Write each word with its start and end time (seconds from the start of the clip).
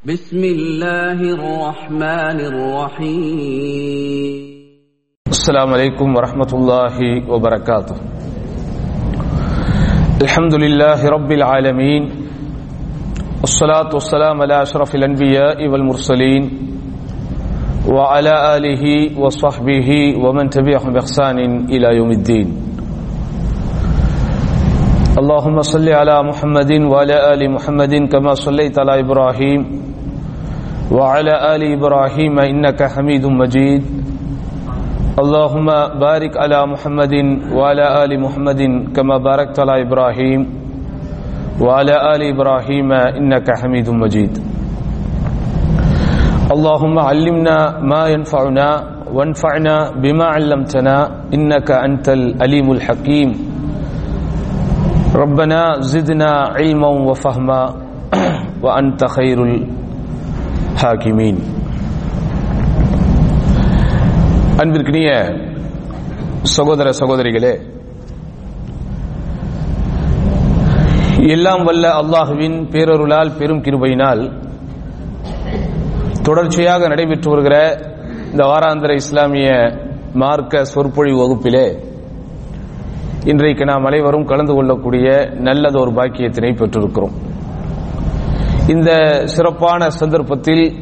بسم 0.00 0.40
الله 0.40 1.20
الرحمن 1.36 2.38
الرحيم. 2.40 4.32
السلام 5.28 5.68
عليكم 5.76 6.08
ورحمة 6.16 6.50
الله 6.56 7.28
وبركاته. 7.28 7.96
الحمد 10.24 10.54
لله 10.56 11.04
رب 11.04 11.30
العالمين. 11.32 12.02
والصلاة 13.44 13.92
والسلام 13.92 14.40
على 14.40 14.62
أشرف 14.62 14.88
الأنبياء 14.96 15.68
والمرسلين 15.68 16.42
وعلى 17.84 18.56
آله 18.56 18.84
وصحبه 19.20 20.16
ومن 20.16 20.48
تبعهم 20.48 20.96
بإحسان 20.96 21.68
إلى 21.68 21.88
يوم 22.00 22.10
الدين. 22.10 22.48
اللهم 25.20 25.60
صل 25.60 25.88
على 25.92 26.16
محمد 26.24 26.88
وعلى 26.88 27.16
آل 27.36 27.50
محمد 27.52 28.08
كما 28.08 28.32
صليت 28.32 28.80
على 28.80 29.04
إبراهيم 29.04 29.89
وعلى 30.90 31.34
آل 31.54 31.62
إبراهيم 31.78 32.34
إنك 32.38 32.82
حميد 32.82 33.22
مجيد. 33.26 33.82
اللهم 35.22 35.68
بارك 36.02 36.32
على 36.36 36.58
محمد 36.66 37.14
وعلى 37.54 37.84
آل 38.04 38.10
محمد 38.20 38.60
كما 38.96 39.16
باركت 39.22 39.56
على 39.62 39.82
إبراهيم 39.86 40.40
وعلى 41.62 41.94
آل 42.14 42.20
إبراهيم 42.34 42.88
إنك 42.92 43.46
حميد 43.60 43.86
مجيد. 43.90 44.32
اللهم 46.50 46.96
علمنا 46.98 47.58
ما 47.86 48.02
ينفعنا 48.10 48.68
وانفعنا 49.14 49.76
بما 50.02 50.24
علمتنا 50.24 50.96
إنك 51.34 51.70
أنت 51.70 52.06
الأليم 52.08 52.66
الحكيم. 52.72 53.28
ربنا 55.14 55.60
زدنا 55.80 56.30
علما 56.58 56.88
وفهما 56.88 57.60
وأنت 58.64 59.00
خير 59.04 59.38
ஹாக்கிமீன் 60.80 61.40
அன்பிற்கினிய 64.62 65.10
சகோதர 66.56 66.88
சகோதரிகளே 67.00 67.52
எல்லாம் 71.34 71.64
வல்ல 71.68 71.86
அல்லாஹுவின் 72.00 72.56
பேரொருளால் 72.72 73.36
பெரும் 73.38 73.62
கிருபையினால் 73.66 74.22
தொடர்ச்சியாக 76.26 76.88
நடைபெற்று 76.88 77.30
வருகிற 77.32 77.56
இந்த 78.32 78.42
வாராந்திர 78.50 78.94
இஸ்லாமிய 79.02 79.48
மார்க்க 80.22 80.64
சொற்பொழிவு 80.64 81.18
வகுப்பிலே 81.22 81.66
இன்றைக்கு 83.32 83.64
நாம் 83.70 83.86
அனைவரும் 83.88 84.28
கலந்து 84.30 84.54
கொள்ளக்கூடிய 84.56 85.06
நல்லதொரு 85.48 85.92
பாக்கியத்தினை 85.98 86.52
பெற்றிருக்கிறோம். 86.60 87.14
இந்த 88.68 88.90
சிறப்பான 89.24 89.90
சந்தர்ப்பத்தில் 89.90 90.76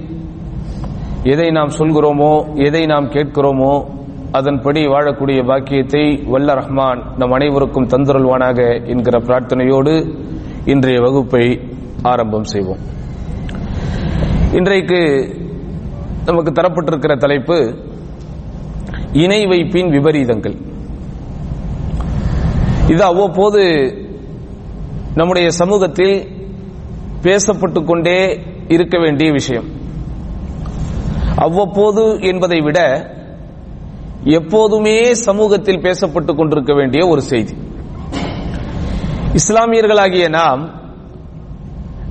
எதை 1.22 1.50
நாம் 1.50 1.68
சொல்கிறோமோ 1.68 2.56
எதை 2.56 2.86
நாம் 2.86 3.10
கேட்கிறோமோ 3.10 3.86
அதன்படி 4.32 4.86
வாழக்கூடிய 4.86 5.46
பாக்கியத்தை 5.46 6.24
வல்ல 6.26 6.54
ரஹ்மான் 6.54 7.16
நம் 7.16 7.30
அனைவருக்கும் 7.30 7.86
தந்துருள்வானாக 7.86 8.86
என்கிற 8.86 9.18
பிரார்த்தனையோடு 9.18 10.14
இன்றைய 10.64 11.00
வகுப்பை 11.00 11.60
ஆரம்பம் 12.02 12.44
செய்வோம். 12.44 12.78
இன்றைக்கு 14.52 15.00
நமக்கு 16.24 16.52
தரப்பட்டிருக்கிற 16.52 17.16
தலைப்பு 17.16 17.74
இணை 19.12 19.46
வைப்பின் 19.46 19.90
விபரீதங்கள். 19.90 20.56
இது 22.88 23.04
அவ்வப்போது 23.04 23.62
நம்முடைய 25.14 25.50
சமூகத்தில் 25.50 26.37
பேசப்பட்டு 27.22 27.84
கொண்டே 27.84 28.40
இருக்க 28.68 28.98
வேண்டிய 28.98 29.32
விஷயம். 29.32 29.64
அவ்வப்போது 31.36 32.18
என்பதை 32.20 32.60
விட 32.60 33.10
எப்போதுமே 34.24 35.14
சமூகத்தில் 35.14 35.80
பேசப்பட்டுக் 35.80 36.36
கொண்டிருக்க 36.36 36.74
வேண்டிய 36.74 37.06
ஒரு 37.06 37.22
செய்தி. 37.22 37.54
இஸ்லாமியர்களாகிய 39.32 40.28
நாம் 40.28 40.70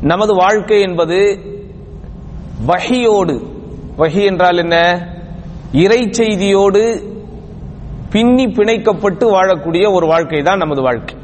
நமது 0.01 0.35
வாழ்க்கை 0.35 0.81
என்பது 0.81 1.40
வகையோடு 2.66 3.41
வகி 3.97 4.25
என்றால் 4.25 4.57
என்ன? 4.57 5.07
இறை 5.72 6.07
செய்தியோடு 6.09 7.16
பின்னி 8.09 8.46
பிணைக்கப்பட்டு 8.46 9.31
வாழக்கூடிய 9.31 9.94
ஒரு 9.94 10.07
வாழ்க்கை 10.07 10.41
தான் 10.41 10.57
நமது 10.57 10.81
வாழ்க்கை. 10.81 11.16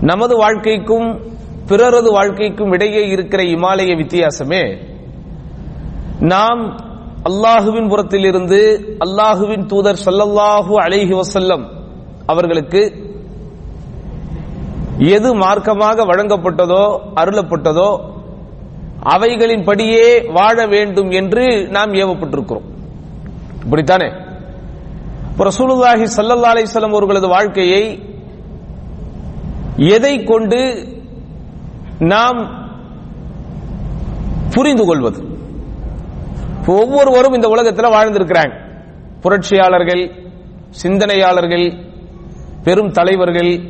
நமது 0.00 0.36
வாழ்க்கைக்கும் 0.36 1.29
பிறரது 1.70 2.10
வாழ்க்கைக்கும் 2.12 2.72
இடையே 2.72 3.02
இருக்கிற 3.06 3.42
இமாலய 3.42 3.90
வித்தியாசமே. 4.02 4.62
நாம் 6.32 6.62
அல்லாஹுவின் 7.28 7.88
புறத்தில் 7.88 8.24
இருந்து 8.24 8.60
அல்லாஹுவின் 9.04 9.66
தூதர் 9.66 10.00
சல்லல்லாஹு 10.04 10.72
அலைஹி 10.84 11.14
வசல்லம் 11.20 11.64
அவர்களுக்கு 12.26 12.82
எது 15.16 15.28
மார்க்கமாக 15.34 16.04
வழங்கப்பட்டதோ 16.10 16.84
அருளப்பட்டதோ 17.20 17.90
அவைகளின் 19.14 19.64
படியே 19.64 20.06
வாழ 20.32 20.66
வேண்டும் 20.66 21.10
என்று 21.10 21.44
நாம் 21.70 21.92
ஏவப்பட்டிருக்கிறோம். 21.92 22.66
இப்படித்தானே? 23.64 24.08
ரசூலுல்லாஹி 25.48 26.06
சல்லல்லா 26.16 26.52
அலிஸ்லாம் 26.54 26.96
அவர்களது 26.96 27.28
வாழ்க்கையை 27.28 27.84
எதை 29.96 30.14
கொண்டு 30.24 30.60
நாம் 32.00 32.68
புரிந்து 34.50 34.84
கொள்வது. 34.84 35.24
ஒவ்வொருவரும் 36.66 37.32
இந்த 37.32 37.48
உலகத்தில் 37.48 37.84
வாழ்ந்திருக்கிறாங்க. 37.84 38.52
புரட்சியாளர்கள் 39.20 40.28
சிந்தனையாளர்கள் 40.82 41.84
பெரும் 42.64 42.90
தலைவர்கள் 42.90 43.60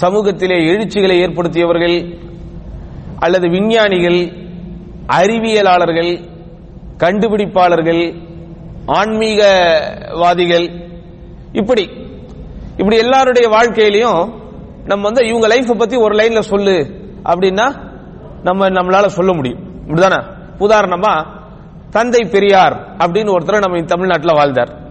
சமூகத்திலே 0.00 0.58
எழுச்சிகளை 0.64 1.20
ஏற்படுத்தியவர்கள் 1.20 2.18
அல்லது 3.18 3.48
விஞ்ஞானிகள் 3.48 4.32
அறிவியலாளர்கள் 5.06 6.28
கண்டுபிடிப்பாளர்கள் 6.98 8.14
ஆன்மீகவாதிகள் 8.86 10.70
இப்படி. 11.52 11.90
இப்படி 12.76 12.96
எல்லாருடைய 12.96 13.48
வாழ்க்கையிலையும் 13.48 14.34
நம்ம 14.84 15.04
வந்து 15.04 15.26
இவங்க 15.26 15.46
லைஃப் 15.46 15.78
பத்தி 15.78 15.96
ஒரு 15.96 16.14
லைன்ல 16.14 16.40
சொல்லு. 16.40 17.02
அப்படின்னா 17.24 17.92
நம்ம 18.42 18.68
நம்மளால 18.68 19.06
சொல்ல 19.06 19.34
முடியும். 19.34 19.58
இப்படிதானே 19.86 20.24
உதாரணமா 20.58 21.26
தந்தை 21.90 22.28
பெரியார் 22.30 22.96
அப்படின்னு 22.96 23.36
ஒருத்தர் 23.36 23.58
நம்ம 23.58 23.82
தமிழ்நாட்டில் 23.82 24.34
வாழ்ந்தார். 24.34 24.82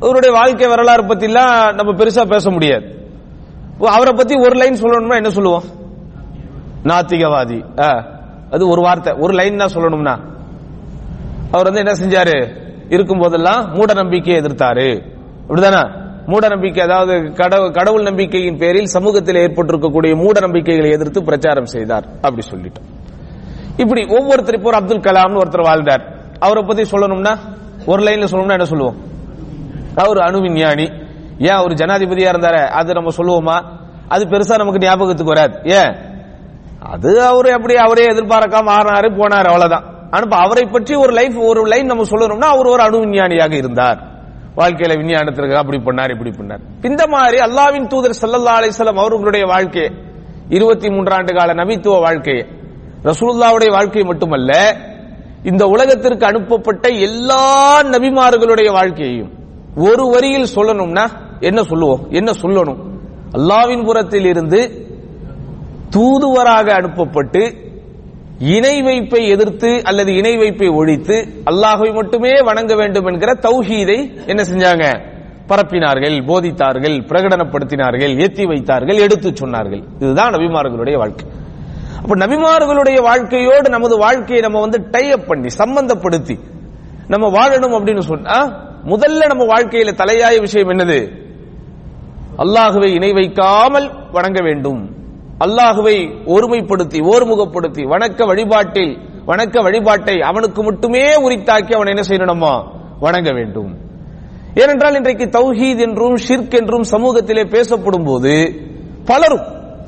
அவருடைய 0.00 0.36
வாழ்க்கை 0.36 0.66
வரலாறு 0.66 1.02
பத்திலாம் 1.02 1.74
நம்ம 1.74 1.92
பெருசா 1.92 2.30
பேச 2.30 2.50
முடியாது. 2.50 3.10
அவரை 3.80 4.12
பத்தி 4.12 4.34
ஒரு 4.34 4.54
லைன் 4.54 4.82
சொல்லணும்னா 4.82 5.14
என்ன 5.14 5.30
சொல்லுவோம்? 5.30 5.62
நாத்திகவாதி. 6.84 7.74
அது 8.50 8.68
ஒரு 8.68 8.80
வார்த்தை. 8.82 9.12
ஒரு 9.12 9.34
லைன் 9.34 9.56
தான் 9.56 9.72
சொல்லணும்னா. 9.74 10.18
அவர் 11.50 11.72
வந்து 11.72 11.84
என்ன 11.84 11.92
செஞ்சாரு? 11.92 12.56
இருக்கும் 12.88 13.18
போதெல்லாம் 13.18 13.72
மூட 13.72 13.92
நம்பிக்கையை 13.92 14.42
எதிர்த்தாரு. 14.42 15.02
அப்படிதானே? 15.48 16.01
மூட 16.26 16.48
நம்பிக்கை 16.48 16.84
அதாவது 16.84 17.32
கடவுள் 17.72 18.02
நம்பிக்கையின் 18.02 18.58
பேரில் 18.58 18.84
சமூகத்தில் 18.84 19.36
ஏற்பட்டிருக்கக்கூடிய 19.36 20.16
மூட 20.16 20.40
நம்பிக்கைகளை 20.40 20.90
எதிர்த்து 20.90 21.24
பிரச்சாரம் 21.24 21.66
செய்தார் 21.66 22.04
அப்படி 22.22 22.46
சொல்லிட்டோம் 22.50 22.88
இப்படி 23.76 24.06
ஒவ்வொருத்தர் 24.08 24.54
இப்போ 24.54 24.70
அப்துல் 24.70 24.98
கலாம்னு 24.98 25.40
ஒருத்தர் 25.40 25.62
வாழ்ந்தார். 25.62 26.12
அவரை 26.38 26.62
பத்தி 26.62 26.82
சொல்லணும்னா 26.82 27.38
ஒரு 27.86 28.02
லைன்ல 28.02 28.24
சொல்லணும்னா 28.30 28.50
என்ன 28.50 28.64
சொல்லுவோம்? 28.64 28.96
அவர் 29.94 30.18
அணு 30.18 30.40
விஞ்ஞானி 30.40 30.90
ஏன் 31.38 31.54
அவர் 31.54 31.72
ஜனாதிபதியா 31.72 32.30
இருந்தாரு? 32.32 32.66
அது 32.66 32.92
நம்ம 32.92 33.10
சொல்லுவோமா? 33.16 33.64
அது 34.08 34.24
பெருசா 34.24 34.56
நமக்கு 34.58 34.78
ஞாபகத்துக்கு 34.78 35.34
வராது. 35.34 35.60
ஏன்? 35.64 35.96
அது 36.78 37.22
அவரு 37.22 37.52
அப்படி 37.52 37.74
அவரே 37.74 38.06
எதிர்பார்க்காம 38.06 38.72
ஆறினாரு 38.78 39.08
போனார் 39.18 39.44
அவ்வளவுதான். 39.44 39.84
அனுப்ப 40.10 40.36
அவரை 40.36 40.64
பற்றி 40.64 40.94
ஒரு 40.94 41.12
லைஃப் 41.12 41.38
ஒரு 41.38 41.62
லைன் 41.62 41.86
நம்ம 41.86 42.02
சொல்லணும்னா 42.02 42.44
அவர் 42.44 42.66
ஒரு 42.66 42.82
அணு 42.82 42.98
விஞ்ஞானியாக 42.98 43.54
இருந்தார். 43.54 44.11
வாழ்க்கையில 44.56 44.96
விஞ்ஞானத்திற்கு 44.98 45.54
அப்படி 45.54 45.78
பண்ணார் 45.78 46.10
இப்படி 46.10 46.30
பண்ணார். 46.30 46.60
இந்த 46.82 47.06
மாதிரி 47.06 47.38
அல்லாவின் 47.38 47.86
தூதர் 47.86 48.18
சல்லல்லா 48.22 48.54
அலிசல்லாம் 48.60 49.00
அவர்களுடைய 49.00 49.46
வாழ்க்கையை 49.46 49.90
இருபத்தி 50.48 50.88
மூன்றாண்டு 50.88 51.36
கால 51.36 51.54
நபித்துவ 51.54 52.00
வாழ்க்கையை 52.00 52.46
ரசூலுல்லாவுடைய 53.04 53.70
வாழ்க்கை 53.70 54.02
மட்டுமல்ல 54.02 54.52
இந்த 55.42 55.66
உலகத்திற்கு 55.66 56.26
அனுப்பப்பட்ட 56.26 56.88
எல்லா 56.88 57.82
நபிமார்களுடைய 57.82 58.72
வாழ்க்கையையும் 58.72 59.30
ஒரு 59.76 60.08
வரியில் 60.08 60.54
சொல்லணும்னா 60.54 61.04
என்ன 61.40 61.62
சொல்லுவோம்? 61.62 62.06
என்ன 62.10 62.30
சொல்லணும்? 62.30 62.80
அல்லாவின் 63.32 63.84
புறத்தில் 63.84 64.24
இருந்து 64.24 64.60
தூதுவராக 65.90 66.74
அனுப்பப்பட்டு 66.74 67.71
இணை 68.42 68.82
வைப்பை 68.82 69.28
எதிர்த்து 69.28 69.84
அல்லது 69.84 70.14
இணை 70.14 70.36
வைப்பை 70.36 70.68
ஒழித்து 70.68 71.28
அல்லாஹை 71.46 71.94
மட்டுமே 71.94 72.42
வணங்க 72.42 72.74
வேண்டும் 72.74 73.06
என்கிற 73.06 73.32
தௌஹீதை 73.32 74.26
என்ன 74.26 74.42
செஞ்சாங்க? 74.42 75.10
பரப்பினார்கள் 75.48 76.16
போதித்தார்கள் 76.24 76.96
பிரகடனப்படுத்தினார்கள் 77.00 78.20
ஏத்தி 78.20 78.44
வைத்தார்கள் 78.46 78.96
எடுத்து 78.96 79.30
சொன்னார்கள். 79.30 79.82
இதுதான் 80.00 80.32
நபிமார்களுடைய 80.32 80.96
வாழ்க்கை. 80.96 81.26
அப்ப 82.02 82.16
நபிமார்களுடைய 82.16 83.02
வாழ்க்கையோடு 83.02 83.70
நமது 83.70 83.98
வாழ்க்கையை 83.98 84.40
நம்ம 84.40 84.60
வந்து 84.60 84.88
டை 84.90 85.10
அப் 85.10 85.26
பண்ணி 85.26 85.48
சம்பந்தப்படுத்தி 85.58 86.38
நம்ம 87.08 87.28
வாழணும் 87.28 87.76
அப்படின்னு 87.78 87.98
சொன்னா 87.98 88.36
முதல்ல 88.86 89.26
நம்ம 89.26 89.44
வாழ்க்கையில 89.44 89.90
தலையாய 90.02 90.40
விஷயம் 90.40 90.68
என்னது? 90.68 91.20
அல்லாஹுவை 92.38 92.88
இணை 92.94 93.12
வைக்காமல் 93.12 94.10
வணங்க 94.10 94.42
வேண்டும். 94.42 95.01
அல்லாஹுவை 95.44 95.96
ஒருமைப்படுத்தி 96.26 96.98
ஓர்முகப்படுத்தி 97.02 97.82
வணக்க 97.82 98.26
வழிபாட்டில் 98.26 98.98
வணக்க 99.26 99.62
வழிபாட்டை 99.62 100.20
அவனுக்கு 100.20 100.62
மட்டுமே 100.62 101.14
உரித்தாக்கி 101.28 101.74
அவன் 101.74 101.86
என்ன 101.86 102.02
செய்யணுமா 102.08 102.64
வணங்க 103.00 103.32
வேண்டும். 103.32 103.76
ஏனென்றால் 104.54 104.94
இன்றைக்கு 104.94 105.24
தௌஹீத் 105.24 105.78
என்றும் 105.78 106.16
ஷிர்க் 106.16 106.54
என்றும் 106.54 106.82
சமூகத்திலே 106.82 107.50
பேசப்படும் 107.50 108.04
போது 108.04 108.52
பலரும் 109.04 109.46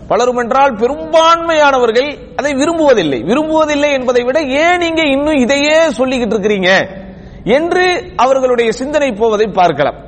பலரும் 0.08 0.36
என்றால் 0.36 0.72
பெரும்பான்மையானவர்கள் 0.72 2.36
அதை 2.36 2.52
விரும்புவதில்லை. 2.52 3.20
விரும்புவதில்லை 3.24 3.92
என்பதை 3.92 4.22
விட 4.22 4.40
ஏன் 4.40 4.78
நீங்க 4.78 5.02
இன்னும் 5.02 5.34
இதையே 5.34 5.78
சொல்லிக்கிட்டு 5.88 6.36
இருக்கிறீங்க? 6.36 6.88
என்று 7.44 8.12
அவர்களுடைய 8.16 8.72
சிந்தனை 8.72 9.12
போவதை 9.12 9.46
பார்க்கலாம். 9.46 10.03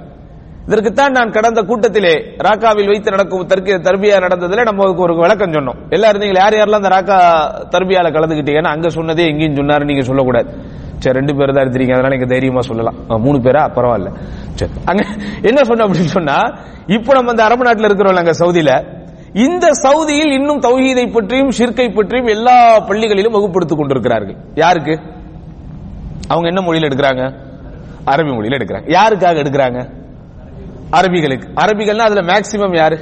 இதற்குத்தான் 0.68 1.12
நான் 1.12 1.30
கடந்த 1.30 1.62
கூட்டத்திலே 1.62 2.12
ராக்காவில் 2.46 2.86
வைத்து 2.86 3.10
நடக்கும் 3.10 3.46
தர்க்க 3.46 3.76
தர்பியா 3.88 4.16
நடந்ததுல 4.24 4.62
நம்ம 4.62 4.86
ஒரு 5.02 5.14
விளக்கம் 5.16 5.52
சொன்னோம். 5.52 5.78
எல்லா 5.90 6.12
நீங்க 6.12 6.38
யார் 6.38 6.52
யாரெல்லாம் 6.52 6.82
அந்த 6.82 6.88
ராக்கா 6.88 7.18
தர்பியால 7.74 8.10
கலந்துக்கிட்டீங்கன்னா 8.16 8.72
அங்க 8.76 8.88
சொன்னதே 8.88 9.26
எங்கேயும் 9.30 9.54
சொன்னாரு 9.54 9.84
நீங்க 9.84 10.02
சொல்லக்கூடாது. 10.02 10.48
சரி 10.98 11.18
ரெண்டு 11.18 11.36
பேர் 11.36 11.52
தான் 11.52 11.64
எடுத்துறீங்க 11.64 11.92
அதனால 11.92 12.08
நீங்க 12.08 12.26
தைரியமா 12.26 12.60
சொல்லலாம். 12.60 12.94
மூணு 13.08 13.38
பேரா? 13.38 13.62
பரவாயில்ல. 13.76 14.10
சரி. 14.54 14.72
அங்க 14.84 15.02
என்ன 15.42 15.64
சொன்ன 15.64 15.84
அப்படின்னு 15.84 16.14
சொன்னா 16.18 16.36
இப்போ 16.86 17.12
நம்ம 17.12 17.30
அந்த 17.30 17.44
அரபு 17.44 17.64
நாட்டுல 17.64 17.84
இருக்கிறோம் 17.84 18.16
அங்க 18.16 18.32
சவுதியில 18.32 18.72
இந்த 19.32 19.66
சவுதியில் 19.82 20.32
இன்னும் 20.32 20.60
தௌஹீதை 20.60 21.12
பற்றியும் 21.12 21.50
ஷிர்கை 21.50 21.94
பற்றியும் 21.94 22.26
எல்லா 22.26 22.86
பள்ளிகளிலும் 22.88 23.36
வகுப்படுத்திக் 23.36 23.78
கொண்டிருக்கிறார்கள். 23.78 24.36
யாருக்கு? 24.54 25.00
அவங்க 26.28 26.48
என்ன 26.48 26.60
மொழியில் 26.60 26.88
எடுக்கிறாங்க? 26.88 27.24
அரபி 28.06 28.34
மொழியில் 28.34 28.58
எடுக்கிறாங்க. 28.58 28.88
யாருக்காக 28.90 29.36
எடுக்கிறாங்க? 29.44 30.04
அரபிகளுக்கு. 30.90 31.48
அரபிகள்னா 31.54 31.98
அதுல 31.98 32.20
மேக்சிமம் 32.20 32.76
யாரு? 32.76 32.98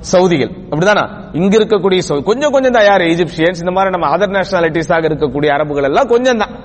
சவுதிகள். 0.00 0.48
அப்படிதானா? 0.48 1.28
இங்க 1.32 1.58
இருக்கக்கூடிய 1.58 2.00
சவு- 2.08 2.22
கொஞ்சம் 2.22 2.50
கொஞ்சம் 2.50 2.72
தான் 2.72 2.84
யாரு? 2.84 3.04
ஈஜிப்சியன்ஸ் 3.04 3.58
இந்த 3.58 3.70
மாதிரி 3.70 3.98
நம்ம 3.98 4.16
அதர் 4.16 4.30
நேஷனாலிட்டிஸாக 4.30 5.06
இருக்கக்கூடிய 5.06 5.46
அரபுகள் 5.46 5.82
எல்லாம் 5.82 6.06
கொஞ்சம் 6.06 6.38
தான். 6.38 6.60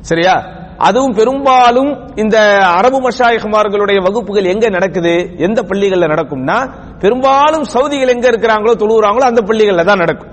சரியா? 0.00 0.32
அதுவும் 0.78 1.14
பெரும்பாலும் 1.14 2.16
இந்த 2.16 2.66
அரபு 2.66 3.08
மஷாயிகுமார்களுடைய 3.08 4.02
வகுப்புகள் 4.02 4.44
எங்க 4.44 4.68
நடக்குது? 4.68 5.34
எந்த 5.36 5.62
பள்ளிகள்ல 5.62 6.06
நடக்கும்னா 6.06 6.72
பெரும்பாலும் 6.98 7.64
சவுதிகள் 7.64 8.08
எங்க 8.08 8.30
இருக்கிறாங்களோ 8.30 8.72
தொழுகிறாங்களோ 8.72 9.24
அந்த 9.24 9.40
பள்ளிகள்ல 9.40 9.84
தான் 9.84 9.98
நடக்கும். 9.98 10.30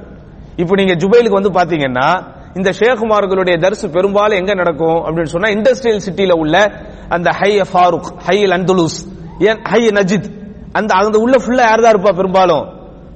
இப்போ 0.55 0.75
நீங்க 0.75 0.93
ஜுபைலுக்கு 0.93 1.41
வந்து 1.41 1.51
பாத்தீங்கன்னா 1.51 2.23
இந்த 2.53 2.69
ஷேகுமார்களுடைய 2.79 3.57
தர்சு 3.57 3.91
பெரும்பாலும் 3.91 4.37
எங்க 4.37 4.53
நடக்கும்? 4.53 4.95
அப்படின்னு 4.95 5.23
சொன்னா 5.23 5.49
இண்டஸ்ட்ரியல் 5.49 6.01
சிட்டியில 6.09 6.31
உள்ள 6.31 6.71
அந்த 7.09 7.29
ஹை 7.29 7.61
ஃபாரூக் 7.61 8.17
ஹை 8.17 8.43
அந்துலூஸ் 8.43 9.19
ஏன் 9.49 9.59
ஹை 9.71 9.81
நஜித். 9.97 10.29
அந்த 10.79 10.91
அந்த 10.99 11.19
உள்ள 11.25 11.35
ஃபுல்லா 11.43 11.63
யார் 11.69 11.83
தான் 11.85 11.93
இருப்பா 11.95 12.11
பெரும்பாலும்? 12.19 12.65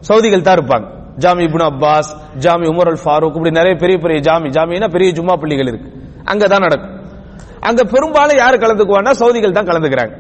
சவுதிகள் 0.10 0.46
தான் 0.48 0.58
இருப்பாங்க. 0.60 0.86
Jami 1.24 1.44
Ibn 1.48 1.66
Abbas 1.72 2.10
Jami 2.44 2.66
Umar 2.74 2.90
Al 2.92 3.02
Farooq 3.04 3.36
இப்படி 3.38 3.52
நிறைய 3.60 3.76
பெரிய 3.84 3.98
பெரிய 4.06 4.20
ஜாமி 4.28 4.48
ஜாமினா 4.58 4.88
பெரிய 4.96 5.10
ஜும்மா 5.18 5.36
பள்ளிகள் 5.42 5.70
இருக்கு. 5.72 5.90
அங்க 6.32 6.44
தான் 6.54 6.66
நடக்கும். 6.68 6.94
அங்க 7.70 7.82
பெரும்பாலும் 7.94 8.40
யார் 8.44 8.64
கலந்துக்குவான்னா 8.64 9.14
சவுதிகள் 9.22 9.58
தான் 9.58 9.70
கலந்துக்கிறாங்க. 9.70 10.14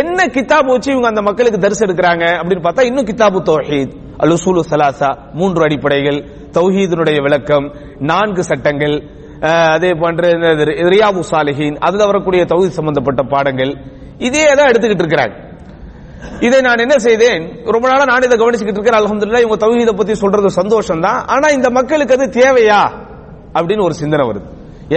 என்ன 0.00 0.20
கிதாப் 0.36 0.70
வச்சு 0.72 0.90
இவங்க 0.92 1.08
அந்த 1.12 1.22
மக்களுக்கு 1.28 1.58
தரிசு 1.64 1.82
எடுக்கிறாங்க 1.86 2.24
அப்படின்னு 2.40 2.64
பார்த்தா 2.66 2.86
இன்னும் 2.88 3.08
கிதாபு 3.10 3.40
தௌஹீத் 3.50 3.92
அல் 4.22 4.32
உசூலு 4.36 4.62
சலாசா 4.70 5.10
மூன்று 5.38 5.60
அடிப்படைகள் 5.66 6.18
தௌஹீதினுடைய 6.56 7.18
விளக்கம் 7.26 7.66
நான்கு 8.10 8.42
சட்டங்கள் 8.50 8.96
அதே 9.74 9.90
போன்ற 10.00 10.22
ரியாபு 10.92 11.22
சாலிஹின் 11.32 11.76
அதுல 11.86 12.06
வரக்கூடிய 12.10 12.42
தௌஹீத் 12.52 12.78
சம்பந்தப்பட்ட 12.78 13.22
பாடங்கள் 13.34 13.72
இதே 14.28 14.44
தான் 14.58 14.68
எடுத்துக்கிட்டு 14.70 15.04
இருக்கிறாங்க. 15.04 15.34
இதை 16.46 16.58
நான் 16.66 16.82
என்ன 16.84 16.96
செய்தேன்? 17.06 17.42
ரொம்ப 17.74 17.84
நாளா 17.90 18.04
நான் 18.10 18.26
இதை 18.28 18.36
கவனிச்சுக்கிட்டு 18.42 18.80
இருக்கேன். 18.80 18.98
அலமதுல்லா 19.00 19.40
இவங்க 19.44 19.58
தௌஹீத 19.64 19.92
பத்தி 19.98 20.14
சொல்றது 20.22 20.48
சந்தோஷம் 20.60 21.02
தான் 21.06 21.20
ஆனா 21.34 21.46
இந்த 21.56 21.68
மக்களுக்கு 21.78 22.16
அது 22.16 22.26
தேவையா? 22.40 22.80
அப்படின்னு 23.56 23.86
ஒரு 23.88 23.94
சிந்தனை 24.02 24.24
வருது. 24.30 24.46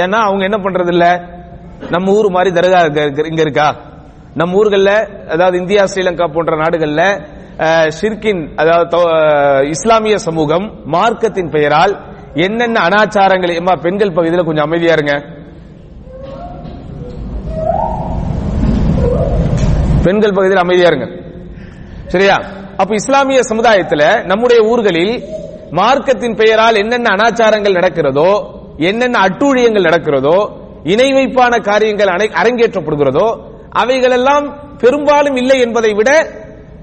ஏன்னா 0.01 0.19
அவங்க 0.27 0.44
என்ன 0.50 0.57
பண்றது 0.66 0.92
இல்ல 0.95 1.06
நம்ம 1.95 2.13
ஊர் 2.19 2.27
மாதிரி 2.36 2.51
தர்கா 2.57 2.80
இங்க 3.31 3.42
இருக்கா 3.45 3.68
நம்ம 4.39 4.57
ஊர்கள்ல 4.60 4.92
அதாவது 5.33 5.56
இந்தியா 5.62 5.83
ஸ்ரீலங்கா 5.92 6.25
போன்ற 6.36 6.56
நாடுகள்ல 6.63 7.04
ஷிர்கின் 7.98 8.42
அதாவது 8.62 8.98
இஸ்லாமிய 9.75 10.18
சமூகம் 10.27 10.65
மார்க்கத்தின் 10.95 11.51
பெயரால் 11.56 11.94
என்னென்ன 12.45 12.81
அனாச்சாரங்கள் 12.88 13.57
எம்மா 13.60 13.74
பெண்கள் 13.86 14.15
பகுதியில் 14.18 14.48
கொஞ்சம் 14.50 14.68
அமைதியா 14.68 14.94
இருங்க. 14.98 15.15
பெண்கள் 20.09 20.31
பகுதியில் 20.31 20.61
அமைதியா 20.61 20.88
இருங்க. 20.88 21.21
சரியா? 22.07 22.35
அப்ப 22.77 22.94
இஸ்லாமிய 22.94 23.44
சமுதாயத்தில் 23.44 24.25
நம்முடைய 24.25 24.67
ஊர்களில் 24.67 25.23
மார்க்கத்தின் 25.71 26.35
பெயரால் 26.35 26.75
என்னென்ன 26.75 27.15
அனாச்சாரங்கள் 27.15 27.73
நடக்கிறதோ 27.73 28.57
என்னென்ன 28.77 29.19
அட்டூழியங்கள் 29.19 29.81
நடக்கிறதோ 29.81 30.51
இணை 30.83 31.13
வைப்பான 31.13 31.59
காரியங்கள் 31.59 32.07
அனை- 32.07 32.33
அரங்கேற்றப்படுகிறதோ 32.44 33.39
அவைகளெல்லாம் 33.69 34.77
பெரும்பாலும் 34.77 35.35
இல்லை 35.35 35.59
என்பதை 35.59 35.94
விட 35.94 36.27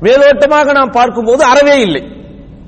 மேலோட்டமாக 0.03 0.73
நாம் 0.73 0.91
பார்க்கும்போது 0.91 1.45
அறவே 1.45 1.81
இல்லை. 1.81 2.03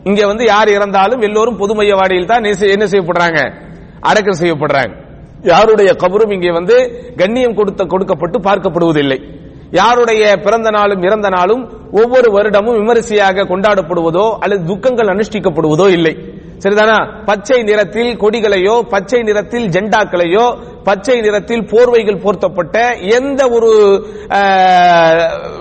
இங்க 0.04 0.26
வந்து 0.26 0.44
யார் 0.44 0.68
இறந்தாலும் 0.68 1.20
எல்லோரும் 1.20 1.56
பொது 1.56 1.74
மையவாடியில் 1.74 2.26
தான் 2.26 2.44
என்ன 2.44 2.56
செய்ய- 2.56 2.74
என்ன 2.78 2.84
செய்யப்படுறாங்க? 2.84 3.52
அடக்கம் 4.00 4.38
செய்யப்படுறாங்க. 4.40 5.06
யாருடைய 5.42 5.92
கபரும் 5.92 6.32
இங்கே 6.32 6.50
வந்து 6.50 7.04
கண்ணியம் 7.16 7.54
கொடுத்த 7.54 7.84
கொடுக்கப்பட்டு 7.84 8.38
பார்க்கப்படுவதில்லை. 8.38 9.46
யாருடைய 9.70 10.36
பிறந்த 10.36 10.70
நாளும் 10.70 11.02
இறந்த 11.02 11.28
நாளும் 11.28 11.62
ஒவ்வொரு 11.92 12.28
வருடமும் 12.36 12.76
விமரிசையாக 12.78 13.42
கொண்டாடப்படுவதோ 13.42 14.36
அல்லது 14.38 14.64
துக்கங்கள் 14.64 15.06
அனுஷ்டிக்கப்படுவதோ 15.06 15.88
இல்லை. 15.88 16.16
சரிதானா? 16.58 17.24
பச்சை 17.24 17.62
நிறத்தில் 17.62 18.16
கொடிகளையோ 18.16 18.80
பச்சை 18.80 19.22
நிறத்தில் 19.22 19.66
ஜெண்டாக்களையோ 19.68 20.58
பச்சை 20.84 21.20
நிறத்தில் 21.20 21.64
போர்வைகள் 21.64 22.22
போர்த்தப்பட்ட 22.22 22.76
எந்த 23.00 23.48
ஒரு 23.48 23.70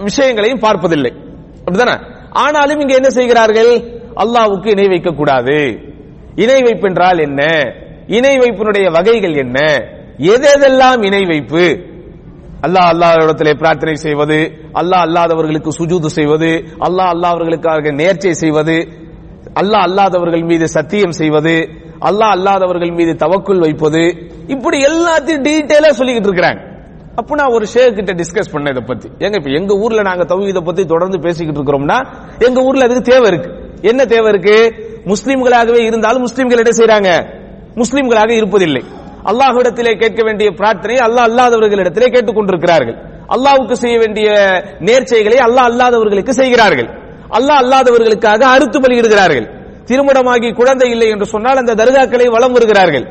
விஷயங்களையும் 0.04 0.60
பார்ப்பதில்லை. 0.60 1.12
அப்படிதானே? 1.66 1.98
ஆனாலும் 2.30 2.80
இங்க 2.80 2.94
என்ன 2.96 3.10
செய்கிறார்கள்? 3.10 3.72
அல்லாவுக்கு 4.16 4.68
இணை 4.68 4.88
வைக்க 4.88 5.12
கூடாது 5.12 5.80
இணை 6.36 6.62
வைப்பு 6.62 6.88
என்றால் 6.88 7.20
என்ன? 7.20 7.44
இணை 8.08 8.38
வைப்பினுடைய 8.38 8.92
வகைகள் 8.92 9.34
என்ன? 9.34 9.60
எதெல்லாம் 10.18 11.06
இணை 11.06 11.24
வைப்பு? 11.26 11.80
அல்லாஹ் 12.66 12.88
அல்லாஹ்விடத்திலே 12.94 13.52
பிரார்த்தனை 13.62 13.96
செய்வது 14.06 14.38
அல்லாஹ் 14.82 15.04
அல்லாதவர்களுக்கு 15.08 15.72
சுஜூது 15.80 16.10
செய்வது 16.20 16.50
அல்லாஹ் 16.88 17.10
அல்லாதவர்களுக்காக 17.16 17.92
நேர்ச்சை 18.00 18.34
செய்வது 18.44 18.78
அல்லாஹ் 19.62 19.86
அல்லாதவர்கள் 19.88 20.44
மீது 20.52 20.66
சத்தியம் 20.78 21.14
செய்வது 21.20 21.56
அல்லாஹ் 22.10 22.34
அல்லாதவர்கள் 22.38 22.94
மீது 23.00 23.14
தவக்குள் 23.24 23.62
வைப்பது 23.66 24.02
இப்படி 24.56 24.78
எல்லாத்தையும் 24.90 25.46
டீட்டெயிலா 25.48 25.92
சொல்லிக்கிட்டு 26.00 26.30
இருக்கிறாங்க. 26.30 26.60
அப்ப 27.20 27.36
நான் 27.40 27.54
ஒரு 27.58 27.66
ஷேக் 27.74 27.96
கிட்ட 28.00 28.12
டிஸ்கஸ் 28.22 28.52
பண்ண 28.54 28.74
இதை 28.74 28.84
பத்தி. 28.90 29.08
ஏங்க 29.24 29.36
இப்ப 29.42 29.50
எங்க 29.60 29.74
ஊர்ல 29.84 30.02
நாங்க 30.10 30.24
தௌஹீதை 30.32 30.62
பத்தி 30.68 30.84
தொடர்ந்து 30.94 31.18
பேசிக்கிட்டு 31.26 31.60
இருக்கிறோம்னா 31.60 31.98
எங்க 32.48 32.60
ஊர்ல 32.68 32.86
அதுக்கு 32.88 33.06
தேவை 33.12 33.28
இருக்கு. 33.32 33.50
என்ன 33.90 34.02
தேவை 34.14 34.30
இருக்கு? 34.34 34.58
முஸ்லிம்களாகவே 35.12 35.82
இருந்தாலும் 35.90 36.24
முஸ்லிம்கள் 36.28 36.62
என்ன 36.64 36.74
செய்யறாங்க 36.80 37.10
முஸ்லிம்களாக 37.82 38.32
இருப்பதில்லை. 38.40 38.84
அல்லாஹ்விடத்திலே 39.32 39.94
கேட்க 39.98 40.22
வேண்டிய 40.24 40.50
பிரார்த்தனை 40.52 40.96
அல்லாஹ் 40.96 41.28
அல்லாதவர்களிடத்திலே 41.30 42.08
கேட்டுக் 42.16 42.36
கொண்டிருக்கிறார்கள் 42.36 42.98
அல்லாவுக்கு 43.36 43.76
செய்ய 43.84 44.00
வேண்டிய 44.00 44.28
நேர்ச்சைகளை 44.80 45.38
அல்லாஹ் 45.48 45.68
அல்லாதவர்களுக்கு 45.70 46.30
செய்கிறார்கள். 46.30 46.90
அல்லாஹ் 47.38 47.62
அல்லாதவர்களுக்காக 47.64 48.42
அறுத்து 48.56 48.80
பலியிடுகிறார்கள். 48.80 49.48
திருமணமாகி 49.86 50.50
குழந்தை 50.52 50.90
இல்லை 50.90 51.08
என்று 51.10 51.26
சொன்னால் 51.26 51.58
அந்த 51.58 51.76
தர்காக்களை 51.76 52.28
வலம் 52.30 52.52
வருகிறார்கள். 52.52 53.06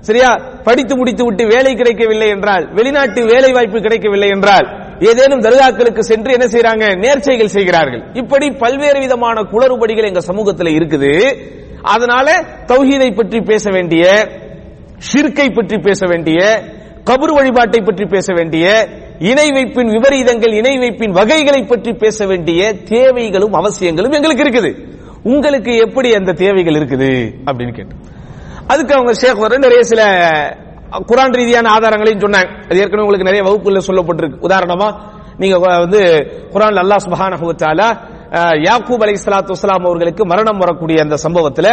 சரியா? 0.00 0.30
படித்து 0.64 0.96
முடித்து 0.96 1.24
விட்டு 1.24 1.44
வேலை 1.46 1.74
கிடைக்கவில்லை 1.74 2.28
என்றால் 2.28 2.64
வெளிநாட்டு 2.72 3.20
வேலை 3.24 3.52
வாய்ப்பு 3.52 3.80
கிடைக்கவில்லை 3.80 4.28
என்றால் 4.28 4.66
ஏதேனும் 5.00 5.42
தர்காக்களுக்கு 5.42 6.02
சென்று 6.10 6.32
என்ன 6.32 6.46
செய்யறாங்க 6.46 6.84
நேர்ச்சைகள் 7.04 7.54
செய்கிறார்கள். 7.56 8.02
இப்படி 8.12 8.50
பல்வேறு 8.50 8.98
விதமான 9.00 9.40
குளறுபடிகள் 9.52 10.08
எங்க 10.10 10.20
சமூகத்தில் 10.20 10.74
இருக்குது. 10.78 11.12
அதனால 11.82 12.26
தௌஹீதை 12.66 13.16
பற்றி 13.16 13.40
பேச 13.40 13.70
வேண்டிய 13.70 14.04
ஷிர்கை 15.08 15.46
பற்றி 15.56 15.76
பேச 15.86 16.00
வேண்டிய 16.12 16.40
கபர் 17.08 17.32
வழிபாட்டை 17.36 17.80
பற்றி 17.86 18.04
பேச 18.14 18.28
வேண்டிய 18.38 18.66
இணை 19.30 19.46
வைப்பின் 19.56 19.90
விபரீதங்கள் 19.94 20.54
இணை 20.60 20.74
வைப்பின் 20.82 21.14
வகைகளை 21.18 21.60
பற்றி 21.70 21.92
பேச 22.02 22.26
வேண்டிய 22.30 22.60
தேவைகளும் 22.92 23.54
அவசியங்களும் 23.60 24.16
எங்களுக்கு 24.18 24.44
இருக்குது. 24.44 24.70
உங்களுக்கு 25.32 25.72
எப்படி 25.86 26.08
அந்த 26.18 26.32
தேவைகள் 26.42 26.78
இருக்குது? 26.80 27.10
அப்படின்னு 27.48 27.74
கேட்டு 27.78 27.96
அதுக்கு 28.72 28.92
அவங்க 28.96 29.12
ஷேக் 29.22 29.42
வர 29.44 29.58
நிறைய 29.64 29.82
சில 29.92 30.02
குரான் 31.10 31.36
ரீதியான 31.38 31.70
ஆதாரங்களையும் 31.76 32.24
சொன்னாங்க. 32.24 32.50
அது 32.68 32.80
ஏற்கனவே 32.82 33.04
உங்களுக்கு 33.04 33.28
நிறைய 33.28 33.42
வகுப்புல 33.48 33.82
சொல்லப்பட்டிருக்கு. 33.88 34.42
உதாரணமா 34.48 34.88
நீங்க 35.42 35.56
வந்து 35.84 36.00
குரான் 36.54 36.80
அல்லாஹ் 36.84 37.04
சுப்ஹானஹு 37.06 37.44
வ 37.50 37.54
தஆலா 37.62 37.88
யாக்கூப் 38.68 39.02
அலைஹிஸ்ஸலாத்து 39.04 39.54
வஸ்ஸலாம் 39.54 39.86
அவர்களுக்கு 39.88 40.22
மரணம் 40.32 40.62
வரக்கூடிய 40.64 40.98
அந்த 41.04 41.16
சம்பவத்துல 41.24 41.68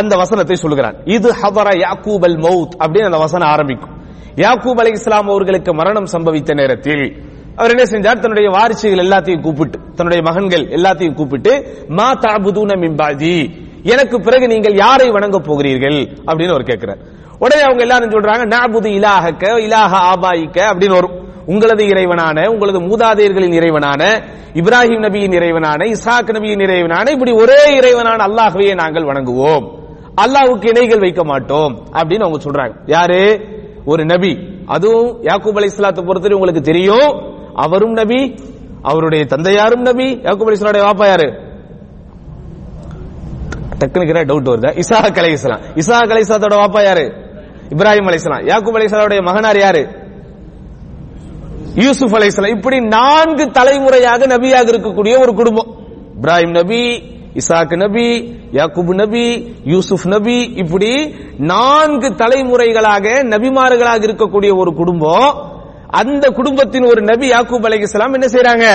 அந்த 0.00 0.16
வசனத்தை 0.16 0.56
சொல்கிறான் 0.56 0.96
இது 1.04 1.28
ஹபர 1.42 1.68
யாக்கூப் 1.84 2.24
அல் 2.24 2.38
மவுத் 2.38 2.74
அப்படின்னு 2.78 3.08
அந்த 3.10 3.18
வசனம் 3.18 3.48
ஆரம்பிக்கும். 3.48 3.94
யாக்கூப் 4.36 4.80
அலை 4.80 4.92
இஸ்லாம் 4.92 5.28
அவர்களுக்கு 5.28 5.74
மரணம் 5.74 6.10
சம்பவித்த 6.12 6.54
நேரத்தில் 6.54 7.04
அவர் 7.56 7.72
என்ன 7.74 7.84
செஞ்சார்? 7.84 8.18
தன்னுடைய 8.18 8.50
வாரிசுகள் 8.50 9.06
எல்லாத்தையும் 9.06 9.40
கூப்பிட்டு 9.40 9.78
தன்னுடைய 9.94 10.22
மகன்கள் 10.22 10.64
எல்லாத்தையும் 10.66 11.14
கூப்பிட்டு 11.14 11.52
மா 11.88 12.12
தாபுதூன 12.12 12.72
மிம்பாதி 12.84 13.62
எனக்கு 13.82 14.20
பிறகு 14.20 14.46
நீங்கள் 14.48 14.74
யாரை 14.74 15.10
வணங்க 15.10 15.38
போகிறீர்கள்? 15.38 15.98
அப்படின்னு 16.26 16.50
அவர் 16.50 16.62
கேட்கிறார். 16.62 16.98
உடனே 17.38 17.62
அவங்க 17.62 17.82
எல்லாரும் 17.82 18.10
சொல்றாங்க 18.10 18.44
நாபுது 18.56 18.90
இலாகக்க 18.98 19.44
இலாஹ 19.66 19.92
ஆபாயிக்க 20.12 20.58
அப்படின்னு 20.70 20.96
வரும். 20.98 21.22
உங்களது 21.46 21.84
இறைவனான 21.84 22.46
உங்களது 22.46 22.80
மூதாதையர்களின் 22.80 23.56
இறைவனான 23.60 24.02
இப்ராஹிம் 24.54 25.04
நபியின் 25.06 25.34
இறைவனான 25.38 25.80
இசாக் 25.86 26.30
நபியின் 26.36 26.62
இறைவனான 26.66 27.08
இப்படி 27.08 27.32
ஒரே 27.32 27.62
இறைவனான 27.80 28.20
அல்லாஹ்வையே 28.28 28.74
நாங்கள் 28.74 29.02
வணங்குவோம். 29.02 29.66
அல்லாஹ்வுக்கு 30.16 30.66
இணைகள் 30.66 30.98
வைக்க 30.98 31.24
மாட்டோம் 31.24 31.86
அப்படின்னு 31.92 32.22
அவங்க 32.22 32.38
சொல்றாங்க. 32.44 32.74
யாரு? 32.86 33.40
ஒரு 33.84 34.04
நபி. 34.04 34.38
அதுவும் 34.66 35.22
யாக்கூப் 35.22 35.56
அலி 35.56 35.64
இஸ்லாத்தை 35.64 36.04
பொறுத்தவரை 36.04 36.38
உங்களுக்கு 36.38 36.60
தெரியும். 36.60 37.34
அவரும் 37.54 37.92
நபி. 37.92 38.34
அவருடைய 38.82 39.24
தந்தையாரும் 39.24 39.80
நபி. 39.80 40.14
யாக்கூப் 40.14 40.44
அலி 40.44 40.58
இஸ்லாடைய 40.58 40.82
வாப்பா 40.82 41.06
யாரு? 41.06 41.52
டக்குனுக்கு 43.78 44.24
டவுட் 44.24 44.48
வருது? 44.48 44.80
இசா 44.80 45.16
அலை 45.16 45.32
இஸ்லாம் 45.32 45.60
இசாஹக் 45.60 46.10
அலை 46.10 46.22
இஸ்லாத்தோட 46.22 46.58
வாப்பா 46.58 46.82
யாரு? 46.82 47.12
இப்ராஹிம் 47.68 48.06
அலி 48.06 48.14
இஸ்லாம் 48.14 48.40
யாக்கூப் 48.40 48.72
அலி 48.72 48.84
இஸ்லாவுடைய 48.84 49.22
மகனார் 49.22 49.58
யாரு? 49.58 49.88
யூசுப் 51.74 52.14
அலி 52.14 52.26
இஸ்லாம் 52.26 52.56
இப்படி 52.56 52.78
நான்கு 52.78 53.50
தலைமுறையாக 53.50 54.26
நபியாக 54.26 54.70
இருக்கக்கூடிய 54.70 55.20
ஒரு 55.20 55.34
குடும்பம். 55.34 55.76
இப்ராஹிம் 56.20 56.50
நபி 56.50 57.12
இசாக் 57.34 57.76
நபி 57.76 58.08
யாக்கூப் 58.52 58.94
நபி 58.94 59.54
யூசுப் 59.64 60.04
நபி 60.04 60.36
இப்படி 60.56 61.14
நான்கு 61.38 62.08
தலைமுறைகளாக 62.08 63.06
நபிமார்களாக 63.32 64.04
இருக்கக்கூடிய 64.08 64.56
ஒரு 64.56 64.74
குடும்பம். 64.74 65.52
அந்த 65.88 66.30
குடும்பத்தின் 66.30 66.84
ஒரு 66.84 67.02
நபி 67.02 67.30
யாக்கூப் 67.30 67.80
இஸ்லாம் 67.80 68.12
என்ன 68.12 68.26
செய்யறாங்க 68.26 68.66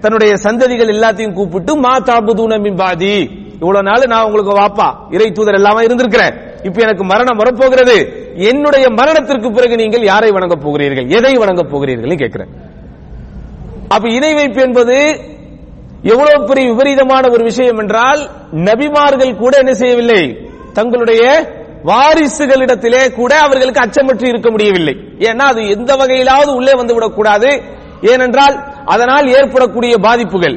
தன்னுடைய 0.00 0.34
சந்ததிகள் 0.34 0.92
எல்லாத்தையும் 0.96 1.32
கூப்பிட்டு 1.32 1.76
மா 1.76 1.96
தாபுதூன 1.98 2.60
மின் 2.60 2.74
பாதி. 2.74 3.30
இவ்வளவு 3.60 3.84
நாள் 3.84 4.06
நான் 4.06 4.24
உங்களுக்கு 4.24 4.52
வாப்பா 4.60 4.88
இறை 5.10 5.32
தூதர் 5.32 5.54
எல்லாமே 5.54 5.84
இருந்திருக்கிறேன். 5.86 6.34
இப்ப 6.62 6.80
எனக்கு 6.80 7.04
மரணம் 7.04 7.36
வரப்போகிறது. 7.36 7.96
என்னுடைய 8.36 8.86
மரணத்திற்கு 8.90 9.50
பிறகு 9.50 9.76
நீங்கள் 9.76 10.02
யாரை 10.02 10.30
வணங்க 10.30 10.56
போகிறீர்கள்? 10.56 11.06
எதை 11.08 11.32
வணங்க 11.34 11.62
போகிறீர்கள் 11.62 12.16
கேட்கிறேன் 12.16 12.48
அப்ப 13.88 14.08
இணை 14.08 14.34
வைப்பு 14.34 14.60
என்பது 14.62 14.96
எவ்வளவு 16.12 16.46
பெரிய 16.48 16.64
விபரீதமான 16.72 17.24
ஒரு 17.34 17.42
விஷயம் 17.50 17.78
என்றால் 17.82 18.20
நபிமார்கள் 18.68 19.32
கூட 19.42 19.54
என்ன 19.62 19.72
செய்யவில்லை. 19.74 20.22
தங்களுடைய 20.78 21.22
வாரிசுகளிடத்திலே 21.90 23.02
கூட 23.18 23.32
அவர்களுக்கு 23.46 23.82
அச்சமற்று 23.84 24.26
இருக்க 24.32 24.48
முடியவில்லை. 24.50 24.94
ஏன்னா 25.28 25.44
அது 25.52 25.62
எந்த 25.76 25.90
வகையிலாவது 25.94 26.50
உள்ளே 26.58 26.74
வந்து 26.80 26.94
விடக்கூடாது 26.94 27.50
ஏனென்றால் 28.12 28.56
அதனால் 28.94 29.26
ஏற்படக்கூடிய 29.38 29.94
பாதிப்புகள் 30.06 30.56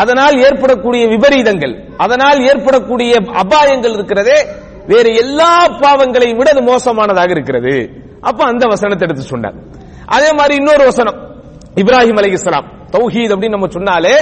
அதனால் 0.00 0.36
ஏற்படக்கூடிய 0.46 1.04
விபரீதங்கள் 1.06 1.74
அதனால் 1.96 2.38
ஏற்படக்கூடிய 2.50 3.12
அபாயங்கள் 3.42 3.94
இருக்கிறதே 3.98 4.38
வேறு 4.86 5.10
எல்லா 5.22 5.52
பாவங்களையும் 5.82 6.38
விட 6.38 6.50
அது 6.50 6.62
மோசமானதாக 6.62 7.30
இருக்கிறது. 7.36 7.74
அப்ப 8.20 8.40
அந்த 8.44 8.64
வசனத்தை 8.66 9.04
எடுத்து 9.08 9.24
சொன்னார். 9.32 9.56
அதே 10.16 10.30
மாதிரி 10.38 10.54
இன்னொரு 10.54 10.84
வசனம். 10.84 11.18
இப்ராஹிம் 11.82 12.18
அலைஹிஸ்ஸலாம் 12.20 12.68
தௌஹீத் 12.94 13.32
அப்படின்னு 13.34 13.56
நம்ம 13.56 13.68
சொன்னாலே 13.76 14.14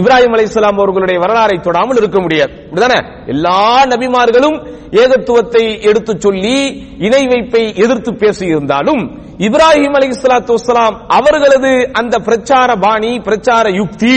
இப்ராஹிம் 0.00 0.34
அலைஹிஸ்ஸலாம் 0.36 0.78
அவர்களுடைய 0.80 1.18
வரலாறை 1.24 1.56
தொடாமல் 1.66 1.96
இருக்க 1.96 2.20
முடியாது. 2.20 2.52
அப்படிதானே 2.68 2.98
எல்லா 3.26 3.84
நபிமார்களும் 3.92 4.58
ஏகத்துவத்தை 5.02 5.64
எடுத்து 5.90 6.12
சொல்லி 6.24 6.58
இணை 7.06 7.22
வைப்பை 7.26 7.62
எதிர்த்து 7.84 8.10
பேசியிருந்தாலும் 8.22 9.02
இப்ராஹிம் 9.46 9.96
அலை 9.98 10.08
இஸ்லாத்து 10.14 10.54
வலாம் 10.66 10.96
அவர்களது 11.18 11.72
அந்த 11.92 12.18
பிரச்சார 12.18 12.76
பாணி 12.84 13.12
பிரச்சார 13.18 13.66
யுக்தி 13.80 14.16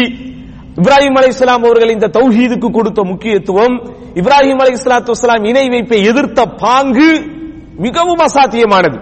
இப்ராஹிம் 0.82 1.18
அலைஹிஸ்ஸலாம் 1.20 1.64
அவர்கள் 1.68 1.90
இந்த 1.90 2.08
தௌஹீதுக்கு 2.18 2.70
கொடுத்த 2.72 3.02
முக்கியத்துவம் 3.04 3.76
இப்ராஹிம் 4.22 4.62
அலை 4.64 4.74
இஸ்லாத்து 4.80 5.12
வலாம் 5.22 5.44
இணை 5.44 5.66
வைப்பை 5.70 6.00
எதிர்த்த 6.12 6.46
பாங்கு 6.64 7.10
மிகவும் 7.86 8.24
அசாத்தியமானது. 8.28 8.98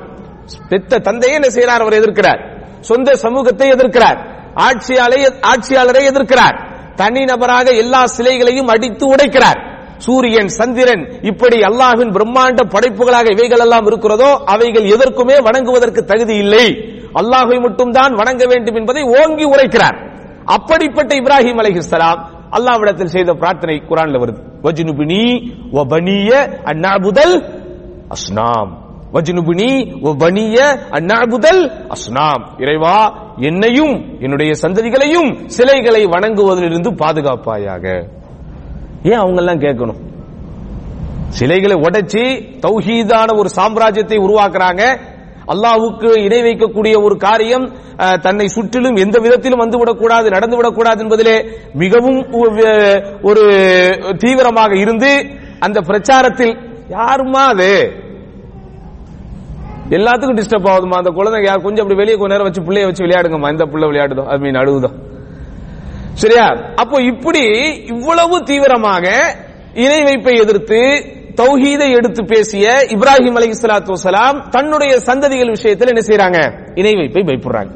பெத்த 0.69 0.99
தந்தையை 1.07 1.35
என்ன 1.39 1.47
செய்யறார் 1.55 1.83
அவர் 1.83 1.99
எதிர்க்கிறார். 2.01 2.41
சொந்த 2.79 3.15
சமூகத்தை 3.15 3.67
எதிர்க்கிறார். 3.71 4.19
ஆட்சியாளரை 4.67 5.21
ஆட்சியாளரை 5.51 6.03
எதிர்க்கிறார். 6.11 6.57
தனி 6.99 7.23
நபராக 7.31 7.67
எல்லா 7.83 8.01
சிலைகளையும் 8.15 8.71
அடித்து 8.73 9.05
உடைக்கிறார். 9.13 9.59
சூரியன் 10.05 10.51
சந்திரன் 10.57 11.03
இப்படி 11.29 11.57
அல்லாஹின் 11.69 12.13
பிரம்மாண்ட 12.15 12.61
படைப்புகளாக 12.73 13.27
இவைகள் 13.35 13.63
எல்லாம் 13.65 13.87
இருக்கிறதோ 13.89 14.29
அவைகள் 14.53 14.85
எதற்குமே 14.95 15.37
வணங்குவதற்கு 15.47 16.01
தகுதி 16.11 16.35
இல்லை. 16.43 16.67
அல்லாஹை 17.19 17.57
மட்டும்தான் 17.65 18.13
வணங்க 18.19 18.43
வேண்டும் 18.51 18.77
என்பதை 18.79 19.03
ஓங்கி 19.19 19.45
உரைக்கிறார். 19.53 19.97
அப்படிப்பட்ட 20.55 21.11
இப்ராஹிம் 21.21 21.59
அலிஹிஸ்லாம் 21.63 22.19
அல்லாஹ்விடத்தில் 22.57 23.13
செய்த 23.15 23.29
பிரார்த்தனை 23.41 23.75
குரான்ல 23.89 24.19
வருது. 24.21 24.39
வஜ்னுபினி 24.65 25.23
வ 25.75 25.79
பனிய 25.93 26.31
அஸ்னாம். 28.15 28.71
வஜ்னுபினி 29.13 29.69
வ 30.05 30.09
பனிய 30.23 30.57
அந்நாபுதல் 30.97 31.61
அஸ்னாம். 31.95 32.43
இறைவா 32.63 32.97
என்னையும் 33.49 33.95
என்னுடைய 34.19 34.51
சந்ததிகளையும் 34.61 35.29
சிலைகளை 35.55 36.01
வணங்குவதிலிருந்து 36.05 36.89
பாதுகாப்பாயாக. 37.01 37.85
ஏன் 39.03 39.21
அவங்க 39.21 39.39
எல்லாம் 39.41 39.63
கேட்கணும்? 39.65 39.99
சிலைகளை 41.37 41.75
உடைச்சி 41.85 42.23
தௌஹீதான 42.65 43.35
ஒரு 43.37 43.49
சாம்ராஜ்யத்தை 43.55 44.17
உருவாக்குறாங்க. 44.25 44.83
அல்லாவுக்கு 45.53 46.09
இணை 46.25 46.39
வைக்கக்கூடிய 46.41 46.95
ஒரு 47.03 47.15
காரியம் 47.17 47.65
தன்னை 48.21 48.47
சுற்றிலும் 48.47 48.95
எந்த 48.95 49.17
விதத்திலும் 49.19 49.61
வந்துவிடக்கூடாது 49.63 50.27
நடந்துவிடக்கூடாது 50.35 50.99
என்பதிலே 51.05 51.35
மிகவும் 51.83 52.19
ஒரு 53.29 53.43
தீவிரமாக 54.17 54.77
இருந்து 54.77 55.11
அந்த 55.59 55.79
பிரச்சாரத்தில் 55.89 56.53
யாருமா 56.97 57.43
அது? 57.53 57.71
எல்லாத்துக்கும் 59.89 60.39
டிஸ்டர்ப் 60.39 60.69
ஆகுதுமா 60.71 60.97
அந்த 61.01 61.09
குழந்தை 61.09 61.43
யார் 61.43 61.61
கொஞ்சம் 61.61 61.87
அப்படி 61.87 61.95
வெளியே 61.95 62.17
கொஞ்ச 62.17 62.35
நேரம் 62.35 62.47
வச்சு 62.47 62.61
பிள்ளைய 62.61 62.85
வச்சு 62.85 63.05
விளையாடுங்கம்மா. 63.05 63.51
இந்த 63.51 63.65
பிள்ளை 63.65 63.89
விளையாடுதோ. 63.89 64.25
ஐ 64.25 64.37
மீன் 64.37 64.53
அழுகுதோ 64.53 64.89
சரியா? 66.13 66.45
அப்போ 66.75 67.01
இப்படி 67.01 67.43
இவ்வளவு 67.85 68.43
தீவிரமாக 68.43 69.35
இணை 69.73 70.03
வைப்பை 70.03 70.37
எதிர்த்து 70.37 70.79
தௌஹீதை 71.35 71.91
எடுத்து 71.91 72.25
பேசிய 72.25 72.85
இப்ராஹிம் 72.89 73.37
அலி 73.39 73.49
இஸ்லாத்து 73.49 73.93
வஸலாம் 74.03 74.49
தன்னுடைய 74.49 74.99
சந்ததிகள் 75.05 75.47
விஷயத்தில் 75.47 75.87
என்ன 75.87 76.01
செய்யறாங்க 76.07 76.39
இணை 76.75 76.95
வைப்பை 76.95 77.23
பயப்படுறாங்க. 77.23 77.69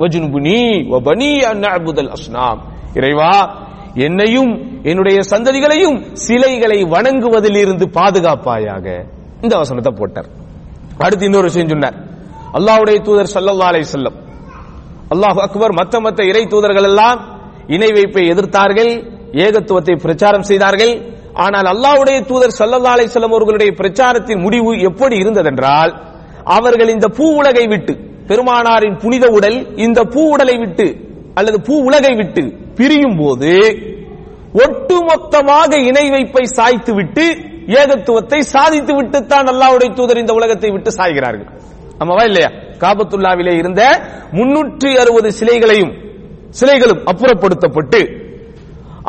அஸ்னாம். 2.13 2.59
இறைவா 2.93 3.63
என்னையும் 3.95 4.81
என்னுடைய 4.83 5.19
சந்ததிகளையும் 5.29 6.13
சிலைகளை 6.13 6.83
வணங்குவதில் 6.83 7.57
இருந்து 7.57 7.89
பாதுகாப்பாயாக. 7.93 9.05
இந்த 9.41 9.57
வசனத்தை 9.57 9.93
போட்டார். 9.97 10.41
அடுத்து 11.03 11.25
இன்னொரு 11.29 11.47
விஷயம் 11.49 11.71
சொன்னார். 11.73 11.97
அல்லாஹுடைய 12.57 12.97
தூதர் 13.07 13.31
ஸல்லல்லாஹு 13.35 13.71
அலை 13.71 13.81
செல்லம் 13.95 14.17
அல்லாஹ் 15.13 15.39
அக்பர் 15.45 15.73
மத்த 15.79 15.95
மத்த 16.05 16.19
இறை 16.31 16.43
தூதர்கள் 16.53 16.87
எல்லாம் 16.91 17.19
இணை 17.75 17.89
வைப்பை 17.97 18.23
எதிர்த்தார்கள் 18.33 18.91
ஏகத்துவத்தை 19.45 19.95
பிரச்சாரம் 20.05 20.47
செய்தார்கள். 20.49 20.93
ஆனால் 21.45 21.67
அல்லாஹ்வுடைய 21.73 22.17
தூதர் 22.31 22.57
ஸல்லல்லாஹு 22.59 22.95
அலை 22.97 23.07
செல்லம் 23.15 23.35
அவர்களுடைய 23.35 23.71
பிரச்சாரத்தின் 23.79 24.43
முடிவு 24.45 24.71
எப்படி 24.89 25.15
இருந்ததென்றால் 25.23 25.93
அவர்கள் 26.57 26.93
இந்த 26.95 27.07
பூ 27.17 27.25
உலகை 27.39 27.65
விட்டு 27.73 27.93
பெருமானாரின் 28.29 28.97
புனித 29.03 29.25
உடல் 29.37 29.57
இந்த 29.85 29.99
பூ 30.13 30.21
உடலை 30.33 30.55
விட்டு 30.63 30.87
அல்லது 31.39 31.57
பூ 31.67 31.75
உலகை 31.87 32.13
விட்டு 32.19 32.43
பிரியும் 32.77 33.17
போது 33.21 33.53
ஒட்டுமொத்தமாக 34.65 35.71
இணை 35.89 36.05
வைப்பை 36.15 36.43
சாய்த்து 36.57 36.91
விட்டு 36.99 37.25
ஏகத்துவத்தை 37.75 38.39
சாதித்து 38.53 38.93
விட்டுத்தான் 38.95 39.49
அல்லாவுடைய 39.51 39.89
தூதர் 39.93 40.17
இந்த 40.17 40.33
உலகத்தை 40.33 40.69
விட்டு 40.71 40.91
சாய்கிறார்கள் 40.91 41.49
ஆமாவா 41.99 42.23
இல்லையா? 42.23 42.49
காபத்துல்லாவிலே 42.81 43.53
இருந்த 43.53 43.81
முன்னூற்றி 44.31 44.89
அறுபது 44.97 45.29
சிலைகளையும் 45.31 45.93
சிலைகளும் 46.51 47.01
அப்புறப்படுத்தப்பட்டு 47.07 47.99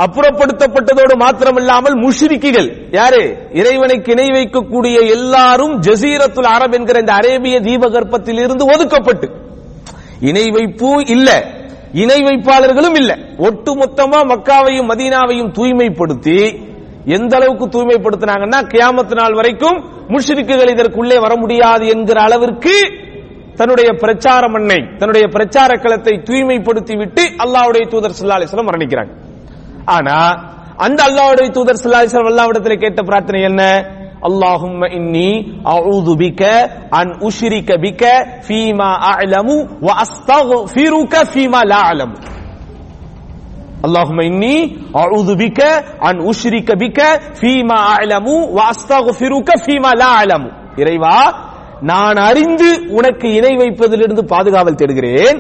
அப்புறப்படுத்தப்பட்டதோடு 0.05 1.15
மாத்திரமில்லாமல் 1.17 1.97
முஷ்ரிக்கிகள் 1.99 2.69
யாரு? 2.91 3.21
இறைவனுக்கு 3.53 4.13
இணை 4.13 4.29
வைக்கக்கூடிய 4.31 4.97
எல்லாரும் 5.09 5.75
ஜசீரத்துல் 5.81 6.51
அரப் 6.53 6.75
என்கிற 6.75 6.99
இந்த 6.99 7.13
அரேபிய 7.13 7.61
தீபகற்பத்தில் 7.61 8.39
இருந்து 8.39 8.65
ஒதுக்கப்பட்டு 8.67 9.29
இணை 10.21 10.47
வைப்பு 10.51 10.91
இல்ல. 11.07 11.29
இணை 11.95 12.19
வைப்பாளர்களும் 12.23 12.97
இல்ல. 12.97 13.13
ஒட்டுமொத்தமா 13.39 14.21
மக்காவையும் 14.31 14.89
மதீனாவையும் 14.91 15.53
தூய்மைப்படுத்தி 15.53 16.37
எந்த 17.17 17.33
அளவுக்கு 17.39 17.67
தூய்மைப்படுத்தினாங்கன்னா 17.75 18.61
கியாமத்து 18.73 19.15
நாள் 19.21 19.39
வரைக்கும் 19.41 19.79
முஷ்ரிக்குகள் 20.15 20.73
இதற்குள்ளே 20.75 21.17
வர 21.25 21.33
முடியாது 21.43 21.85
என்கிற 21.95 22.19
அளவிற்கு 22.27 22.75
தன்னுடைய 23.59 23.89
பிரச்சார 24.03 24.45
மண்ணை 24.55 24.79
தன்னுடைய 25.01 25.25
பிரச்சார 25.35 25.71
களத்தை 25.85 26.15
தூய்மைப்படுத்தி 26.29 26.95
விட்டு 27.03 27.23
அல்லாவுடைய 27.45 27.85
தூதர் 27.93 28.17
ஸல்லல்லாஹு 28.19 28.41
அலைஹி 28.41 28.69
மரணிக்கிறாங்க. 28.71 29.13
ஆனா 29.97 30.17
அந்த 30.87 31.01
அல்லாவுடைய 31.09 31.49
தூதர் 31.59 31.81
ஸல்லல்லாஹு 31.83 32.51
அலைஹி 32.53 32.83
கேட்ட 32.85 33.01
பிரார்த்தனை 33.11 33.43
என்ன? 33.51 33.63
اللهم 34.29 34.81
இன்னி 34.99 35.31
أعوذ 35.75 36.09
بك 36.23 36.43
அன் 37.01 37.13
أشرك 37.27 37.69
பிக 37.85 38.03
ஃபீமா 38.47 38.91
أعلم 39.13 39.49
وأستغفرك 39.87 41.15
فيما 41.33 41.61
لا 41.71 41.79
أعلم 41.87 42.11
اللهم 43.84 44.20
إني 44.22 44.56
أعوذ 44.94 45.30
بك 45.36 45.60
أن 46.02 46.16
أشرك 46.24 46.70
بك 46.74 47.00
فيما 47.36 47.78
أعلم 47.88 48.26
وأستغفرك 48.56 49.50
فيما 49.66 49.92
لا 49.94 50.10
أعلم 50.14 50.44
இறைவா 50.82 51.18
நான் 51.84 52.18
அறிந்து 52.30 52.70
உனக்கு 52.98 53.28
இணை 53.38 53.54
வைப்பதிலிருந்து 53.62 54.24
பாதுகாவல் 54.34 54.80
தேடுகிறேன் 54.80 55.38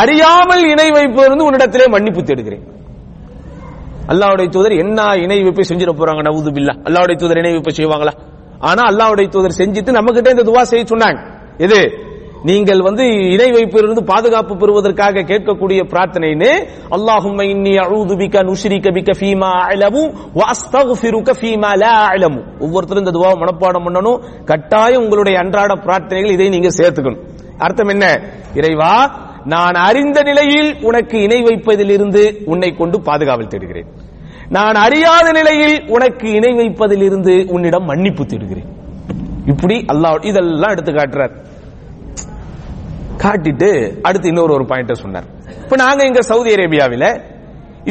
அறியாமல் 0.00 0.64
இணை 0.72 0.88
வைப்பதிலிருந்து 0.96 1.46
உன்னிடத்திலே 1.48 1.86
மன்னிப்பு 1.94 2.22
தேடுகிறேன் 2.22 2.64
அல்லாஹ்வுடைய 4.10 4.48
தூதர் 4.54 4.74
என்ன 4.82 5.00
இணை 5.24 5.38
வைப்பை 5.46 5.64
செஞ்சிட 5.70 5.92
போறாங்க 5.94 6.22
நவுது 6.28 6.50
பில்லா 6.56 6.74
அல்லாஹ்வுடைய 6.88 7.16
தூதர் 7.22 7.40
இணை 7.42 7.52
வைப்பை 7.56 7.74
செய்வாங்களா 7.78 8.14
ஆனா 8.68 8.82
அல்லாஹ்வுடைய 8.90 9.28
தூதர் 9.34 9.58
செஞ்சுட்டு 9.60 9.90
நம்ம 9.98 10.12
கிட்ட 10.12 10.36
இந்த 10.36 10.44
துவா 10.48 10.62
செய்ய 10.70 10.84
சொன்னாங்க 10.92 11.18
எது 11.66 11.80
நீங்கள் 12.47 12.81
வந்து 12.81 13.03
இணை 13.33 13.47
வைப்பிலிருந்து 13.51 14.01
பாதுகாப்பு 14.09 14.53
பெறுவதற்காக 14.57 15.23
கேட்கக்கூடிய 15.29 15.79
பிரார்த்தனைன்னு 15.91 16.49
அல்லாஹும்ம 16.95 17.45
இன்னி 17.53 17.73
அஊது 17.83 18.15
பிக 18.21 18.43
நுஷ்ரிக 18.49 19.13
ஃபீமா 19.19 19.51
அலமு 19.71 20.01
வ 20.39 20.41
ஃபீமா 21.39 21.71
லா 21.83 21.93
அலமு 22.13 22.39
ஒவ்வொருத்தரும் 22.59 23.03
இந்த 23.05 23.13
துவாவை 23.17 23.37
மனப்பாடம் 23.43 23.85
பண்ணணும். 23.85 24.19
கட்டாயம் 24.43 25.03
உங்களுடைய 25.03 25.39
அன்றாட 25.39 25.73
பிரார்த்தனைகள் 25.85 26.35
இதை 26.35 26.49
நீங்க 26.49 26.67
சேர்த்துக்கணும். 26.67 27.23
அர்த்தம் 27.57 27.87
என்ன? 27.87 28.05
இறைவா 28.53 28.93
நான் 29.45 29.77
அறிந்த 29.87 30.21
நிலையில் 30.21 30.69
உனக்கு 30.81 31.17
இணை 31.21 31.39
வைப்பதிலிருந்து 31.43 32.23
உன்னை 32.45 32.69
கொண்டு 32.75 32.99
பாதுகாவல் 32.99 33.51
தேடுகிறேன். 33.53 33.89
நான் 34.49 34.75
அறியாத 34.75 35.31
நிலையில் 35.31 35.75
உனக்கு 35.87 36.27
இணை 36.31 36.53
வைப்பதிலிருந்து 36.53 37.35
உன்னிடம் 37.51 37.85
மன்னிப்பு 37.85 38.25
தேடுகிறேன். 38.25 38.69
இப்படி 39.47 39.85
அல்லாஹ் 39.93 40.25
இதெல்லாம் 40.25 40.71
எடுத்து 40.71 40.91
காட்டுறார். 40.91 41.35
காட்டிட்டு 43.23 43.69
அடுத்து 44.07 44.27
இன்னொரு 44.31 44.53
ஒரு 44.57 44.65
பாயிண்ட் 44.71 44.93
சொன்னார். 45.03 45.27
இப்ப 45.63 45.75
நாங்க 45.83 46.01
இங்க 46.09 46.21
சவுதி 46.31 46.51
அரேபியாவில 46.55 47.05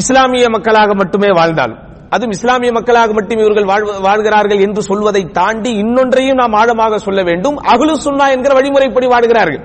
இஸ்லாமிய 0.02 0.46
மக்களாக 0.54 0.94
மட்டுமே 1.00 1.30
வாழ்ந்தாலும் 1.40 1.80
அதுவும் 2.14 2.34
இஸ்லாமிய 2.36 2.72
மக்களாக 2.72 3.12
மட்டும் 3.12 3.40
இவர்கள் 3.42 3.68
வாழ்கிறார்கள் 4.06 4.60
என்று 4.66 4.82
சொல்வதை 4.88 5.22
தாண்டி 5.38 5.70
இன்னொன்றையும் 5.82 6.40
நாம் 6.40 6.56
ஆழமாக 6.60 6.98
சொல்ல 7.06 7.20
வேண்டும். 7.28 7.56
அகுலு 7.72 7.94
சுன்னா 8.06 8.26
என்கிற 8.34 8.52
வழிமுறைப்படி 8.58 9.06
வாழ்கிறார்கள். 9.14 9.62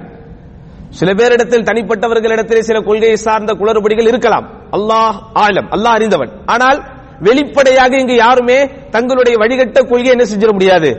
சில 0.99 1.09
பேரிடத்தில் 1.13 1.65
தனிப்பட்டவர்களிடத்திலே 1.69 2.61
சில 2.69 2.77
கொள்கையை 2.87 3.17
சார்ந்த 3.25 3.53
குளறுபடிகள் 3.59 4.09
இருக்கலாம். 4.11 4.47
அல்லாஹ் 4.77 5.17
ஆழம் 5.43 5.69
அல்லாஹ் 5.75 5.97
அறிந்தவன். 5.99 6.31
ஆனால் 6.53 6.79
வெளிப்படையாக 7.27 7.93
இங்கு 7.97 8.15
யாருமே 8.15 8.59
தங்களுடைய 8.95 9.35
வழிகட்ட 9.37 9.79
கொள்கை 9.91 10.11
என்ன 10.15 10.25
செஞ்சிட 10.31 10.51
முடியாது. 10.57 10.91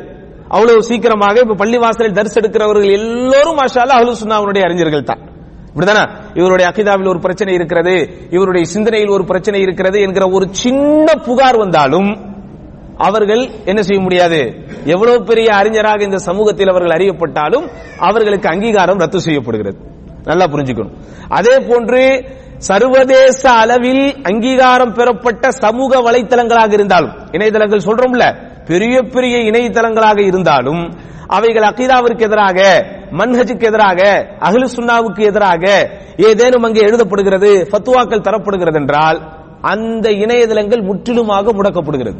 அவ்வளவு 0.51 0.83
சீக்கிரமாக 0.83 1.41
இப்ப 1.41 1.65
பள்ளிவாசலில் 1.65 2.13
தரிசு 2.13 2.41
எடுக்கிறவர்கள் 2.41 2.91
எல்லோரும் 2.91 3.59
மாஷால 3.59 3.91
அஹ்லு 3.99 4.15
சுன்னாவுடைய 4.23 4.63
அறிஞர்கள் 4.63 5.03
தான். 5.03 5.21
இப்படிதானே? 5.71 6.05
இவருடைய 6.35 6.71
அகிதாவில் 6.71 7.09
ஒரு 7.09 7.19
பிரச்சனை 7.19 7.55
இருக்கிறது 7.55 8.11
இவருடைய 8.31 8.67
சிந்தனையில் 8.67 9.09
ஒரு 9.09 9.25
பிரச்சனை 9.25 9.61
இருக்கிறது 9.61 10.01
என்கிற 10.01 10.29
ஒரு 10.29 10.49
சின்ன 10.51 11.15
புகார் 11.15 11.57
வந்தாலும் 11.57 12.11
அவர்கள் 12.97 13.51
என்ன 13.65 13.83
செய்ய 13.83 14.03
முடியாது? 14.03 14.41
எவ்வளவு 14.85 15.25
பெரிய 15.25 15.55
அறிஞராக 15.55 16.03
இந்த 16.03 16.19
சமூகத்தில் 16.19 16.69
அவர்கள் 16.69 16.97
அறியப்பட்டாலும் 16.97 17.71
அவர்களுக்கு 17.99 18.49
அங்கீகாரம் 18.49 18.99
ரத்து 18.99 19.21
செய்யப்படுகிறது. 19.21 19.79
நல்லா 20.25 20.45
புரிஞ்சுக்கணும். 20.45 20.95
அதே 21.29 21.59
போன்று 21.59 22.25
சர்வதேச 22.59 23.51
அளவில் 23.51 24.23
அங்கீகாரம் 24.23 24.95
பெறப்பட்ட 24.95 25.51
சமூக 25.51 25.99
வலைத்தளங்களாக 25.99 26.73
இருந்தாலும் 26.73 27.13
இணையதளங்கள் 27.31 27.87
சொல்றோம்ல 27.89 28.49
பெரிய 28.71 28.97
பெரிய 29.15 29.37
இணையதளங்களாக 29.51 30.19
இருந்தாலும் 30.31 30.83
அவைகள் 31.37 31.67
அகீதாவிற்கு 31.71 32.25
எதிராக 32.29 32.59
மன்ஹஜுக்கு 33.19 33.67
எதிராக 33.71 34.01
அஹ்லு 34.47 34.67
சுன்னாவுக்கு 34.77 35.23
எதிராக 35.31 35.65
ஏதேனும் 36.29 36.67
அங்கே 36.69 36.83
எழுதப்படுகிறது 36.89 37.51
ஃபத்வாக்கள் 37.71 38.27
தரப்படுகிறது 38.27 38.79
என்றால் 38.83 39.19
அந்த 39.73 40.07
இணையதளங்கள் 40.25 40.83
முற்றிலுமாக 40.89 41.53
முடக்கப்படுகிறது. 41.59 42.19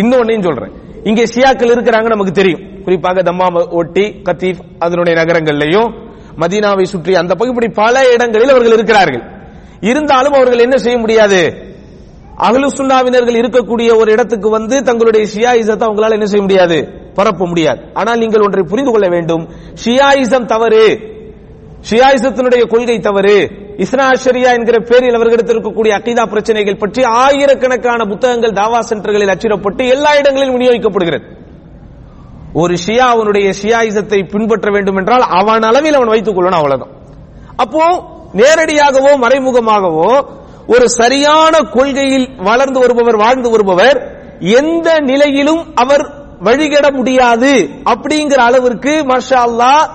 இன்னொன்னையும் 0.00 0.46
சொல்றேன். 0.48 0.72
இங்கே 1.08 1.24
ஷியாக்கள் 1.34 1.72
இருக்கிறாங்க 1.74 2.08
நமக்கு 2.14 2.32
தெரியும். 2.40 2.62
குறிப்பாக 2.84 3.22
தம்மா 3.28 3.46
ஒட்டி 3.80 4.04
கத்தீப் 4.26 4.62
அதனுடைய 4.84 5.14
நகரங்கள்லையும் 5.20 5.88
மதீனாவை 6.42 6.84
சுற்றி 6.92 7.12
அந்த 7.22 7.32
பகுதி 7.40 7.68
பல 7.82 7.94
இடங்களில் 8.14 8.52
அவர்கள் 8.54 8.76
இருக்கிறார்கள். 8.78 9.24
இருந்தாலும் 9.90 10.36
அவர்கள் 10.38 10.64
என்ன 10.66 10.76
செய்ய 10.84 10.98
முடியாது? 10.98 11.40
அகலு 12.38 12.66
சுன்னாவினர்கள் 12.76 13.38
இருக்கக்கூடிய 13.40 13.96
ஒரு 13.96 14.12
இடத்துக்கு 14.12 14.50
வந்து 14.50 14.82
தங்களுடைய 14.82 15.26
ஷியாயிசத்தை 15.34 15.84
அவங்களால 15.86 16.10
என்ன 16.10 16.26
செய்ய 16.26 16.42
முடியாது? 16.42 16.76
பரப்ப 17.14 17.46
முடியாது. 17.46 17.80
ஆனால் 17.94 18.18
நீங்கள் 18.18 18.40
ஒன்றை 18.40 18.62
புரிந்து 18.68 18.90
கொள்ள 18.90 19.08
வேண்டும். 19.08 19.48
ஷியாயிசம் 19.84 20.44
தவறு. 20.44 20.84
ஷியாயிசத்தினுடைய 21.90 22.66
கொள்கை 22.66 22.98
தவறு. 22.98 23.50
இஸ்னாஷரியா 23.76 24.50
என்கிற 24.52 24.78
பேரில் 24.78 25.14
அவர்களிடத்தில் 25.14 25.56
இருக்கக்கூடிய 25.56 25.92
அகிதா 25.98 26.26
பிரச்சனைகள் 26.26 26.76
பற்றி 26.76 27.02
ஆயிரக்கணக்கான 27.02 28.04
புத்தகங்கள் 28.04 28.50
தாவா 28.50 28.78
சென்டர்களில் 28.90 29.34
அச்சிடப்பட்டு 29.34 29.88
எல்லா 29.88 30.16
இடங்களிலும் 30.16 30.60
விநியோகிக்கப்படுகிறது. 30.60 31.26
ஒரு 32.52 32.74
ஷியா 32.86 33.06
அவனுடைய 33.14 33.52
ஷியாயிசத்தை 33.62 34.28
பின்பற்ற 34.28 34.70
வேண்டும் 34.70 34.96
என்றால் 34.96 35.24
அவன் 35.28 35.62
அளவில் 35.62 35.94
அவன் 35.94 36.08
வைத்துக் 36.08 36.38
கொள்ளணும் 36.38 36.60
அவ்வளவுதான். 36.60 36.94
அப்போ 37.56 37.84
நேரடியாகவோ 38.34 39.12
மறைமுகமாகவோ 39.24 40.10
ஒரு 40.68 40.88
சரியான 40.88 41.58
கொள்கையில் 41.58 42.28
வளர்ந்து 42.36 42.80
வருபவர் 42.80 43.16
வாழ்ந்து 43.16 43.50
வருபவர் 43.50 43.98
எந்த 44.40 44.98
நிலையிலும் 44.98 45.74
அவர் 45.74 46.04
வழிகட 46.42 46.92
முடியாது 46.92 47.68
அப்படிங்கிற 47.84 48.34
அளவிற்கு 48.34 48.90
மஷா 48.90 49.40
அல்லாஹ் 49.48 49.88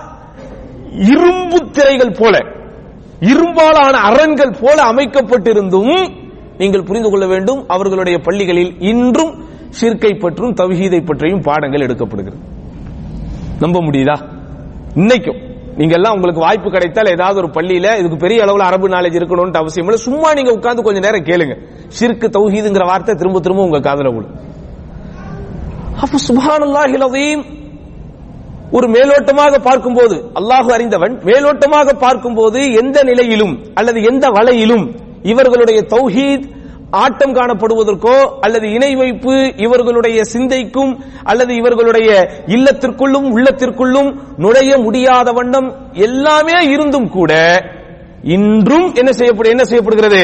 இரும்பு 0.96 1.70
திரைகள் 1.70 2.16
போல 2.18 2.38
இரும்பாலான 3.20 3.96
அரண்கள் 3.98 4.56
போல 4.60 4.82
அமைக்கப்பட்டிருந்தும் 4.82 6.10
நீங்கள் 6.58 6.82
புரிந்து 6.82 7.10
கொள்ள 7.10 7.26
வேண்டும் 7.26 7.64
அவர்களுடைய 7.68 8.18
பள்ளிகளில் 8.18 8.76
இன்றும் 8.78 9.44
சிற்கை 9.70 10.14
பற்றும் 10.14 10.54
தவ்ஹீதை 10.54 11.06
பற்றியும் 11.06 11.42
பாடங்கள் 11.42 11.86
எடுக்கப்படுகிறது. 11.86 12.40
நம்ப 13.60 13.80
முடியுதா? 13.80 14.16
இன்னைக்கும். 14.94 15.53
நீங்க 15.78 15.94
எல்லாம் 15.98 16.14
உங்களுக்கு 16.16 16.44
வாய்ப்பு 16.46 16.68
கிடைத்தால் 16.74 17.10
ஏதாவது 17.16 17.38
ஒரு 17.42 17.50
பள்ளியில 17.56 17.88
இதுக்கு 18.00 18.18
பெரிய 18.24 18.38
அளவுல 18.44 18.66
அரபு 18.70 18.88
நாலேஜ் 18.94 19.18
இருக்கணும்னு 19.20 19.60
அவசியம் 19.62 19.88
இல்லை. 19.88 20.00
சும்மா 20.08 20.28
நீங்க 20.38 20.50
உட்கார்ந்து 20.56 20.86
கொஞ்ச 20.86 21.00
நேரம் 21.06 21.26
கேளுங்க. 21.30 21.54
ஷிர்கு 21.98 22.28
தௌஹீதுங்கிற 22.36 22.84
வார்த்தை 22.90 23.14
திரும்ப 23.20 23.40
திரும்ப 23.46 23.66
உங்க 23.68 23.80
காதல 23.88 24.10
விழும். 24.16 24.34
அப்ப 26.04 26.18
சுப்ஹானல்லாஹில் 26.28 27.08
ஒரு 28.76 28.86
மேலோட்டமாக 28.94 29.54
பார்க்கும்போது 29.68 30.16
அல்லாஹு 30.38 30.70
அறிந்தவன் 30.76 31.12
மேலோட்டமாக 31.28 31.92
பார்க்கும்போது 32.04 32.60
எந்த 32.80 32.98
நிலையிலும் 33.10 33.52
அல்லது 33.78 33.98
எந்த 34.10 34.24
வலையிலும் 34.36 34.84
இவர்களுடைய 35.32 35.80
தௌஹீத் 35.94 36.46
ஆட்டம் 37.02 37.34
காணப்படுவதற்கோ 37.34 38.16
அல்லது 38.40 38.66
இணை 38.72 38.94
வைப்பு 38.94 39.34
இவர்களுடைய 39.56 40.24
சிந்தைக்கும் 40.24 40.92
அல்லது 41.22 41.54
இவர்களுடைய 41.54 42.08
இல்லத்திற்குள்ளும் 42.46 43.28
உள்ளத்திற்குள்ளும் 43.36 44.10
நுழைய 44.36 44.78
முடியாத 44.78 45.32
வண்ணம் 45.32 45.68
எல்லாமே 45.92 46.56
இருந்தும் 46.72 47.08
கூட 47.08 47.32
இன்றும் 48.22 48.94
என்ன 48.94 49.10
செய்யப்படு 49.12 49.48
என்ன 49.48 49.64
செய்யப்படுகிறது? 49.64 50.22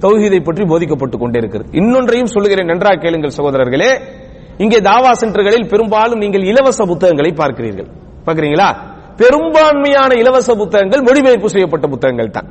தௌஹீதை 0.00 0.40
பற்றி 0.44 0.64
போதிக்கப்பட்டுக் 0.64 1.22
கொண்டிருக்கிறது 1.22 1.68
இன்னொன்றையும் 1.72 2.32
சொல்லுகிறேன். 2.34 2.66
நன்றாக 2.66 2.96
கேளுங்கள் 2.96 3.36
சகோதரர்களே. 3.38 3.90
இங்கே 4.58 4.76
தாவா 4.76 5.10
சென்டர்களில் 5.20 5.68
பெரும்பாலும் 5.68 6.18
நீங்கள் 6.18 6.44
இலவச 6.44 6.84
புத்தகங்களை 6.84 7.30
பார்க்கிறீர்கள். 7.36 7.88
பார்க்கிறீங்களா? 8.26 8.68
பெரும்பான்மையான 9.16 10.10
இலவச 10.14 10.48
புத்தகங்கள் 10.54 11.02
மொழிபெயர்ப்பு 11.02 11.48
செய்யப்பட்ட 11.48 11.86
புத்தகங்கள் 11.86 12.30
தான் 12.30 12.48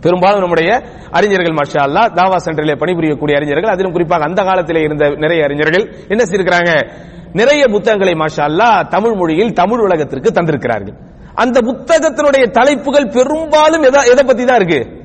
பெரும்பாலும் 0.00 0.38
நம்முடைய 0.38 0.82
அறிஞர்கள் 1.10 1.54
மாஷா 1.54 1.84
அல்லா 1.84 2.02
தாவா 2.02 2.36
சென்டரிலே 2.44 2.74
பணிபுரியக்கூடிய 2.74 3.34
அறிஞர்கள் 3.34 3.70
அதிலும் 3.70 3.92
குறிப்பாக 3.92 4.24
அந்த 4.24 4.42
காலத்திலே 4.42 4.80
இருந்த 4.80 5.08
நிறைய 5.08 5.44
அறிஞர்கள் 5.44 5.94
என்ன 6.08 6.24
செய்திருக்கிறாங்க? 6.24 6.90
நிறைய 7.32 7.68
புத்தகங்களை 7.68 8.12
மாஷா 8.14 8.40
அல்லா 8.40 8.88
தமிழ் 8.88 9.14
மொழியில் 9.14 9.52
தமிழ் 9.52 9.78
உலகத்திற்கு 9.78 10.30
தந்திருக்கிறார்கள். 10.30 10.94
அந்த 11.34 11.60
புத்தகத்தினுடைய 11.60 12.50
தலைப்புகள் 12.50 13.08
பெரும்பாலும் 13.08 13.82
எதை 13.82 14.02
எதை 14.04 14.24
பத்தி 14.26 14.44
தான் 14.44 14.60
இருக்கு? 14.60 15.02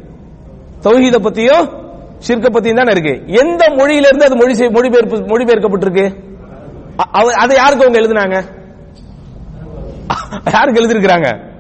தௌஹீத 0.84 1.20
பத்தியோ 1.20 1.84
சிற்க 2.18 2.50
பத்தியும் 2.50 2.76
தானே 2.76 2.92
இருக்கு. 2.92 3.34
எந்த 3.34 3.66
மொழியில 3.68 4.06
இருந்து 4.12 4.26
அது 4.26 4.36
மொழி 4.36 4.70
மொழிபெயர்ப்பு 4.70 5.18
மொழிபெயர்க்கப்பட்டிருக்கு? 5.18 6.16
அவ- 6.96 7.34
அதை 7.34 7.56
யாருக்கு 7.56 7.86
அவங்க 7.86 8.00
எழுதினாங்க? 8.00 8.44
யாருக்கு 10.54 10.82
எழுதிருக்கிறாங்க 10.82 11.54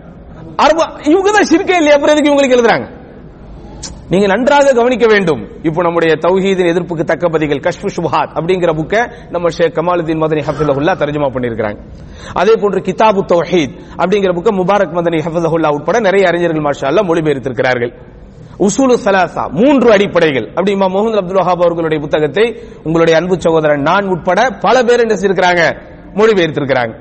அரபு 0.55 0.85
இவங்க 1.03 1.31
தான் 1.31 1.47
ஷிர்கே 1.51 1.69
இல்லையா? 1.69 1.93
அப்புறம் 1.93 2.15
எதுக்கு 2.15 2.31
இவங்களுக்கு 2.31 2.59
எழுதுறாங்க? 2.59 2.94
நீங்க 4.11 4.25
நன்றாக 4.31 4.73
கவனிக்க 4.79 5.05
வேண்டும். 5.11 5.39
இப்போ 5.67 5.81
நம்முடைய 5.85 6.11
தௌஹீதின் 6.25 6.67
எதிர்ப்புக்கு 6.71 7.03
தக்க 7.11 7.29
பதிகள் 7.35 7.61
கஷ்பு 7.67 7.87
சுபஹாத் 7.95 8.33
அப்படிங்கிற 8.37 8.71
புக்கை 8.79 8.99
நம்ம 9.33 9.49
ஷேக் 9.57 9.75
கமாலுதீன் 9.77 10.19
மதனி 10.23 10.41
ஹஃபிதஹுல்லா 10.47 10.93
தர்ஜுமா 11.01 11.29
பண்ணியிருக்கிறாங்க. 11.35 11.79
அதே 12.41 12.53
போன்று 12.63 12.81
கிதாபு 12.87 13.21
தௌஹீத் 13.31 13.73
அப்படிங்கிற 14.01 14.33
புக்கை 14.37 14.53
முபாரக் 14.59 14.93
மதனி 14.97 15.19
ஹஃபிதஹுல்லா 15.27 15.71
உட்பட 15.77 15.99
நிறைய 16.07 16.27
அறிஞர்கள் 16.31 16.65
மாஷா 16.67 16.85
அல்லாஹ் 16.91 17.07
மொழிபெயர்த்திருக்கிறார்கள். 17.11 17.93
உசூலு 18.67 18.95
சலாசா 19.05 19.43
மூன்று 19.61 19.87
அடிப்படைகள். 19.95 20.45
அப்படி 20.55 20.71
இமாம் 20.75 20.93
முகமது 20.95 21.19
அப்துல் 21.21 21.39
வஹாப் 21.41 21.63
அவர்களுடைய 21.65 21.99
புத்தகத்தை 22.05 22.45
உங்களுடைய 22.87 23.15
அன்பு 23.19 23.35
சகோதரன் 23.45 23.83
நான் 23.89 24.11
உட்பட 24.13 24.39
பல 24.65 24.75
பேர் 24.89 25.03
என்ன 25.05 25.17
செய்திருக்கிறாங்க? 25.21 25.63
மொழிபெயர்த்திருக்கிறாங்க. 26.19 26.93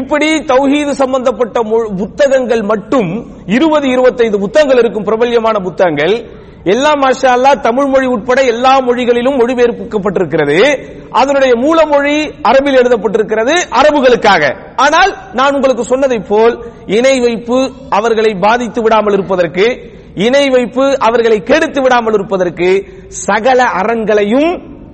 இப்படி 0.00 0.28
தௌஹீது 0.52 0.92
சம்பந்தப்பட்ட 1.00 1.58
புத்தகங்கள் 2.02 2.62
மட்டும் 2.72 3.10
இருபது 3.56 3.86
இருபத்தைந்து 3.94 4.38
புத்தகங்கள் 4.44 4.80
இருக்கும் 4.82 5.08
பிரபல்யமான 5.08 5.56
புத்தகங்கள் 5.66 6.14
எல்லா 6.64 6.92
மாஷா 6.92 7.30
அல்லா 7.36 7.60
தமிழ் 7.60 7.86
மொழி 7.86 8.06
உட்பட 8.06 8.42
எல்லா 8.42 8.78
மொழிகளிலும் 8.78 9.38
மொழிபெயர்க்கப்பட்டிருக்கிறது. 9.40 10.78
அதனுடைய 11.10 11.54
மூலமொழி 11.54 12.32
அரபில் 12.42 12.78
எழுதப்பட்டிருக்கிறது 12.78 13.54
அரபுகளுக்காக. 13.70 14.56
ஆனால் 14.76 15.16
நான் 15.32 15.54
உங்களுக்கு 15.54 15.84
சொன்னதை 15.84 16.18
போல் 16.18 16.64
இணை 16.86 17.20
வைப்பு 17.20 17.70
அவர்களை 17.88 18.34
பாதித்து 18.34 18.82
விடாமல் 18.82 19.12
இருப்பதற்கு 19.12 19.90
இணை 20.14 20.48
வைப்பு 20.48 20.98
அவர்களை 20.98 21.42
கெடுத்து 21.42 21.82
விடாமல் 21.82 22.12
இருப்பதற்கு 22.12 22.86
சகல 23.08 23.62
அறங்களையும் 23.64 24.50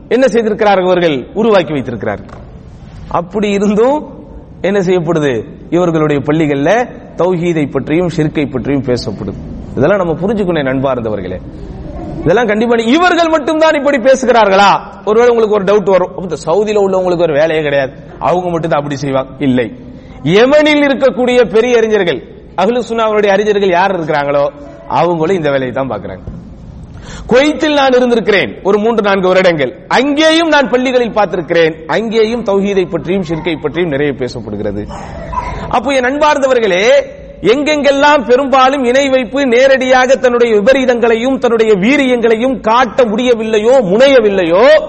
என்ன 0.09 0.27
செய்திருக்கிறார்கள் 0.29 0.85
அவர்கள்? 0.85 1.27
உருவாக்கி 1.35 1.73
வைத்திருக்கிறார்கள். 1.73 2.41
அப்படி 3.09 3.51
இருந்தும் 3.51 4.17
என்ன 4.61 4.81
செய்யப்படுது? 4.81 5.45
இவர்களுடைய 5.71 6.21
பள்ளிகள்ல 6.21 6.89
தௌஹீதை 7.17 7.71
பற்றியும் 7.71 8.09
ஷிர்கை 8.17 8.51
பற்றியும் 8.51 8.85
பேசப்படுது. 8.85 9.58
இதெல்லாம் 9.79 10.07
நம்ம 10.07 10.13
புரிஞ்சுக்கணும் 10.13 10.67
நண்பார்ந்தவர்களே 10.67 11.41
இதெல்லாம் 12.21 12.47
கண்டிப்பா 12.47 12.75
நீ- 12.75 12.87
இவர்கள் 12.87 13.29
மட்டும்தான் 13.29 13.73
இப்படி 13.73 13.97
பேசுகிறார்களா? 13.97 14.81
ஒருவேளை 15.05 15.37
உங்களுக்கு 15.37 15.55
ஒரு 15.55 15.65
டவுட் 15.65 15.91
வரும். 15.91 16.19
இந்த 16.21 16.37
சவுதியில 16.47 16.85
உள்ளவங்களுக்கு 16.85 17.23
ஒரு 17.23 17.33
வேலையே 17.33 17.63
கிடையாது. 17.63 17.93
அவங்க 18.19 18.51
மட்டும் 18.51 18.71
தான் 18.71 18.79
அப்படி 18.79 18.97
செய்வாங்க. 18.97 19.31
இல்லை. 19.39 19.73
எமனில் 20.23 20.87
இருக்கக்கூடிய 20.87 21.53
பெரிய 21.53 21.77
அறிஞர்கள் 21.77 22.43
அஹ்லு 22.57 22.83
சுனாவுடைய 22.89 23.27
அறிஞர்கள் 23.27 23.69
யார் 23.69 24.01
இருக்கிறாங்களோ 24.01 24.53
அவங்களும் 24.89 25.37
இந்த 25.37 25.51
வேலையை 25.51 25.71
தான் 25.71 25.89
பாக்குறாங்க 25.89 26.19
குவைத்தில் 27.27 27.75
நான் 27.75 27.89
இருந்திருக்கிறேன். 27.89 28.61
ஒரு 28.63 28.79
மூன்று 28.79 29.03
நான்கு 29.03 29.29
வருடங்கள். 29.29 29.85
அங்கேயும் 29.89 30.49
நான் 30.49 30.69
பள்ளிகளில் 30.69 31.13
பார்த்திருக்கிறேன். 31.13 31.85
அங்கேயும் 31.87 32.45
தௌஹீதை 32.45 32.91
பற்றியும் 32.91 33.23
சிற்கை 33.23 33.57
பற்றியும் 33.57 33.91
நிறைய 33.91 34.13
பேசப்படுகிறது. 34.13 34.87
அப்போ 35.69 35.91
என் 35.91 36.05
அன்பார்ந்தவர்களே 36.05 36.89
எங்கெங்கெல்லாம் 37.41 38.27
பெரும்பாலும் 38.27 38.85
இணை 38.85 39.09
வைப்பு 39.09 39.47
நேரடியாக 39.47 40.17
தன்னுடைய 40.17 40.57
விபரீதங்களையும் 40.57 41.39
தன்னுடைய 41.39 41.75
வீரியங்களையும் 41.75 42.61
காட்ட 42.61 43.05
முடியவில்லையோ 43.05 43.81
முனையவில்லையோ 43.83 44.83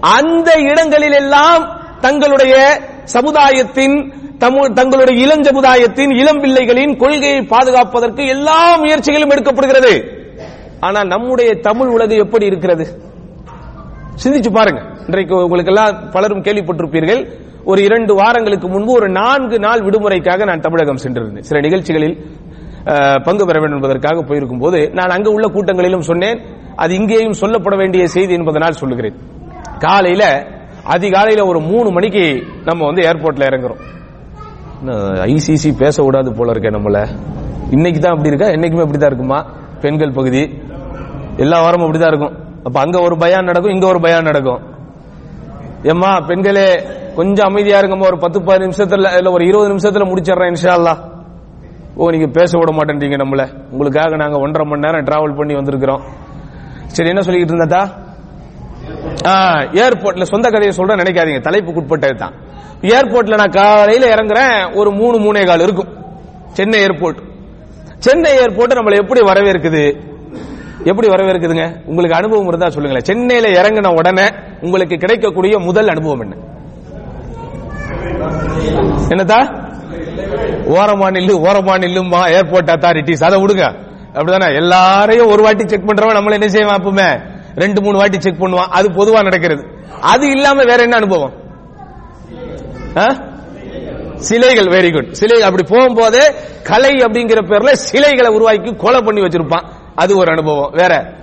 அந்த 0.00 0.52
இடங்களில் 0.52 1.12
எல்லாம் 1.12 1.80
தங்களுடைய 2.00 2.80
சமுதாயத்தின் 3.04 4.12
தமு- 4.38 4.72
தங்களுடைய 4.72 5.22
இளம் 5.24 5.42
சமுதாயத்தின் 5.42 6.10
இளம் 6.10 6.42
பிள்ளைகளின் 6.42 6.96
கொள்கையை 6.96 7.42
பாதுகாப்பதற்கு 7.42 8.26
எல்லா 8.26 8.80
முயற்சிகளும் 8.80 9.30
எடுக்கப்படுகிறது. 9.30 10.02
ஆனால் 10.80 11.06
நம்முடைய 11.06 11.54
தமிழ் 11.54 11.88
உலகம் 11.88 12.18
எப்படி 12.18 12.46
இருக்கிறது? 12.46 12.86
சிந்திச்சு 14.24 14.52
பாருங்க. 14.52 14.82
இன்றைக்கு 15.06 15.36
உங்களுக்கு 15.36 15.74
எல்லாம் 15.74 16.10
பலரும் 16.10 16.42
கேள்விப்பட்டிருப்பீர்கள். 16.42 17.30
ஒரு 17.64 17.80
இரண்டு 17.82 18.12
வாரங்களுக்கு 18.14 18.68
முன்பு 18.68 18.92
ஒரு 18.92 19.08
நான்கு 19.08 19.58
நாள் 19.58 19.84
விடுமுறைக்காக 19.86 20.44
நான் 20.50 20.64
தமிழகம் 20.66 21.02
சென்றிருந்தேன். 21.04 21.46
சில 21.48 21.60
நிகழ்ச்சிகளில் 21.60 22.16
பங்கு 23.26 23.44
பெற 23.46 23.56
வேண்டும் 23.60 23.78
என்பதற்காக 23.78 24.22
போயிருக்கும் 24.28 24.62
போது 24.64 24.78
நான் 24.98 25.14
அங்கு 25.16 25.30
உள்ள 25.32 25.46
கூட்டங்களிலும் 25.48 26.08
சொன்னேன். 26.10 26.40
அது 26.76 26.94
இங்கேயும் 26.94 27.38
சொல்லப்பட 27.40 27.76
வேண்டிய 27.76 28.06
செய்தி 28.06 28.32
என்பதனால் 28.38 28.80
சொல்லுகிறேன். 28.80 29.16
காலையில 29.78 30.24
அதிகாலையில 30.94 31.46
ஒரு 31.46 31.60
மூணு 31.60 31.88
மணிக்கு 31.90 32.24
நம்ம 32.64 32.84
வந்து 32.86 33.02
ஏர்போர்ட்ல 33.02 33.48
இறங்குறோம். 33.50 33.80
ஐசிசி 35.32 35.70
பேச 35.76 36.02
விடாது 36.02 36.30
போல 36.32 36.50
இருக்க 36.50 36.68
நம்மள. 36.76 36.98
இன்னைக்கு 37.70 38.00
தான் 38.00 38.12
அப்படி 38.12 38.30
இருக்கா? 38.32 38.48
என்னைக்குமே 38.56 38.84
அப்படிதான் 38.84 39.12
இருக்குமா? 39.12 39.40
பெண்கள் 39.80 40.12
பகுதி. 40.12 40.42
எல்லா 41.36 41.62
வாரமும் 41.62 41.86
அப்படிதான் 41.86 42.12
இருக்கும். 42.14 42.34
அப்ப 42.64 42.80
அங்க 42.80 42.98
ஒரு 43.00 43.16
பயான் 43.16 43.44
நடக்கும் 43.44 43.72
இங்க 43.72 43.86
ஒரு 43.86 44.00
பயான் 44.00 44.22
நடக்கும். 44.22 44.60
ஏம்மா 45.82 46.20
பெண்களே 46.28 46.68
கொஞ்சம் 47.14 47.48
அமைதியா 47.50 47.78
இருக்குமா 47.78 48.06
ஒரு 48.06 48.18
பத்து 48.18 48.38
பதினஞ்சு 48.40 48.70
நிமிஷத்துல 48.70 49.16
இல்ல 49.18 49.30
ஒரு 49.30 49.44
இருபது 49.46 49.72
நிமிஷத்துல 49.74 50.04
முடிச்சிடுறேன் 50.10 50.52
இன்ஷா 50.52 50.94
ஓ 51.96 52.08
நீங்க 52.10 52.26
பேச 52.26 52.58
விட 52.58 52.70
மாட்டேன்றீங்க 52.72 53.16
நம்மள. 53.22 53.42
உங்களுக்காக 53.70 54.16
நாங்க 54.16 54.36
ஒன்றரை 54.44 54.64
மணி 54.70 54.84
நேரம் 54.84 55.04
டிராவல் 55.04 55.36
பண்ணி 55.36 55.54
வந்திருக்கிறோம். 55.54 56.02
சரி 56.86 57.08
என்ன 57.08 57.22
சொல்லிட்டு 57.26 57.54
இருந்தா 57.54 57.82
ஏர்போர்ட்ல 59.84 60.22
சொந்த 60.22 60.46
கதையை 60.50 60.72
சொல்றேன் 60.78 61.00
நினைக்காதீங்க. 61.02 61.40
தலைப்புக்குட்பட்டது 61.48 62.16
தான் 62.22 62.34
ஏர்போர்ட்ல 62.96 63.38
நான் 63.40 63.56
காலையில 63.60 64.14
இறங்குறேன் 64.14 64.76
ஒரு 64.76 64.90
மூணு 65.00 65.16
மூணே 65.24 65.46
கால் 65.46 65.64
இருக்கும். 65.66 65.90
சென்னை 66.58 66.78
ஏர்போர்ட் 66.86 67.20
சென்னை 68.06 68.32
ஏர்போர்ட் 68.42 68.78
நம்மளை 68.78 68.96
எப்படி 69.02 69.20
வரவேற்குது? 69.30 69.84
எப்படி 70.84 71.08
வரவேற்குதுங்க? 71.08 71.80
உங்களுக்கு 71.84 72.16
அனுபவம் 72.16 72.46
இருந்தா 72.46 72.68
சொல்லுங்களேன். 72.68 73.04
சென்னையில 73.04 73.62
இறங்கின 73.62 73.94
உடனே 73.94 74.28
உங்களுக்கு 74.60 74.96
கிடைக்கக்கூடிய 74.96 75.58
முதல் 75.58 75.88
அனுபவம் 75.88 76.20
என்ன? 76.20 76.36
என்னதா 79.08 79.68
ஓரமா 80.64 81.12
நில்லு 81.12 81.34
ஓரமா 81.46 81.74
நில்லுமா 81.78 82.28
ஏர்போர்ட் 82.28 82.70
அத்தாரிட்டிஸ் 82.70 83.24
அதை 83.24 83.42
விடுங்க. 83.42 83.74
அப்படிதானே? 84.14 84.54
எல்லாரையும் 84.54 85.26
ஒரு 85.26 85.42
வாட்டி 85.42 85.68
செக் 85.68 85.88
பண்றவன் 85.88 86.16
நம்மள 86.16 86.32
என்ன 86.32 86.48
செய்வான் 86.48 86.82
அப்பவுமே? 86.82 87.20
ரெண்டு 87.54 87.82
மூணு 87.82 87.98
வாட்டி 87.98 88.20
செக் 88.20 88.42
பண்ணுவான். 88.42 88.68
அது 88.70 88.88
பொதுவா 88.88 89.22
நடக்கிறது. 89.22 89.64
அது 90.00 90.30
இல்லாம 90.30 90.64
வேற 90.64 90.82
என்ன 90.82 90.96
அனுபவம்? 90.96 91.32
ஆ? 92.96 93.06
சிலைகள் 94.14 94.64
வெரி 94.64 94.92
குட் 94.92 95.12
சிலை 95.12 95.42
அப்படி 95.42 95.76
போகும்போதே 95.76 96.34
கலை 96.62 96.90
அப்படிங்கிற 96.90 97.38
பேர்ல 97.48 97.72
சிலைகளை 97.72 98.34
உருவாக்கி 98.34 98.74
கொலை 98.76 99.00
பண்ணி 99.00 99.20
வச்சிருப்பான். 99.20 99.64
அது 99.94 100.16
ஒரு 100.16 100.30
அனுபவம். 100.30 100.70
வேற? 100.72 101.14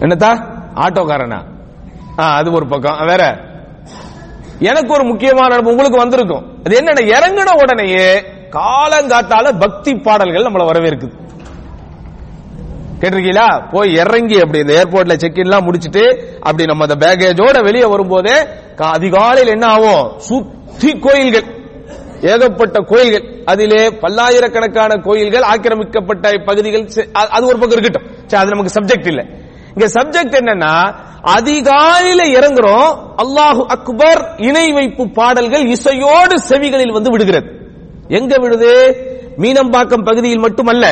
என்னத்தா? 0.00 0.58
ஆட்டோக்காரனா? 0.74 1.44
ஆ, 2.18 2.34
அது 2.36 2.52
ஒரு 2.52 2.66
பக்கம். 2.66 3.06
வேற? 3.06 3.48
எனக்கு 4.58 4.92
ஒரு 4.92 5.04
முக்கியமான 5.04 5.54
அனுபவம் 5.54 5.70
உங்களுக்கு 5.70 5.98
வந்திருக்கும். 5.98 6.58
அது 6.64 6.76
என்னென்ன 6.76 7.18
இறங்கின 7.18 7.60
உடனேயே 7.60 8.20
காலங்காத்தால 8.50 9.58
பக்தி 9.58 9.94
பாடல்கள் 9.94 10.44
நம்மள 10.44 10.66
வரவேற்குது. 10.66 11.18
கேட்டிருக்கீங்களா? 13.00 13.70
போய் 13.70 13.92
இறங்கி 13.94 14.40
அப்படி 14.40 14.58
இந்த 14.58 14.84
ஏர்போர்ட்ல 14.84 15.16
செக் 15.16 15.38
இன்லாம் 15.38 15.64
முடிச்சிட்டு 15.64 16.36
அப்படி 16.40 16.64
நம்ம 16.64 16.86
அந்த 16.88 17.06
பேகேஜோட 17.06 17.62
வெளியே 17.62 17.84
வரும்போதே 17.84 18.42
கா- 18.76 18.82
அதிகாலையில் 18.82 19.52
என்ன 19.52 19.66
ஆகும்? 19.66 20.18
சுத்தி 20.18 20.98
கோயில்கள். 20.98 21.64
ஏகப்பட்ட 22.20 22.80
கோயில்கள். 22.80 23.29
அதிலே 23.44 23.90
பல்லாயிரக்கணக்கான 23.90 24.96
கோயில்கள் 24.96 25.42
ஆக்கிரமிக்கப்பட்ட 25.42 26.32
பகுதிகள் 26.44 26.88
அது 27.12 27.46
ஒரு 27.46 27.58
பக்கம் 27.58 27.78
இருக்கட்டும். 27.78 28.38
அது 28.40 28.50
நமக்கு 28.50 28.74
சப்ஜெக்ட் 28.80 29.06
இல்ல. 29.06 29.22
இங்க 29.74 29.86
சப்ஜெக்ட் 29.86 30.36
என்னன்னா 30.40 30.74
அதிகாலையில 31.36 32.22
இறங்குறோம் 32.36 32.90
அல்லாஹு 33.22 33.62
அக்பர் 33.66 34.34
இணை 34.36 34.72
வைப்பு 34.72 35.10
பாடல்கள் 35.10 35.64
இசையோடு 35.66 36.36
செவிகளில் 36.48 36.92
வந்து 36.92 37.10
விடுகிறது. 37.10 37.48
எங்க 38.08 38.36
விடுது? 38.36 38.72
மீனம்பாக்கம் 39.38 40.04
பகுதியில் 40.04 40.38
மட்டுமல்ல. 40.38 40.86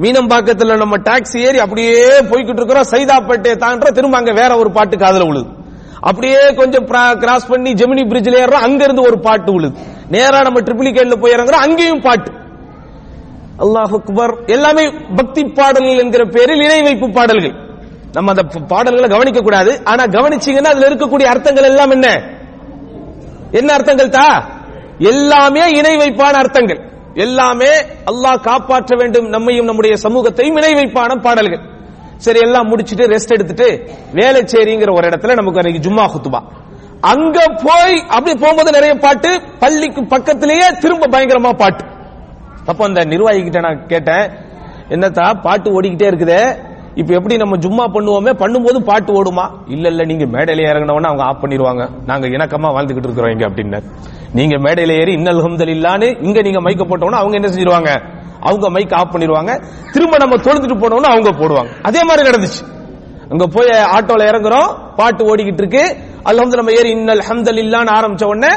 மீனம்பாக்கத்துல 0.00 0.76
நம்ம 0.76 0.96
டாக்ஸி 0.96 1.38
ஏறி 1.38 1.58
அப்படியே 1.58 2.20
போய்கிட்டு 2.20 2.60
இருக்கிறோம். 2.60 2.88
சைதாப்பேட்டையை 2.90 3.56
தாண்ட 3.56 3.90
திரும்ப 3.90 4.16
அங்க 4.16 4.32
வேற 4.32 4.56
ஒரு 4.56 4.70
பாட்டு 4.70 4.98
காதல 4.98 5.24
விழுது 5.24 5.50
அப்படியே 6.08 6.40
கொஞ்சம் 6.60 6.86
கிராஸ் 7.22 7.50
பண்ணி 7.52 7.70
ஜெமினி 7.80 8.02
பிரிட்ஜ்ல 8.10 8.40
ஏறோம் 8.44 8.64
அங்க 8.66 8.80
இருந்து 8.86 9.08
ஒரு 9.10 9.18
பாட்டு 9.26 9.50
உழுது 9.56 9.76
நேரா 10.14 10.40
நம்ம 10.46 10.60
ட்ரிபிளிகேட்ல 10.66 11.16
e 11.16 11.20
போய் 11.22 11.34
இறங்குறோம் 11.36 11.64
அங்கேயும் 11.66 12.02
பாட்டு. 12.06 12.30
அல்லாஹ் 13.64 13.94
அக்பர் 13.98 14.32
எல்லாமே 14.54 14.84
பக்தி 15.18 15.42
பாடல்கள் 15.58 16.02
என்கிற 16.04 16.22
பேரில் 16.34 16.64
இணை 16.66 16.80
வைப்பு 16.86 17.06
பாடல்கள். 17.18 17.54
நம்ம 18.16 18.32
அந்த 18.34 18.44
பாடல்களை 18.72 19.08
கவனிக்க 19.14 19.40
கூடாது. 19.40 19.72
ஆனா 19.90 20.02
கவனிச்சீங்கன்னா 20.16 20.72
அதுல 20.74 20.88
இருக்கக்கூடிய 20.90 21.26
அர்த்தங்கள் 21.34 21.68
எல்லாம் 21.70 21.94
என்ன? 21.96 22.08
என்ன 23.58 23.70
அர்த்தங்கள் 23.78 24.14
தா? 24.18 24.28
எல்லாமே 25.12 25.64
இணை 25.78 25.94
வைப்பான 26.02 26.34
அர்த்தங்கள். 26.42 26.80
எல்லாமே 27.24 27.72
அல்லாஹ் 28.10 28.44
காப்பாற்ற 28.48 28.92
வேண்டும் 29.00 29.28
நம்மையும் 29.34 29.68
நம்முடைய 29.70 29.96
சமூகத்தையும் 30.04 30.58
இணை 30.60 30.72
வைப்பான 30.80 31.16
பாடல்கள். 31.26 31.62
சரி 32.16 32.38
எல்லாம் 32.38 32.68
முடிச்சிட்டு 32.68 33.06
ரெஸ்ட் 33.06 33.34
எடுத்துட்டு 33.34 33.96
வேலைச்சேரிங்கிற 34.14 34.92
ஒரு 34.92 35.08
இடத்துல 35.08 35.34
நமக்கு 35.34 35.60
அன்னைக்கு 35.60 35.90
ஜும்மா 35.90 36.04
குத்துபா. 36.04 36.42
அங்க 37.00 37.38
போய் 37.62 38.02
அப்படி 38.08 38.36
போகும்போது 38.36 38.70
நிறைய 38.70 38.94
பாட்டு 38.94 39.42
பள்ளிக்கு 39.58 40.04
பக்கத்திலேயே 40.04 40.66
திரும்ப 40.80 41.06
பயங்கரமா 41.06 41.52
பாட்டு. 41.56 41.84
அப்ப 42.66 42.84
அந்த 42.84 43.04
நிர்வாகி 43.04 43.42
கிட்ட 43.42 43.60
நான் 43.60 43.86
கேட்டேன் 43.86 44.30
என்னத்தா 44.88 45.34
பாட்டு 45.34 45.80
ஓடிக்கிட்டே 45.80 46.06
இருக்குதே. 46.10 46.56
இப்ப 46.94 47.14
எப்படி 47.14 47.36
நம்ம 47.36 47.56
ஜும்மா 47.56 47.84
பண்ணுவோமே? 47.94 48.32
பண்ணும்போது 48.38 48.78
பாட்டு 48.78 49.22
ஓடுமா? 49.22 49.50
இல்ல 49.66 49.88
இல்ல 49.88 50.04
நீங்க 50.04 50.24
மேடையில 50.24 50.64
இறங்கினவன 50.70 51.06
அவங்க 51.06 51.22
ஆஃப் 51.22 51.44
பண்ணிடுவாங்க. 51.44 51.88
நாங்க 52.06 52.26
இணக்கமா 52.26 52.68
வாழ்ந்துகிட்டு 52.76 53.02
இருக்கிறோம் 53.02 53.30
இங்க 53.30 53.48
அப்படின்னு 53.48 53.82
நீங்க 54.32 54.56
மேடையில 54.56 55.00
ஏறி 55.00 55.12
இன்னல் 55.12 55.42
ஹம்தல் 55.42 55.72
இல்லான்னு 55.76 56.22
இங்க 56.22 56.42
நீங்க 56.42 56.60
மைக்க 56.60 56.84
போட்டோம்னா 56.84 57.20
அவங்க 57.22 57.36
என்ன 57.36 57.48
செஞ்சிருவாங்க? 57.48 58.02
அவங்க 58.44 58.70
மைக் 58.70 58.92
ஆஃப் 58.92 59.14
பண்ணிடுவாங்க. 59.14 59.64
திரும்ப 59.92 60.16
நம்ம 60.16 60.36
தொழுதுட்டு 60.36 60.78
போனோம்னா 60.78 61.10
அவங்க 61.10 61.30
போடுவாங்க. 61.30 61.68
அதே 61.82 62.02
மாதிரி 62.02 62.28
நடந்துச்சு. 62.28 62.62
அங்க 63.28 63.46
போய் 63.46 63.68
ஆட்டோல 63.68 64.28
இறங்குறோம். 64.28 64.74
பாட்டு 64.96 65.36
ஓடிக்கிட்டு 65.36 65.52
இருக்கு. 65.52 65.96
அல்லது 66.22 66.56
நம்ம 66.56 66.72
ஏறி 66.72 66.90
இன்னல் 66.90 67.22
ஹம்தல் 67.28 67.60
இல்லான்னு 67.62 67.92
ஆரம்பிச்ச 67.98 68.24
உடனே 68.24 68.54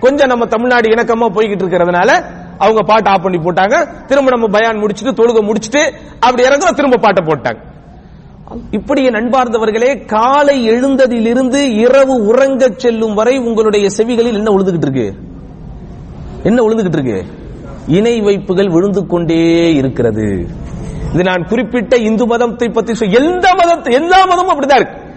கொஞ்சம் 0.00 0.28
நம்ம 0.28 0.46
தமிழ்நாடு 0.46 0.88
இணக்கமா 0.88 1.32
போய்கிட்டு 1.32 1.62
இருக்கிறதுனால 1.62 2.24
அவங்க 2.58 2.82
பாட்டு 2.82 3.10
ஆஃப் 3.10 3.22
பண்ணி 3.22 3.38
போட்டாங்க. 3.38 4.04
திரும்ப 4.06 4.30
நம்ம 4.30 4.46
பயான் 4.46 4.76
முடிச்சிட்டு 4.76 5.22
தொழுக 5.22 5.42
முடிச்சிட்டு 5.42 5.92
அப்படி 6.20 6.48
இறங்குறோம். 6.48 6.74
திரும்ப 6.74 6.96
பாட்டை 6.96 7.24
போட்டாங்க. 7.26 7.68
இப்படி 8.70 9.08
நண்பார்ந்தவர்களே 9.08 10.06
காலை 10.06 10.70
எழுந்ததிலிருந்து 10.70 11.54
இரவு 11.54 12.34
உறங்கச் 12.34 12.76
செல்லும் 12.76 13.14
வரை 13.14 13.38
உங்களுடைய 13.38 13.88
செவிகளில் 13.96 14.34
என்ன 14.34 14.52
உழுதுகிட்டு 14.52 14.82
இருக்கு? 14.82 15.14
என்ன 16.42 16.62
விழுந்துகிட்டு 16.62 16.98
இருக்கு? 16.98 17.24
இணை 17.86 18.20
வைப்புகள் 18.20 18.70
விழுந்து 18.70 19.06
கொண்டே 19.06 19.74
இருக்கிறது. 19.74 20.46
இது 21.14 21.22
நான் 21.22 21.46
குறிப்பிட்ட 21.48 21.96
இந்து 21.96 22.26
மதத்தை 22.26 22.68
பத்தி 22.68 23.10
எந்த 23.10 23.54
மதத்தை 23.54 23.94
எல்லா 23.94 24.24
மதமும் 24.24 24.60
அப்படிதான் 24.60 24.74
இருக்கு. 24.74 25.08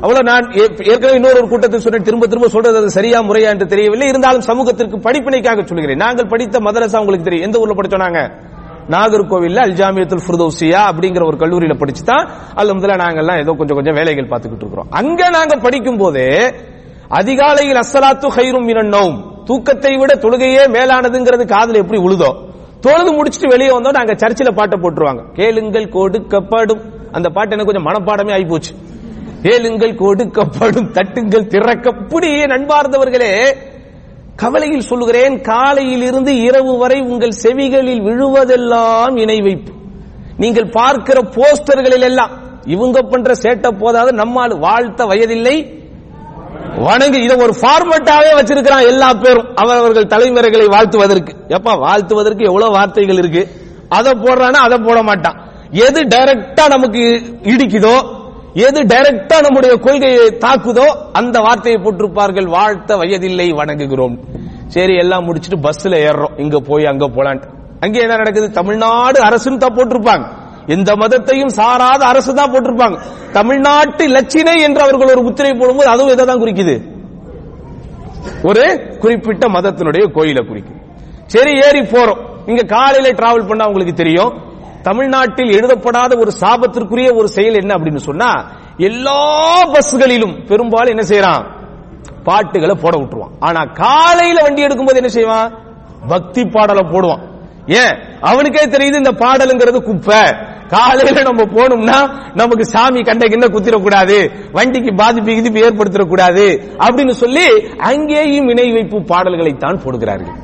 அவ்வளவு 0.00 0.22
நான் 0.22 0.52
ஏ- 0.56 0.76
ஏற்கனவே 0.78 1.12
இன்னொரு 1.12 1.38
ஒரு 1.38 1.48
கூட்டத்தில் 1.48 1.80
சொன்னேன் 1.80 2.02
திரும்ப 2.02 2.26
திரும்ப 2.26 2.48
சொல்றது 2.48 2.76
அது 2.76 2.90
சரியா 2.90 3.20
முறையா 3.20 3.48
என்று 3.48 3.66
தெரியவில்லை. 3.66 4.08
இருந்தாலும் 4.08 4.40
சமூகத்திற்கு 4.40 4.96
படிப்பினைக்காக 4.96 5.64
சொல்கிறேன். 5.64 5.96
நாங்கள் 5.96 6.26
படித்த 6.26 6.58
மதரசா 6.58 6.98
உங்களுக்கு 6.98 7.24
தெரியும். 7.24 7.46
எந்த 7.46 7.58
ஊர்ல 7.58 7.74
படிச்சோம் 7.74 8.00
நாங்க? 8.00 8.32
நாகர்கோவில்ல 8.88 9.60
அல்ஜாமியத்துல் 9.66 10.20
ஃபுர்தோசியா 10.26 10.78
அப்படிங்கிற 10.92 11.26
ஒரு 11.26 11.36
கல்லூரியில 11.36 11.78
படிச்சு 11.78 12.04
தான் 12.04 12.28
அல்ல 12.54 12.72
முதல்ல 12.72 12.98
நாங்கெல்லாம் 12.98 13.38
ஏதோ 13.38 13.54
கொஞ்சம் 13.58 13.76
கொஞ்சம் 13.76 13.94
வேலைகள் 13.94 14.28
பார்த்துக்கிட்டு 14.28 14.56
இருக்கிறோம். 14.56 14.86
அங்க 14.90 15.28
நாங்க 15.28 15.56
படிக்கும் 15.56 15.96
போதே 15.96 16.52
அதிகாலையில் 17.08 17.76
அசலாத்து 17.76 18.28
ஹைரும் 18.36 18.64
மினன் 18.64 19.36
தூக்கத்தை 19.48 19.92
விட 20.00 20.12
தொழுகையே 20.24 20.62
மேலானதுங்கிறது 20.76 21.44
காதுல 21.54 21.82
எப்படி 21.84 22.00
உழுதோ 22.06 22.30
தொழுது 22.84 23.10
முடிச்சுட்டு 23.16 23.52
வெளியே 23.52 23.70
வந்தோம் 23.76 23.96
நாங்க 23.98 24.14
சர்ச்சில் 24.14 24.56
பாட்டை 24.58 24.76
போட்டுருவாங்க. 24.82 25.22
கேளுங்கள் 25.38 25.86
கொடுக்கப்படும். 25.96 26.82
அந்த 27.12 27.28
பாட்டு 27.36 27.54
எனக்கு 27.54 27.70
கொஞ்சம் 27.70 27.88
மனப்பாடமே 27.88 28.32
ஆகி 28.36 28.44
போச்சு 28.44 28.72
கேளுங்கள் 29.42 29.94
கொடுக்கப்படும் 30.02 30.88
தட்டுங்கள் 30.96 31.50
திறக்க 31.54 31.92
இப்படி 32.00 32.30
நண்பார்ந்தவர்களே 32.52 33.32
கவலையில் 34.36 34.88
சொல்லுகிறேன் 34.88 35.36
காலையில் 35.40 36.04
இருந்து 36.08 36.32
இரவு 36.48 36.72
வரை 36.78 36.98
உங்கள் 37.00 37.38
செவிகளில் 37.42 38.04
விழுவதெல்லாம் 38.08 39.16
இணை 39.22 39.38
வைப்பு 39.46 39.72
நீங்கள் 40.36 40.68
பார்க்கிற 40.70 41.18
போஸ்டர்களில் 41.36 42.06
எல்லாம் 42.10 42.34
இவங்க 42.74 42.98
பண்ற 43.02 43.32
சேட்டை 43.42 43.70
போதாது 43.78 44.10
நம்மால் 44.12 44.54
வாழ்த்த 44.58 45.06
வயதில்லை. 45.06 45.56
வணங்கு 46.76 47.22
இதை 47.22 47.36
ஒரு 47.36 47.54
ஃபார்மட்டாவே 47.60 48.30
வச்சிருக்கிறான் 48.38 48.86
எல்லா 48.86 49.12
பேரும். 49.12 49.48
அவரவர்கள் 49.54 50.06
தலைமுறைகளை 50.06 50.66
வாழ்த்துவதற்கு. 50.66 51.32
எப்ப 51.48 51.74
வாழ்த்துவதற்கு 51.74 52.44
எவ்வளவு 52.44 52.72
வார்த்தைகள் 52.72 53.16
இருக்கு? 53.16 53.48
அதை 53.88 54.12
போடுறானா 54.12 54.60
அதை 54.66 54.78
போட 54.78 55.02
மாட்டான். 55.02 55.38
எது 55.70 56.04
டைரக்டா 56.04 56.68
நமக்கு 56.68 57.22
இடிக்குதோ 57.42 58.16
எது 58.54 58.82
டைரக்டா 58.82 59.40
நம்முடைய 59.40 59.76
கொள்கையை 59.76 60.26
தாக்குதோ 60.30 60.86
அந்த 61.12 61.40
வார்த்தையை 61.40 61.82
போட்டிருப்பார்கள். 61.82 62.44
வாழ்த்த 62.44 62.96
வயதில்லை 62.96 63.52
வணங்குகிறோம். 63.52 64.18
சரி 64.66 64.96
எல்லாம் 64.96 65.24
முடிச்சிட்டு 65.24 65.68
பஸ்ல 65.68 65.94
ஏறுறோம். 66.08 66.40
இங்க 66.40 66.60
போய் 66.60 66.86
அங்க 66.86 67.08
போலான்ட்டு. 67.08 67.56
அங்கே 67.80 68.00
என்ன 68.00 68.16
நடக்குது? 68.16 68.50
தமிழ்நாடு 68.50 69.24
அரசுன்னு 69.24 69.56
தான் 69.56 69.74
போட்டிருப்பாங்க. 69.74 70.26
எந்த 70.74 70.90
மதத்தையும் 70.96 71.52
சாராத 71.58 72.02
அரசு 72.04 72.34
தான் 72.34 72.50
போட்டிருப்பாங்க. 72.52 72.98
தமிழ்நாட்டு 73.32 74.04
லட்சினை 74.16 74.56
என்று 74.66 74.82
அவர்கள் 74.82 75.12
ஒரு 75.14 75.22
முத்திரை 75.22 75.52
போடும்போது 75.54 75.88
அதுவும் 75.88 76.12
இதை 76.12 76.24
தான் 76.26 76.42
குறிக்குது? 76.42 76.76
ஒரு 78.42 78.64
குறிப்பிட்ட 79.02 79.44
மதத்தினுடைய 79.48 80.04
கோயிலை 80.12 80.42
குறிக்கும் 80.46 80.80
சரி 81.26 81.52
ஏறி 81.66 81.80
போறோம். 81.80 82.20
இங்க 82.46 82.62
காலையில 82.62 83.12
டிராவல் 83.20 83.48
பண்ணா 83.48 83.66
உங்களுக்கு 83.66 83.94
தெரியும். 83.94 84.32
தமிழ்நாட்டில் 84.82 85.50
எழுதப்படாத 85.50 86.12
ஒரு 86.16 86.32
சாபத்திற்குரிய 86.40 87.08
ஒரு 87.14 87.28
செயல் 87.28 87.54
என்ன 87.54 87.72
அப்படின்னு 87.74 88.02
சொன்னா 88.08 88.30
எல்லா 88.78 89.22
பஸ்களிலும் 89.72 90.34
பெரும்பாலும் 90.46 90.94
என்ன 90.94 91.04
செய்யறான்? 91.08 91.44
பாட்டுகளை 92.24 92.74
போட 92.74 92.96
விட்டுருவான். 92.96 93.34
ஆனா 93.40 93.60
காலையில 93.64 94.42
வண்டி 94.42 94.66
எடுக்கும்போது 94.66 94.94
என்ன 94.94 95.08
செய்வான்? 95.08 95.48
பக்தி 96.08 96.44
பாடலை 96.44 96.84
போடுவான். 96.92 97.22
ஏன்? 97.66 97.94
அவனுக்கே 98.20 98.64
தெரியுது 98.66 99.02
இந்த 99.02 99.12
பாடலுங்கிறது 99.12 99.80
குப்பை. 99.82 100.22
காலையில 100.72 101.22
நம்ம 101.22 101.42
போனோம்னா 101.56 101.98
நமக்கு 102.34 102.64
சாமி 102.64 103.02
கண்ட 103.02 103.26
கிண்ண 103.26 103.46
குத்திரக்கூடாது 103.46 104.30
வண்டிக்கு 104.52 104.94
பாதிப்பு 104.94 105.30
கிதிப்பு 105.30 105.60
ஏற்படுத்திடக்கூடாது 105.66 106.44
அப்படின்னு 106.78 107.14
சொல்லி 107.22 107.46
அங்கேயும் 107.76 108.48
இணை 108.48 108.72
வைப்பு 108.72 109.02
பாடல்களை 109.02 109.56
தான் 109.56 109.82
போடுகிறார்கள். 109.84 110.36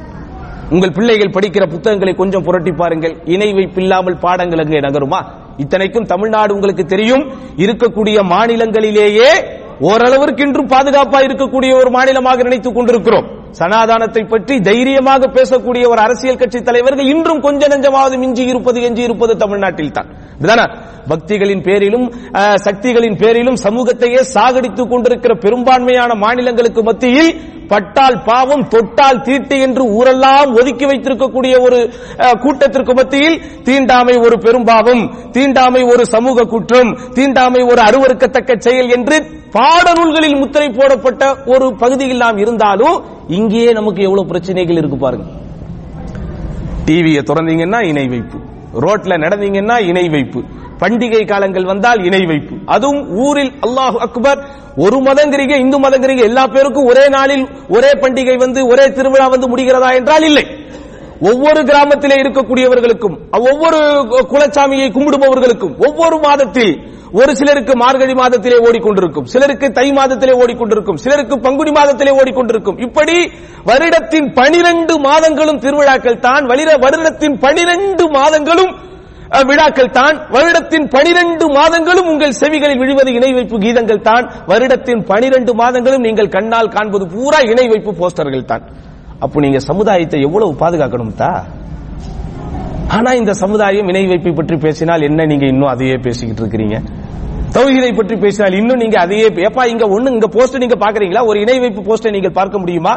உங்கள் 0.70 0.92
பிள்ளைகள் 0.92 1.34
படிக்கிற 1.36 1.64
புத்தகங்களை 1.70 2.14
கொஞ்சம் 2.14 2.42
புரட்டி 2.42 2.72
பாருங்கள். 2.72 3.16
இணை 3.24 3.52
வைப்பில்லாமல் 3.52 4.20
பாடங்கள் 4.20 4.62
அங்கே 4.64 4.80
நகருமா? 4.80 5.20
இத்தனைக்கும் 5.56 6.06
தமிழ்நாடு 6.06 6.54
உங்களுக்கு 6.54 6.84
தெரியும். 6.84 7.24
இருக்கக்கூடிய 7.56 8.18
மாநிலங்களிலேயே 8.32 9.30
ஓரளவிற்கு 9.80 10.42
இன்றும் 10.42 10.68
பாதுகாப்பா 10.68 11.20
இருக்கக்கூடிய 11.26 11.72
ஒரு 11.80 11.90
மாநிலமாக 11.90 12.42
நினைத்துக் 12.42 12.74
கொண்டிருக்கிறோம். 12.74 13.26
சனாதானத்தை 13.58 14.22
பற்றி 14.28 14.54
தைரியமாக 14.60 15.28
பேசக்கூடிய 15.28 15.84
ஒரு 15.88 16.00
அரசியல் 16.00 16.38
கட்சி 16.38 16.60
தலைவர்கள் 16.60 17.06
இன்றும் 17.06 17.40
கொஞ்ச 17.40 17.68
நெஞ்சமாவது 17.68 18.16
மிஞ்சி 18.18 18.44
இருப்பது 18.44 18.80
எஞ்சி 18.80 19.02
இருப்பது 19.02 19.34
தமிழ்நாட்டில் 19.36 19.94
தான் 19.94 20.62
பக்திகளின் 21.08 21.62
பேரிலும் 21.62 22.06
சக்திகளின் 22.56 23.18
பேரிலும் 23.18 23.56
சமூகத்தையே 23.56 24.20
சாகடித்துக் 24.34 24.90
கொண்டிருக்கிற 24.90 25.32
பெரும்பான்மையான 25.34 26.14
மாநிலங்களுக்கு 26.14 26.82
மத்தியில் 26.82 27.32
பட்டால் 27.68 28.16
பாவம் 28.24 28.64
தொட்டால் 28.68 29.22
தீட்டு 29.22 29.56
என்று 29.58 29.84
ஊரெல்லாம் 29.90 30.50
ஒதுக்கி 30.52 30.86
வைத்திருக்கக்கூடிய 30.86 31.54
ஒரு 31.60 31.78
கூட்டத்திற்கு 32.40 32.94
மத்தியில் 32.94 33.38
தீண்டாமை 33.62 34.16
ஒரு 34.16 34.36
பெரும்பாவம் 34.38 35.02
தீண்டாமை 35.32 35.82
ஒரு 35.84 36.04
சமூக 36.06 36.46
குற்றம் 36.46 36.90
தீண்டாமை 37.14 37.62
ஒரு 37.62 37.80
அருவருக்கத்தக்க 37.80 38.56
செயல் 38.58 38.90
என்று 38.90 39.18
பாடநூல்களில் 39.56 40.38
முத்திரை 40.38 40.68
போடப்பட்ட 40.70 41.24
ஒரு 41.46 41.66
பகுதியில் 41.76 42.16
நாம் 42.16 42.38
இருந்தாலும் 42.38 42.96
இங்கேயே 43.28 43.72
நமக்கு 43.72 44.02
எவ்வளவு 44.02 44.28
பிரச்சனைகள் 44.28 44.76
இருக்கு 44.76 44.96
பாருங்க. 44.96 45.24
டிவியை 46.86 47.22
திறந்தீங்கன்னா 47.22 47.80
இணை 47.82 48.08
வைப்பு. 48.08 48.38
ரோட்ல 48.80 49.18
நடந்தீங்கன்னா 49.18 49.78
இணை 49.78 50.08
வைப்பு. 50.08 50.42
பண்டிகை 50.80 51.26
காலங்கள் 51.26 51.64
வந்தால் 51.64 52.04
இணை 52.04 52.26
வைப்பு. 52.26 52.54
அதுவும் 52.66 53.08
ஊரில் 53.10 53.52
அல்லாஹ் 53.60 53.96
அக்பர் 53.96 54.40
ஒரு 54.76 54.96
மதங்கிறீங்க 54.96 55.56
இந்து 55.58 55.78
மதங்கிறீங்க 55.78 56.22
எல்லா 56.22 56.46
பேருக்கும் 56.46 56.84
ஒரே 56.84 57.08
நாளில் 57.08 57.48
ஒரே 57.68 57.90
பண்டிகை 57.90 58.36
வந்து 58.36 58.66
ஒரே 58.66 58.92
திருவிழா 58.92 59.28
வந்து 59.28 59.56
முடிகிறதா 59.56 59.94
என்றால் 59.94 60.22
இல்லை. 60.22 60.44
ஒவ்வொரு 61.24 61.60
கிராமத்திலே 61.64 62.14
இருக்கக்கூடியவர்களுக்கும் 62.14 63.14
ஒவ்வொரு 63.42 63.78
குலச்சாமியை 64.28 64.88
கும்பிடுபவர்களுக்கும் 64.90 65.74
ஒவ்வொரு 65.86 66.16
மாதத்தில் 66.18 66.72
ஒரு 67.12 67.32
சிலருக்கு 67.36 67.76
மார்கழி 67.76 68.14
மாதத்திலே 68.14 68.56
ஓடிக்கொண்டிருக்கும் 68.58 69.24
சிலருக்கு 69.24 69.72
தை 69.72 69.92
மாதத்திலே 69.92 70.32
ஓடிக்கொண்டிருக்கும் 70.34 70.96
சிலருக்கு 70.96 71.34
பங்குனி 71.38 71.70
மாதத்திலே 71.70 72.12
ஓடிக்கொண்டிருக்கும். 72.12 72.78
இப்படி 72.78 73.16
வருடத்தின் 73.64 74.32
பனிரெண்டு 74.32 74.98
மாதங்களும் 74.98 75.58
திருவிழாக்கள் 75.58 76.18
தான் 76.18 76.44
வலிர- 76.44 76.78
வருடத்தின் 76.78 77.38
பனிரெண்டு 77.38 78.06
மாதங்களும் 78.10 78.72
விழாக்கள் 79.46 79.90
தான் 79.90 80.16
வருடத்தின் 80.30 80.88
பனிரெண்டு 80.88 81.48
மாதங்களும் 81.50 82.08
உங்கள் 82.08 82.38
செவிகளில் 82.40 82.78
விழுவது 82.78 83.12
இணை 83.12 83.32
வைப்பு 83.32 83.58
கீதங்கள் 83.58 84.02
தான் 84.02 84.26
வருடத்தின் 84.46 85.02
பனிரெண்டு 85.04 85.54
மாதங்களும் 85.54 86.00
நீங்கள் 86.00 86.28
கண்ணால் 86.28 86.68
காண்பது 86.68 87.06
பூரா 87.06 87.40
இணை 87.52 87.68
வைப்பு 87.68 87.92
போஸ்டர்கள் 87.92 88.44
தான். 88.44 88.64
அப்போ 89.24 89.40
நீங்க 89.40 89.58
சமுதாயத்தை 89.62 90.20
எவ்வளவு 90.20 90.52
பாதுகாக்கணும் 90.58 91.16
தா? 91.16 91.30
ஆனா 92.88 93.10
இந்த 93.12 93.32
சமுதாயம் 93.34 93.88
இணை 93.88 94.04
வைப்பை 94.06 94.32
பற்றி 94.32 94.56
பேசினால் 94.56 95.02
என்ன 95.02 95.24
நீங்க 95.24 95.46
இன்னும் 95.46 95.68
அதையே 95.68 95.96
பேசிக்கிட்டு 95.98 96.42
இருக்கிறீங்க? 96.42 96.76
தௌஹீதை 97.52 97.90
பற்றி 97.96 98.14
பேசினால் 98.16 98.52
இன்னும் 98.52 98.78
நீங்க 98.78 98.96
அதையே 99.00 99.26
ஏப்பா 99.48 99.64
இங்க 99.64 99.86
ஒண்ணு 99.86 100.10
இங்க 100.10 100.28
போஸ்ட் 100.28 100.56
நீங்க 100.56 100.76
பாக்குறீங்களா 100.80 101.26
ஒரு 101.26 101.40
இணை 101.40 101.58
வைப்பு 101.58 101.82
போஸ்டை 101.82 102.10
நீங்கள் 102.10 102.32
பார்க்க 102.32 102.58
முடியுமா? 102.58 102.94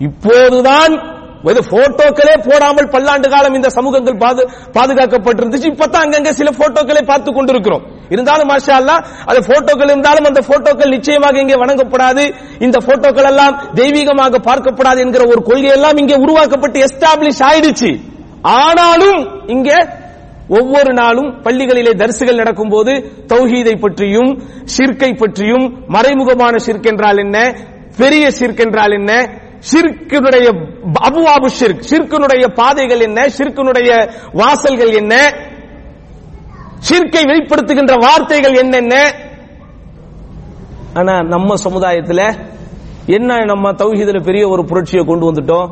இப்போதுதான் 0.00 0.94
வெறும் 1.42 1.64
போட்டோக்களே 1.70 2.50
போடாமல் 2.50 2.88
பல்லாண்டு 2.88 3.30
காலம் 3.30 3.54
இந்த 3.54 3.68
சமூகங்கள் 3.68 4.16
பாது- 4.16 4.48
பாதுகாக்கப்பட்டிருந்துச்சு. 4.72 5.70
இப்பதான் 5.70 6.04
அங்கங்க 6.04 6.30
சில 6.30 6.50
போட்டோக்களை 6.50 7.02
பார்த்து 7.02 7.32
கொண்டிருக்கிறோம். 7.32 7.82
இருந்தாலும் 8.08 8.48
மாஷா 8.48 8.70
அல்லாஹ் 8.70 9.04
அது 9.26 9.38
போட்டோக்கள் 9.38 9.84
இருந்தாலும் 9.84 10.24
அந்த 10.24 10.40
போட்டோக்கள் 10.48 10.88
நிச்சயமாக 10.88 11.38
இங்கே 11.38 11.54
வணங்கப்படாது. 11.54 12.34
இந்த 12.58 12.78
போட்டோக்கள் 12.86 13.26
எல்லாம் 13.26 13.62
தெய்வீகமாக 13.74 14.38
பார்க்கப்படாது 14.38 14.98
என்கிற 14.98 15.26
ஒரு 15.26 15.42
கொள்கை 15.42 15.70
எல்லாம் 15.70 15.96
இங்கே 15.96 16.14
உருவாக்கப்பட்டு 16.14 16.80
எஸ்டாப்ளிஷ் 16.80 17.42
ஆயிடுச்சு. 17.42 18.00
ஆனாலும் 18.42 19.46
இங்கே 19.46 19.76
ஒவ்வொரு 20.48 20.92
நாளும் 20.92 21.42
பள்ளிகளிலே 21.42 21.94
தரிசுகள் 21.94 22.34
நடக்கும்போது 22.34 23.12
தௌஹீதை 23.28 23.80
பற்றியும் 23.80 24.42
ஷிர்கை 24.76 25.16
பற்றியும் 25.16 25.84
மறைமுகமான 25.88 26.56
ஷிர்க் 26.66 26.86
என்றால் 26.86 27.18
என்ன? 27.18 27.54
பெரிய 27.96 28.30
ஷிர்க் 28.40 28.58
என்றால் 28.58 28.90
என்ன? 28.90 29.30
ஷிர்கினுடைய 29.72 30.48
அபுவாபு 31.08 31.48
ஷிர்க் 31.60 31.82
ஷிர்கினுடைய 31.90 32.54
பாதைகள் 32.54 33.00
என்ன? 33.00 33.26
ஷிர்கினுடைய 33.38 34.10
வாசல்கள் 34.32 34.92
என்ன? 34.92 35.14
ஷிர்கை 36.90 37.22
வெளிப்படுத்துகின்ற 37.24 37.98
வார்த்தைகள் 38.00 38.54
என்னென்ன? 38.54 39.14
ஆனா 40.94 41.20
நம்ம 41.20 41.54
சமுதாயத்துல 41.64 42.34
என்ன 43.06 43.44
நம்ம 43.44 43.72
தௌஹீதுல 43.72 44.24
பெரிய 44.24 44.48
ஒரு 44.48 44.64
புரட்சியை 44.64 45.04
கொண்டு 45.04 45.32
வந்துட்டோம்? 45.32 45.70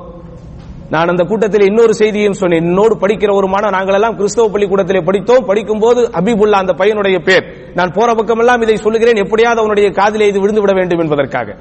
நான் 0.90 1.09
அந்த 1.09 1.24
கூட்டத்தில் 1.24 1.64
இன்னொரு 1.64 1.94
செய்தியும் 1.94 2.33
சொன்னேன். 2.33 2.64
என்னோடு 2.64 2.94
படிக்கிற 2.94 3.35
ஒரு 3.35 3.46
மாணவன் 3.46 3.74
நாங்கள் 3.74 3.94
எல்லாம் 3.94 4.16
கிறிஸ்தவ 4.16 4.48
பள்ளிக்கூடத்திலே 4.48 5.05
படித்தோம். 5.05 5.44
படிக்கும் 5.44 5.79
போது 5.79 6.11
அபிபுல்லா 6.20 6.51
அந்த 6.51 6.72
பையனுடைய 6.72 7.18
பேர். 7.18 7.72
நான் 7.74 7.92
போற 7.94 8.14
பக்கமெல்லாம் 8.14 8.62
இதை 8.62 8.77
சொல்லுகிறேன். 8.77 9.16
எப்படியாவது 9.16 9.61
அவனுடைய 9.61 9.90
காதிலே 9.90 10.27
இது 10.27 10.40
விழுந்து 10.40 10.61
விட 10.61 10.72
வேண்டும் 10.72 10.98
என்பதற்காக. 10.98 11.57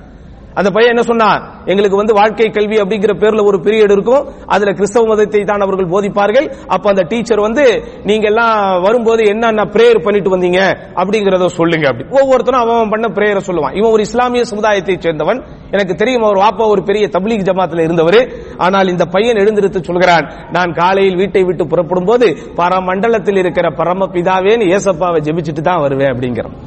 அந்த 0.60 0.70
பையன் 0.76 0.94
என்ன 0.94 1.04
சொன்னான்? 1.10 1.40
எங்களுக்கு 1.72 2.00
வந்து 2.02 2.14
வாழ்க்கை 2.20 2.50
கல்வி 2.58 2.78
அப்படிங்கிற 2.84 3.14
பேர்ல 3.24 3.42
ஒரு 3.50 3.58
பீரியட் 3.66 3.94
இருக்கும். 3.96 4.24
அதுல 4.56 4.72
கிறிஸ்தவ 4.80 5.06
மதத்தை 5.12 5.42
தான் 5.52 5.64
அவர்கள் 5.66 5.92
போதிப்பார்கள். 5.94 6.48
அப்ப 6.76 6.86
அந்த 6.94 7.04
டீச்சர் 7.12 7.46
வந்து 7.48 7.66
நீங்க 8.10 8.28
எல்லாம் 8.32 8.56
வரும்போது 8.86 9.24
என்னென்ன 9.34 9.66
பிரேயர் 9.76 10.04
பண்ணிட்டு 10.06 10.34
வந்தீங்க? 10.36 10.62
அப்படிங்கறத 11.02 11.50
சொல்லுங்க 11.60 11.88
அப்படி. 11.92 12.08
ஒவ்வொருத்தரும் 12.20 12.62
அவன் 12.64 12.78
அவன் 12.78 12.94
பண்ண 12.96 13.10
பிரேயரை 13.18 13.44
சொல்லுவான். 13.50 13.76
இவன் 13.80 13.94
ஒரு 13.98 14.06
இஸ்லாமிய 14.08 14.46
சமுதாயத்தை 14.54 14.98
சேர்ந்தவன். 15.08 15.42
எனக்கு 15.76 15.96
தெரியும் 16.02 16.26
அவர் 16.28 16.42
வாப்பா 16.44 16.66
ஒரு 16.74 16.84
பெரிய 16.90 17.06
தப்லீக் 17.18 17.48
ஜமாத்துல 17.50 17.86
இருந்தவர். 17.88 18.20
ஆனால் 18.66 18.92
இந்த 18.94 19.06
பையன் 19.16 19.42
எழுந்திருத்து 19.44 19.82
சொல்கிறான் 19.90 20.28
நான் 20.58 20.74
காலையில் 20.82 21.20
வீட்டை 21.22 21.44
விட்டு 21.44 21.66
புறப்படும் 21.74 22.10
போது 22.12 22.28
பரமண்டலத்தில் 22.62 23.42
இருக்கிற 23.44 23.70
பரமபிதாவேன்னு 23.82 24.72
ஏசப்பாவை 24.78 25.22
ஜெபிச்சுட்டு 25.28 25.64
தான் 25.70 25.84
வருவேன் 25.86 26.14
அப்படிங்கிறான். 26.14 26.58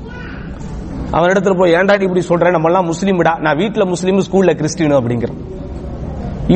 அவன் 1.17 1.31
இடத்துல 1.33 1.55
போய் 1.59 1.75
ஏன்டாடி 1.79 2.03
இப்படி 2.03 2.21
சொல்றேன் 2.21 2.55
நம்ம 2.57 2.69
எல்லாம் 2.71 2.89
முஸ்லீம்டா. 2.93 3.33
நான் 3.45 3.59
வீட்டுல 3.59 3.85
முஸ்லீம் 3.95 4.25
ஸ்கூல்ல 4.27 4.53
கிறிஸ்டின் 4.61 4.99
அப்படிங்கிறான் 4.99 5.41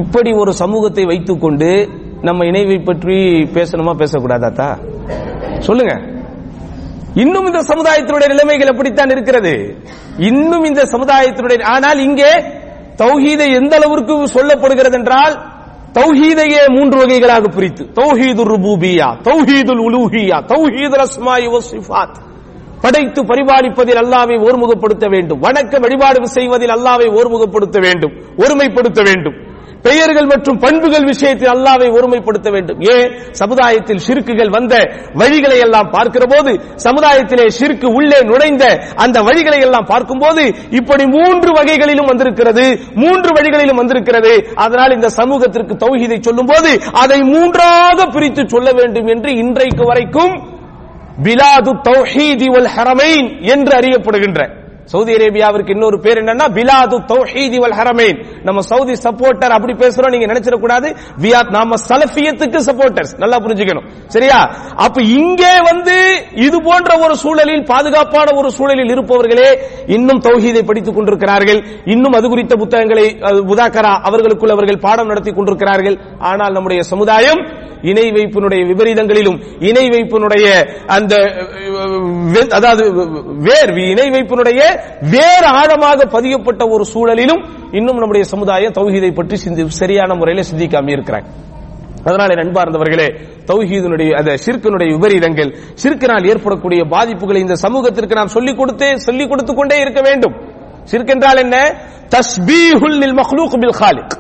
இப்படி 0.01 0.31
ஒரு 0.33 0.53
சமூகத்தை 0.53 1.05
வைத்துக்கொண்டு 1.05 1.71
நம்ம 2.23 2.45
இணைவை 2.45 2.79
பற்றி 2.79 3.17
பேசணுமா 3.57 3.93
பேசக்கூடாதாத்தா 4.03 4.69
சொல்லுங்க. 5.59 5.95
இன்னும் 7.23 7.47
இந்த 7.47 7.61
சமுதாயத்தினுடைய 7.71 8.29
நிலைமைகள் 8.33 8.71
எப்படித்தான் 8.73 9.11
இருக்கிறது? 9.11 9.53
இன்னும் 10.31 10.65
இந்த 10.65 10.83
சமுதாயத்தினுடைய 10.85 11.63
ஆனால் 11.75 11.99
இங்கே 11.99 12.31
தௌஹீதை 13.03 13.47
எந்த 13.61 13.75
அளவிற்கு 13.77 14.15
சொல்லப்படுகிறது 14.37 14.97
என்றால் 15.01 15.35
தௌஹீதையே 15.99 16.63
மூன்று 16.77 16.97
வகைகளாக 16.99 17.49
பிரித்து 17.57 17.85
தௌஹீது 18.01 18.43
ருபூபியா 18.53 19.09
தௌஹீதுல் 19.29 19.83
உலூஹியா 19.89 20.39
தௌஹீதுல் 20.53 21.05
அஸ்மாஇ 21.07 21.49
சிஃபாத். 21.73 22.17
படைத்து 22.85 23.23
பரிபாலிப்பதில் 23.23 24.01
அல்லாவை 24.03 24.37
ஒருமுகப்படுத்த 24.47 25.09
வேண்டும். 25.09 25.43
வணக்க 25.43 25.81
வழிபாடு 25.81 26.29
செய்வதில் 26.29 26.71
அல்லாவை 26.71 27.09
ஒருமுகப்படுத்த 27.19 27.81
வேண்டும். 27.81 28.15
ஒருமைப்படுத்த 28.37 29.03
வேண்டும். 29.03 29.53
பெயர்கள் 29.83 30.27
மற்றும் 30.27 30.59
பண்புகள் 30.59 31.05
விஷயத்தில் 31.05 31.49
அல்லாவை 31.49 31.89
ஒருமைப்படுத்த 31.97 32.51
வேண்டும். 32.51 32.81
ஏன்? 32.81 33.11
சமுதாயத்தில் 33.31 33.99
சிறுக்குகள் 33.99 34.49
வந்த 34.49 34.75
வழிகளை 35.15 35.59
எல்லாம் 35.61 35.91
பார்க்கிற 35.91 36.25
போது 36.27 36.61
சமுதாயத்திலே 36.77 37.49
சிறுக்கு 37.49 37.87
உள்ளே 37.87 38.21
நுழைந்த 38.23 38.65
அந்த 38.97 39.21
வழிகளை 39.21 39.61
எல்லாம் 39.61 39.85
பார்க்கும்போது 39.85 40.55
இப்படி 40.71 41.07
மூன்று 41.07 41.53
வகைகளிலும் 41.53 42.07
வந்திருக்கிறது 42.07 42.79
மூன்று 42.95 43.31
வழிகளிலும் 43.35 43.77
வந்திருக்கிறது. 43.77 44.49
அதனால் 44.55 44.93
இந்த 44.93 45.09
சமூகத்திற்கு 45.09 45.75
தௌஹீதை 45.75 46.21
சொல்லும் 46.21 46.47
போது 46.47 46.81
அதை 46.93 47.23
மூன்றாக 47.23 48.07
பிரித்து 48.07 48.49
சொல்ல 48.49 48.73
வேண்டும் 48.73 49.07
என்று 49.07 49.33
இன்றைக்கு 49.37 49.85
வரைக்கும் 49.85 50.54
பிலாது 51.23 51.73
தௌஹீதி 51.83 52.49
வல் 52.49 52.71
ஹரமைன் 52.77 53.29
என்று 53.47 53.73
அறியப்படுகின்ற 53.79 54.41
சவுதி 54.93 55.13
அரேபியாவிற்கு 55.17 55.75
இன்னொரு 55.75 55.99
பேர் 56.05 56.21
என்னன்னா 56.23 56.47
பிலாது 56.57 56.97
தௌஹீதி 57.13 57.59
வல் 57.63 57.77
ஹரமேன். 57.79 58.19
நம்ம 58.47 58.61
சவுதி 58.71 58.95
சப்போர்ட்டர் 59.07 59.55
அப்படி 59.57 59.75
பேசுறோம் 59.83 60.13
நீங்க 60.15 60.29
நினைச்சிட 60.33 60.57
கூடாது. 60.65 60.89
நாம 61.57 61.79
சலஃபியத்துக்கு 61.89 62.61
சப்போர்ட்டர்ஸ். 62.69 63.15
நல்லா 63.23 63.39
புரிஞ்சுக்கணும். 63.45 63.87
சரியா? 64.15 64.39
அப்ப 64.87 65.03
இங்கே 65.19 65.55
வந்து 65.71 65.97
இது 66.47 66.57
போன்ற 66.69 66.91
ஒரு 67.05 67.17
சூழலில் 67.25 67.67
பாதுகாப்பான 67.73 68.37
ஒரு 68.41 68.51
சூழலில் 68.59 68.93
இருப்பவர்களே 68.95 69.51
இன்னும் 69.97 70.23
தௌஹீதை 70.29 70.63
படித்துக் 70.71 70.97
கொண்டிருக்கிறார்கள். 70.97 71.61
இன்னும் 71.95 72.17
அது 72.21 72.27
குறித்த 72.35 72.55
புத்தகங்களை 72.63 73.07
புதாக்கரா 73.51 73.93
அவர்களுக்குள் 74.09 74.55
அவர்கள் 74.57 74.83
பாடம் 74.87 75.11
நடத்தி 75.13 75.33
கொண்டிருக்கிறார்கள். 75.33 75.99
ஆனால் 76.31 76.57
நம்முடைய 76.57 76.83
சமுதாயம் 76.93 77.43
இணை 77.91 78.05
வைப்பினுடைய 78.17 78.63
விபரீதங்களிலும் 78.69 79.39
இணை 79.69 79.83
வைப்பினுடைய 79.95 80.47
அந்த 80.97 81.15
அதாவது 82.59 82.85
வேர் 83.47 83.73
இணை 83.93 84.07
வைப்பினுடைய 84.15 84.61
வேறு 85.01 85.47
ஆழமாக 85.47 86.05
பதியப்பட்ட 86.05 86.69
ஒரு 86.69 86.85
சூழலிலும் 86.95 87.47
இன்னும் 87.73 87.97
நம்முடைய 87.97 88.27
சமுதாயம் 88.27 88.73
தௌஹீதை 88.73 89.15
பற்றி 89.15 89.37
சிந்தி 89.37 89.69
சரியான 89.69 90.15
முறையில் 90.15 90.45
சிந்திக்காம 90.55 90.91
இருக்கிறாங்க. 90.91 91.25
அதனால 92.05 92.35
நண்பார்ந்தவர்களே 92.35 93.21
தௌஹீதனுடைய 93.47 94.13
அந்த 94.13 94.37
சிற்கனுடைய 94.47 94.99
விபரீதங்கள் 94.99 95.57
சிற்கனால் 95.83 96.29
ஏற்படக்கூடிய 96.29 96.85
பாதிப்புகளை 96.85 97.37
இந்த 97.37 97.55
சமூகத்திற்கு 97.55 98.15
நாம் 98.15 98.27
சொல்லிக் 98.27 98.61
கொடுத்தே 98.61 98.95
சொல்லிக் 98.95 99.29
கொடுத்துக் 99.29 99.57
கொண்டே 99.57 99.81
இருக்க 99.81 100.01
வேண்டும். 100.01 100.35
சிற்கென்றால் 100.91 101.37
என்ன? 101.37 101.75
தஸ்பீஹுல் 102.09 102.99
லில் 102.99 103.15
மக்லூக் 103.15 103.61
பில் 103.61 103.73
ஹாலிக். 103.73 104.19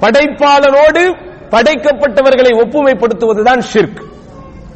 படைப்பாளனோடு 0.00 1.14
படைக்கப்பட்டவர்களை 1.50 2.52
ஒப்புமைப்படுத்துவதுதான் 2.62 3.62
ஷிர்க். 3.74 4.06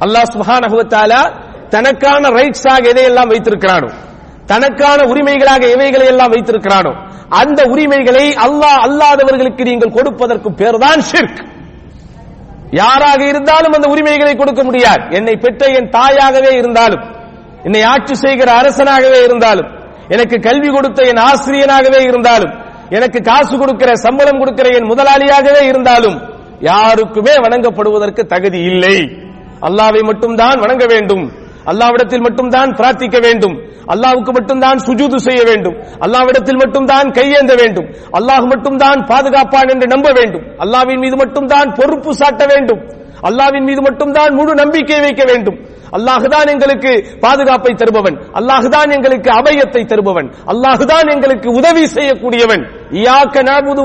அல்லாஹ் 0.00 0.30
சுப்ஹானஹு 0.34 0.84
வ 0.84 1.30
தனக்கான 1.68 2.28
ரைட்ஸாக 2.28 2.82
எதையெல்லாம் 2.82 3.28
வைத்திருக்கிறானோ 3.28 3.88
தனக்கான 4.50 5.00
உரிமைகளாக 5.12 5.62
எவைகளை 5.74 6.06
எல்லாம் 6.12 6.32
வைத்திருக்கிறானோ 6.34 6.92
அந்த 7.40 7.60
உரிமைகளை 7.72 8.24
அல்லாஹ் 8.46 8.80
அல்லாதவர்களுக்கு 8.86 9.62
நீங்கள் 9.70 9.96
கொடுப்பதற்கு 9.98 10.48
பேர்தான் 10.60 11.02
ஷிர்க் 11.10 11.40
யாராக 12.80 13.20
இருந்தாலும் 13.30 13.74
அந்த 13.76 13.88
உரிமைகளை 13.94 14.34
கொடுக்க 14.36 14.60
முடியாது. 14.68 15.02
என்னை 15.18 15.34
பெற்ற 15.44 15.62
என் 15.78 15.88
தாயாகவே 15.98 16.52
இருந்தாலும் 16.60 17.02
என்னை 17.66 17.82
ஆட்சி 17.92 18.14
செய்கிற 18.24 18.48
அரசனாகவே 18.60 19.20
இருந்தாலும் 19.28 19.68
எனக்கு 20.14 20.36
கல்வி 20.46 20.70
கொடுத்த 20.70 21.02
என் 21.10 21.22
ஆசிரியனாகவே 21.30 22.00
இருந்தாலும் 22.10 22.52
எனக்கு 22.96 23.18
காசு 23.28 23.54
கொடுக்கிற 23.58 23.90
சம்பளம் 24.06 24.40
கொடுக்கிற 24.40 24.68
என் 24.78 24.90
முதலாளியாகவே 24.92 25.62
இருந்தாலும் 25.70 26.16
யாருக்குமே 26.70 27.34
வணங்கப்படுவதற்கு 27.44 28.22
தகுதி 28.32 28.60
இல்லை. 28.70 28.96
அல்லாவை 29.68 30.02
மட்டும்தான் 30.10 30.58
வணங்க 30.64 30.84
வேண்டும். 30.92 31.24
அல்லாவிடத்தில் 31.64 32.20
மட்டும்தான் 32.20 32.70
பிரார்த்திக்க 32.70 33.20
வேண்டும். 33.20 33.70
அல்லாவுக்கு 33.86 34.32
மட்டும்தான் 34.32 34.78
சுஜூது 34.78 35.16
செய்ய 35.16 35.42
வேண்டும். 35.44 35.76
அல்லாவிடத்தில் 36.00 36.58
மட்டும்தான் 36.58 37.10
கையேந்த 37.10 37.54
வேண்டும். 37.56 37.88
அல்லாஹ் 38.12 38.46
மட்டும்தான் 38.46 39.06
பாதுகாப்பான் 39.06 39.70
என்று 39.70 39.86
நம்ப 39.86 40.10
வேண்டும். 40.12 40.42
அல்லாவின் 40.58 40.98
மீது 40.98 41.16
மட்டும்தான் 41.16 41.72
பொறுப்பு 41.74 42.12
சாட்ட 42.12 42.46
வேண்டும். 42.46 42.82
அல்லாவின் 43.22 43.64
மீது 43.64 43.82
மட்டும்தான் 43.82 44.34
முழு 44.34 44.54
நம்பிக்கை 44.54 45.00
வைக்க 45.00 45.24
வேண்டும். 45.24 45.58
அல்லாஹுதான் 45.96 46.48
எங்களுக்கு 46.50 47.06
பாதுகாப்பை 47.20 47.74
தருபவன். 47.74 48.16
அல்லாஹுதான் 48.32 48.90
எங்களுக்கு 48.90 49.30
அபயத்தை 49.30 49.84
தருபவன். 49.84 50.34
அல்லாஹுதான் 50.46 51.12
எங்களுக்கு 51.12 51.50
உதவி 51.50 51.86
செய்யக்கூடியவன். 51.86 52.62
இயாக்க 53.00 53.42
நஅபுது 53.48 53.82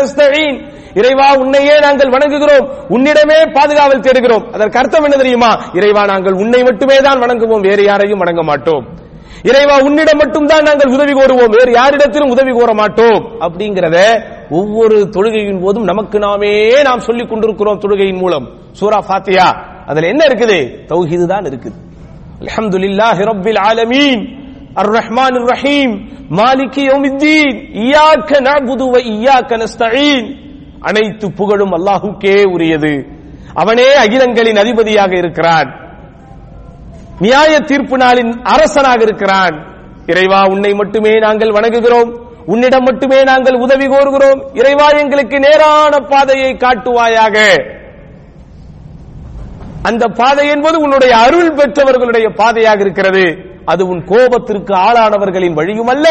நஸ்தஈன். 0.00 0.58
இறைவா 1.00 1.26
உன்னையே 1.40 1.80
நாங்கள் 1.86 2.12
வணங்குகிறோம். 2.14 2.66
உன்னிடமே 2.94 3.38
பாதுகாவல் 3.56 4.04
தேடுகிறோம். 4.06 4.44
அதற்கு 4.54 4.78
அர்த்தம் 4.78 5.04
என்ன 5.04 5.16
தெரியுமா? 5.16 5.50
இறைவா 5.78 6.02
நாங்கள் 6.12 6.32
உன்னை 6.32 6.62
மட்டுமே 6.62 6.96
தான் 6.96 7.22
வணங்குவோம். 7.24 7.60
வேறு 7.60 7.84
யாரையும் 7.84 8.18
வணங்க 8.18 8.42
மாட்டோம். 8.42 8.86
இறைவா 9.42 9.76
உன்னிடம் 9.78 10.20
மட்டும்தான் 10.22 10.66
நாங்கள் 10.68 10.92
உதவி 10.94 11.12
கோருவோம். 11.12 11.52
வேறு 11.56 11.72
யாரிடத்திலும் 11.72 12.32
உதவி 12.34 12.52
கோர 12.52 12.72
மாட்டோம். 12.72 13.18
அப்படிங்கிறத 13.46 13.96
ஒவ்வொரு 14.50 14.96
தொழுகையின் 15.14 15.62
போதும் 15.64 15.84
நமக்கு 15.84 16.18
நாமே 16.18 16.82
நாம் 16.82 17.00
சொல்லிக் 17.00 17.30
கொண்டிருக்கிறோம் 17.30 17.78
தொழுகையின் 17.78 18.20
மூலம். 18.22 18.46
சூரா 18.72 18.98
ஃபாத்தியா 19.08 19.46
அதுல 19.86 20.06
என்ன 20.06 20.22
இருக்குது? 20.24 20.58
தௌஹீது 20.88 21.26
தான் 21.26 21.44
இருக்குது. 21.44 21.76
அலமதுல்லாஹி 22.40 23.22
ரப்பில் 23.30 23.60
ஆலமீன். 23.68 24.45
அர் 24.80 24.90
ரஹ்மான் 24.90 25.36
ரஹீம் 25.52 25.94
மாலிகி 26.38 26.82
யௌமித்தீன். 26.90 27.58
இய்யாக 27.72 28.40
நஅபுது 28.40 28.86
வ 28.94 28.96
இய்யாக 29.12 29.58
அனைத்து 30.80 31.32
புகழும் 31.32 31.72
அல்லாஹுக்கே 31.72 32.44
உரியது. 32.44 33.06
அவனே 33.54 33.94
அகிலங்களின் 33.94 34.56
அதிபதியாக 34.56 35.16
இருக்கிறான். 35.16 35.70
நியாய 37.20 37.60
தீர்ப்பு 37.60 37.96
நாளின் 37.96 38.32
அரசனாக 38.42 39.02
இருக்கிறான். 39.02 39.56
இறைவா 40.06 40.46
உன்னை 40.46 40.72
மட்டுமே 40.72 41.18
நாங்கள் 41.18 41.50
வணங்குகிறோம். 41.50 42.10
உன்னிடம் 42.46 42.82
மட்டுமே 42.82 43.22
நாங்கள் 43.22 43.54
உதவி 43.54 43.86
கோருகிறோம். 43.86 44.40
இறைவா 44.54 44.88
எங்களுக்கு 44.88 45.38
நேரான 45.38 45.98
பாதையை 45.98 46.54
காட்டுவாயாக. 46.54 47.36
அந்த 49.82 50.06
பாதை 50.06 50.48
என்பது 50.48 50.78
உன்னுடைய 50.78 51.16
அருள் 51.16 51.54
பெற்றவர்களுடைய 51.54 52.28
பாதையாக 52.28 52.80
இருக்கிறது. 52.80 53.54
அது 53.72 53.82
உன் 53.92 54.02
கோபத்திற்கு 54.10 54.72
ஆளானவர்களின் 54.86 55.56
வழியும் 55.58 55.90
அல்ல 55.94 56.06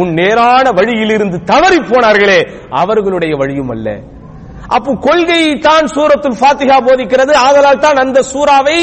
உன் 0.00 0.10
நேரான 0.20 0.66
வழியிலிருந்து 0.78 1.38
தவறி 1.50 1.80
போனார்களே 1.90 2.40
அவர்களுடைய 2.82 3.34
வழியும் 3.42 3.70
அல்ல. 3.74 3.88
அப்போ 4.76 4.90
கொள்கையை 5.06 5.52
தான் 5.58 5.86
சூரத்துல் 5.94 6.38
ஃபாத்திஹா 6.40 6.78
போதிக்கிறது. 6.88 7.32
ஆதலால் 7.46 7.84
தான் 7.84 8.00
அந்த 8.04 8.18
சூறாவை 8.32 8.78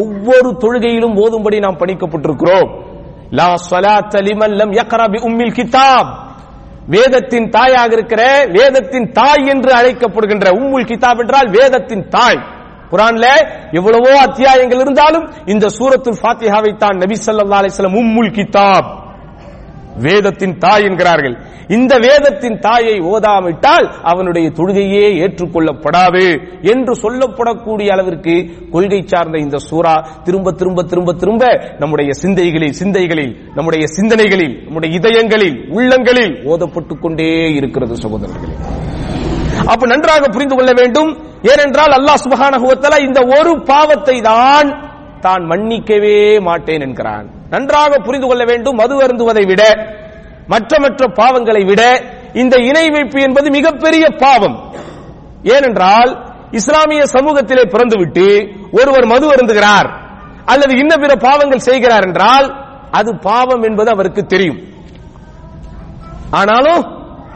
ஒவ்வொரு 0.00 0.48
தொழுகையிலும் 0.62 1.18
ஓதும்படி 1.24 1.58
நாம் 1.64 1.80
பணிக்கப்பட்டிருக்கிறோம். 1.82 2.70
லா 3.38 3.50
ஸலாத்த 3.70 4.22
லிமன் 4.28 4.56
லம் 4.60 4.74
யக்ரா 4.80 5.06
பி 5.12 5.18
உம்மில் 5.28 5.56
கிதாப். 5.58 6.10
வேதத்தின் 6.94 7.48
தாயாக 7.56 7.92
இருக்கிற 7.96 8.22
வேதத்தின் 8.56 9.08
தாய் 9.18 9.48
என்று 9.52 9.72
அழைக்கப்படுகின்ற 9.78 10.46
உம்முல் 10.60 10.88
கிதாப் 10.90 11.20
என்றால் 11.22 11.48
வேதத்தின் 11.56 12.04
தாய். 12.14 12.40
குரான்ல 12.90 13.26
எவ்வளவோ 13.72 14.20
அத்தியாயங்கள் 14.20 14.80
இருந்தாலும் 14.80 15.30
இந்த 15.46 15.66
சூரத்துல் 15.66 16.16
ஃபாத்திஹாவை 16.22 16.76
தான் 16.76 16.96
நபி 16.96 17.16
சல்லா 17.26 17.58
அலிஸ்லம் 17.60 17.98
உம்முல் 18.00 18.32
கிதாப். 18.32 19.06
வேதத்தின் 20.00 20.58
தாய் 20.58 20.84
என்கிறார்கள். 20.84 21.36
இந்த 21.68 21.98
வேதத்தின் 21.98 22.58
தாயை 22.58 22.98
ஓதாமிட்டால் 22.98 23.90
அவனுடைய 24.02 24.48
தொழுகையே 24.48 25.14
ஏற்றுக்கொள்ளப்படாது 25.14 26.38
என்று 26.62 26.94
சொல்லப்படக்கூடிய 26.94 27.88
அளவிற்கு 27.88 28.50
கொள்கை 28.70 29.02
சார்ந்த 29.06 29.38
இந்த 29.38 29.58
சூரா 29.58 30.06
திரும்ப 30.24 30.52
திரும்ப 30.52 30.82
திரும்ப 30.82 31.12
திரும்ப 31.12 31.74
நம்முடைய 31.78 32.12
சிந்தைகளில் 32.12 32.72
சிந்தைகளில் 32.72 33.50
நம்முடைய 33.54 33.86
சிந்தனைகளில் 33.86 34.62
நம்முடைய 34.62 34.96
இதயங்களில் 34.96 35.68
உள்ளங்களில் 35.68 36.34
ஓதப்பட்டுக் 36.44 37.00
கொண்டே 37.00 37.52
இருக்கிறது 37.54 37.94
சகோதரர்களே. 37.94 38.54
அப்ப 39.66 39.86
நன்றாக 39.86 40.28
புரிந்து 40.28 40.54
கொள்ள 40.56 40.72
வேண்டும். 40.74 41.27
ஏனென்றால் 41.42 41.92
அல்லாஹ் 41.98 42.22
சுபஹானஹு 42.24 42.98
இந்த 43.08 43.20
ஒரு 43.38 43.52
பாவத்தை 43.62 44.20
தான் 44.20 44.68
தான் 45.20 45.44
மன்னிக்கவே 45.50 46.40
மாட்டேன் 46.40 46.80
என்கிறான். 46.80 47.26
நன்றாக 47.50 47.98
புரிந்து 47.98 48.26
கொள்ள 48.26 48.44
வேண்டும் 48.44 48.76
மது 48.76 48.94
அருந்துவதை 49.04 49.44
விட 49.46 49.62
மற்ற 50.46 50.72
மற்ற 50.80 51.06
பாவங்களை 51.20 51.62
விட 51.66 51.82
இந்த 52.32 52.56
இணை 52.56 52.90
வைப்பு 52.90 53.20
என்பது 53.20 53.50
மிகப்பெரிய 53.50 54.04
பாவம். 54.22 54.56
ஏனென்றால் 55.42 56.10
இஸ்லாமிய 56.50 57.02
சமூகத்திலே 57.14 57.64
பிறந்துவிட்டு 57.74 58.26
ஒருவர் 58.72 59.06
மது 59.06 59.26
அருந்துகிறார் 59.34 59.88
அல்லது 60.44 60.72
இன்ன 60.82 60.92
பிற 60.96 61.14
பாவங்கள் 61.16 61.66
செய்கிறார் 61.68 62.06
என்றால் 62.08 62.46
அது 62.90 63.10
பாவம் 63.18 63.62
என்பது 63.62 63.90
அவருக்கு 63.90 64.26
தெரியும். 64.26 64.60
ஆனாலும் 66.30 66.82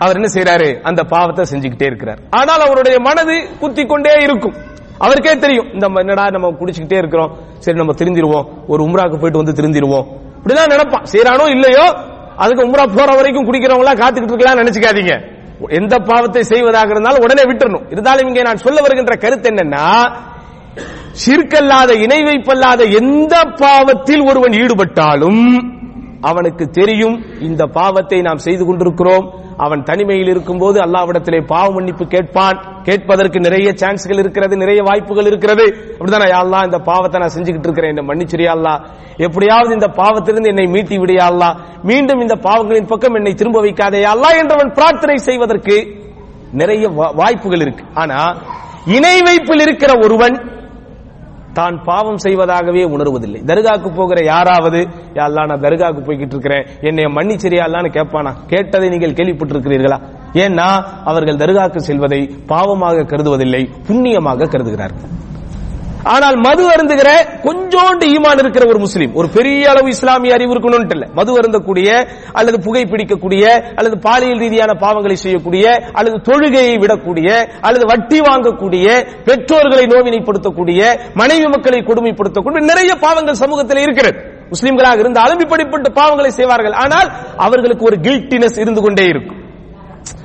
அவர் 0.02 0.16
என்ன 0.16 0.32
செய்யறாரு 0.32 0.80
அந்த 0.80 1.04
பாவத்தை 1.04 1.44
செஞ்சுக்கிட்டே 1.50 1.84
இருக்கிறார். 1.84 2.18
ஆனால் 2.30 2.60
அவருடைய 2.60 3.00
மனது 3.00 3.48
குத்தி 3.60 3.86
கொண்டே 3.86 4.12
இருக்கும். 4.18 4.54
அவருக்கே 4.98 5.36
தெரியும் 5.36 5.72
இந்த 5.72 5.88
ம- 5.88 5.98
என்னடா 5.98 6.30
நம்ம 6.30 6.50
குடிச்சுக்கிட்டே 6.50 6.96
இருக்கிறோம். 6.96 7.36
சரி 7.58 7.76
நம்ம 7.76 7.92
திருந்திருவோம். 7.92 8.44
ஒரு 8.66 8.84
உம்ராக்கு 8.84 9.18
போயிட்டு 9.18 9.42
வந்து 9.42 9.62
திருந்திருவோம். 9.62 10.06
இப்படிதான் 10.42 10.66
நினைப்பான். 10.66 11.04
செய்யறானோ 11.12 11.48
இல்லையோ 11.48 11.94
அதுக்கு 12.36 12.66
உம்ரா 12.66 12.96
போற 12.96 13.14
வரைக்கும் 13.14 13.52
குடிக்கிறவங்களா 13.52 13.92
காத்துக்கிட்டு 13.92 14.22
இருக்கலாம் 14.22 14.58
நினைச்சுக்காதீங்க. 14.58 15.40
எந்த 15.68 15.98
பாவத்தை 15.98 16.42
செய்வதாக 16.42 16.88
இருந்தாலும் 16.90 17.22
உடனே 17.22 17.42
விட்டுறணும். 17.42 17.86
இருந்தாலும் 17.90 18.28
இங்கே 18.28 18.42
நான் 18.42 18.56
சொல்ல 18.56 18.80
வருகின்ற 18.80 19.16
கருத்து 19.16 19.50
என்னன்னா 19.50 20.12
சிற்கல்லாத 21.26 21.90
இணை 21.90 22.22
வைப்பல்லாத 22.22 22.94
எந்த 22.94 23.44
பாவத்தில் 23.56 24.28
ஒருவன் 24.28 24.52
ஈடுபட்டாலும் 24.52 25.70
அவனுக்கு 26.20 26.66
தெரியும் 26.66 27.40
இந்த 27.40 27.66
பாவத்தை 27.66 28.20
நாம் 28.20 28.36
செய்து 28.36 28.64
கொண்டிருக்கிறோம். 28.64 29.41
அவன் 29.56 29.82
தனிமையில் 29.82 30.28
இருக்கும்போது 30.28 30.80
அல்லாவிடத்திலே 30.80 31.46
பாவ 31.46 31.72
மன்னிப்பு 31.72 32.06
கேட்பான். 32.06 32.82
கேட்பதற்கு 32.82 33.40
நிறைய 33.40 33.72
சான்ஸ்கள் 33.74 34.18
இருக்கிறது 34.18 34.56
நிறைய 34.56 34.82
வாய்ப்புகள் 34.82 35.26
இருக்கிறது. 35.26 35.96
அப்படிதான் 35.98 36.32
யாழ்லா 36.34 36.64
இந்த 36.64 36.78
பாவத்தை 36.78 37.20
நான் 37.20 37.34
செஞ்சுக்கிட்டு 37.36 37.68
இருக்கிறேன். 37.68 37.96
என்ன 37.96 38.14
மன்னிச்சிரியா 38.14 38.80
எப்படியாவது 39.16 39.72
இந்த 39.72 39.86
பாவத்திலிருந்து 39.86 40.46
என்னை 40.46 40.64
மீட்டி 40.64 41.00
விடியா 41.00 41.56
மீண்டும் 41.82 42.20
இந்த 42.20 42.34
பாவங்களின் 42.34 42.86
பக்கம் 42.86 43.14
என்னை 43.14 43.34
திரும்ப 43.34 43.62
வைக்காதே 43.62 44.06
என்றவன் 44.42 44.74
பிரார்த்தனை 44.74 45.16
செய்வதற்கு 45.16 46.00
நிறைய 46.52 46.88
வாய்ப்புகள் 46.88 47.60
இருக்கு. 47.60 47.84
ஆனா 47.94 48.36
இணை 48.86 49.20
வைப்பில் 49.20 49.60
இருக்கிற 49.60 49.92
ஒருவன் 50.02 50.60
தான் 51.52 51.82
பாவம் 51.84 52.20
செய்வதாகவே 52.24 52.82
உணர்வதில்லை. 52.94 53.40
தர்காக்கு 53.50 53.88
போகிற 53.94 54.24
யாராவது 54.24 54.80
யா 55.14 55.26
நான் 55.32 55.64
தர்காக்கு 55.66 56.02
போய்கிட்டு 56.06 56.34
இருக்கிறேன். 56.36 56.66
என்னை 56.80 57.04
மன்னிச்சிரியாலான்னு 57.04 57.90
கேட்பானா? 57.98 58.32
கேட்டதை 58.46 58.88
நீங்கள் 58.88 59.16
கேள்விப்பட்டிருக்கிறீர்களா? 59.18 59.98
ஏன்னா 60.32 60.68
அவர்கள் 61.04 61.36
தர்காக்கு 61.36 61.76
செல்வதை 61.76 62.20
பாவமாக 62.46 63.04
கருதுவதில்லை 63.04 63.62
புண்ணியமாக 63.86 64.46
கருதுகிறார்கள். 64.46 65.10
ஆனால் 66.04 66.36
மது 66.36 66.64
அருந்துகிற 66.68 67.10
கொஞ்சோண்டு 67.44 68.04
ஈமான் 68.14 68.38
இருக்கிற 68.38 68.66
ஒரு 68.66 68.78
முஸ்லீம் 68.78 69.14
ஒரு 69.14 69.28
பெரிய 69.28 69.70
அளவு 69.70 69.88
இஸ்லாமிய 69.88 70.34
அறிவு 70.34 70.54
இருக்கணும்னு 70.54 70.90
இல்ல. 70.90 71.06
மது 71.14 71.40
அருந்தக்கூடிய 71.40 71.88
அல்லது 72.32 72.60
புகை 72.60 72.84
பிடிக்கக்கூடிய 72.84 73.44
அல்லது 73.76 73.98
பாலியல் 73.98 74.38
ரீதியான 74.38 74.72
பாவங்களை 74.72 75.12
செய்யக்கூடிய 75.12 75.64
அல்லது 75.92 76.16
தொழுகையை 76.32 76.76
விடக்கூடிய 76.78 77.28
அல்லது 77.60 77.86
வட்டி 77.86 78.20
வாங்கக்கூடிய 78.20 78.86
பெற்றோர்களை 79.24 79.86
நோவினைப்படுத்தக்கூடிய 79.86 80.80
மனைவி 81.14 81.46
மக்களை 81.46 81.80
கொடுமைப்படுத்தக்கூடிய 81.80 82.62
நிறைய 82.72 82.94
பாவங்கள் 82.94 83.34
சமூகத்தில் 83.34 83.78
இருக்கிறது. 83.78 84.18
முஸ்லிம்களாக 84.50 84.98
இருந்தாலும் 84.98 85.40
இப்படிப்பட்ட 85.40 85.88
பாவங்களை 86.02 86.28
செய்வார்கள். 86.28 86.72
ஆனால் 86.72 87.12
அவர்களுக்கு 87.36 87.84
ஒரு 87.84 87.96
கில்ட்டினஸ் 87.96 88.58
இருந்து 88.58 88.80
கொண்டே 88.80 89.04
இருக்கும். 89.04 89.41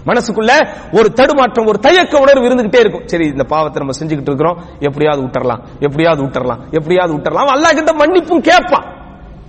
மனசுக்குள்ள 0.05 0.67
ஒரு 0.91 1.13
தடுமாற்றம் 1.13 1.65
ஒரு 1.65 1.79
தயக்க 1.79 2.19
உணர்வு 2.19 2.47
இருந்துகிட்டே 2.47 2.79
இருக்கும். 2.79 3.07
சரி 3.07 3.25
இந்த 3.25 3.43
பாவத்தை 3.43 3.85
நம்ம 3.85 3.97
செஞ்சுக்கிட்டு 3.99 4.27
இருக்கிறோம். 4.27 4.57
எப்படியாவது 4.79 5.23
விட்டுறலாம். 5.23 5.59
எப்படியாவது 5.79 6.23
விட்டுறலாம். 6.23 6.59
எப்படியாவது 6.71 7.17
விட்டுறலாம். 7.17 7.51
அல்லா 7.55 7.75
கிட்ட 7.75 7.91
மன்னிப்பும் 7.91 8.41
கேட்பான். 8.41 8.95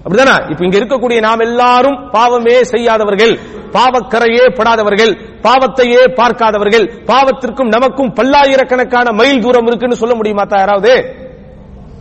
அப்படிதானா? 0.05 0.51
இப்ப 0.51 0.65
இங்க 0.65 0.79
இருக்கக்கூடிய 0.79 1.21
நாம் 1.21 1.39
எல்லாரும் 1.39 2.11
பாவமே 2.11 2.65
செய்யாதவர்கள் 2.65 3.39
பாவக்கரையே 3.73 4.55
படாதவர்கள் 4.55 5.13
பாவத்தையே 5.43 6.15
பார்க்காதவர்கள் 6.15 7.05
பாவத்திற்கும் 7.05 7.69
நமக்கும் 7.69 8.13
பல்லாயிரக்கணக்கான 8.13 9.13
மைல் 9.13 9.41
தூரம் 9.41 9.67
இருக்குன்னு 9.67 9.97
சொல்ல 9.97 10.15
முடியுமா 10.15 10.45
தா 10.45 10.59
யாராவது? 10.59 11.15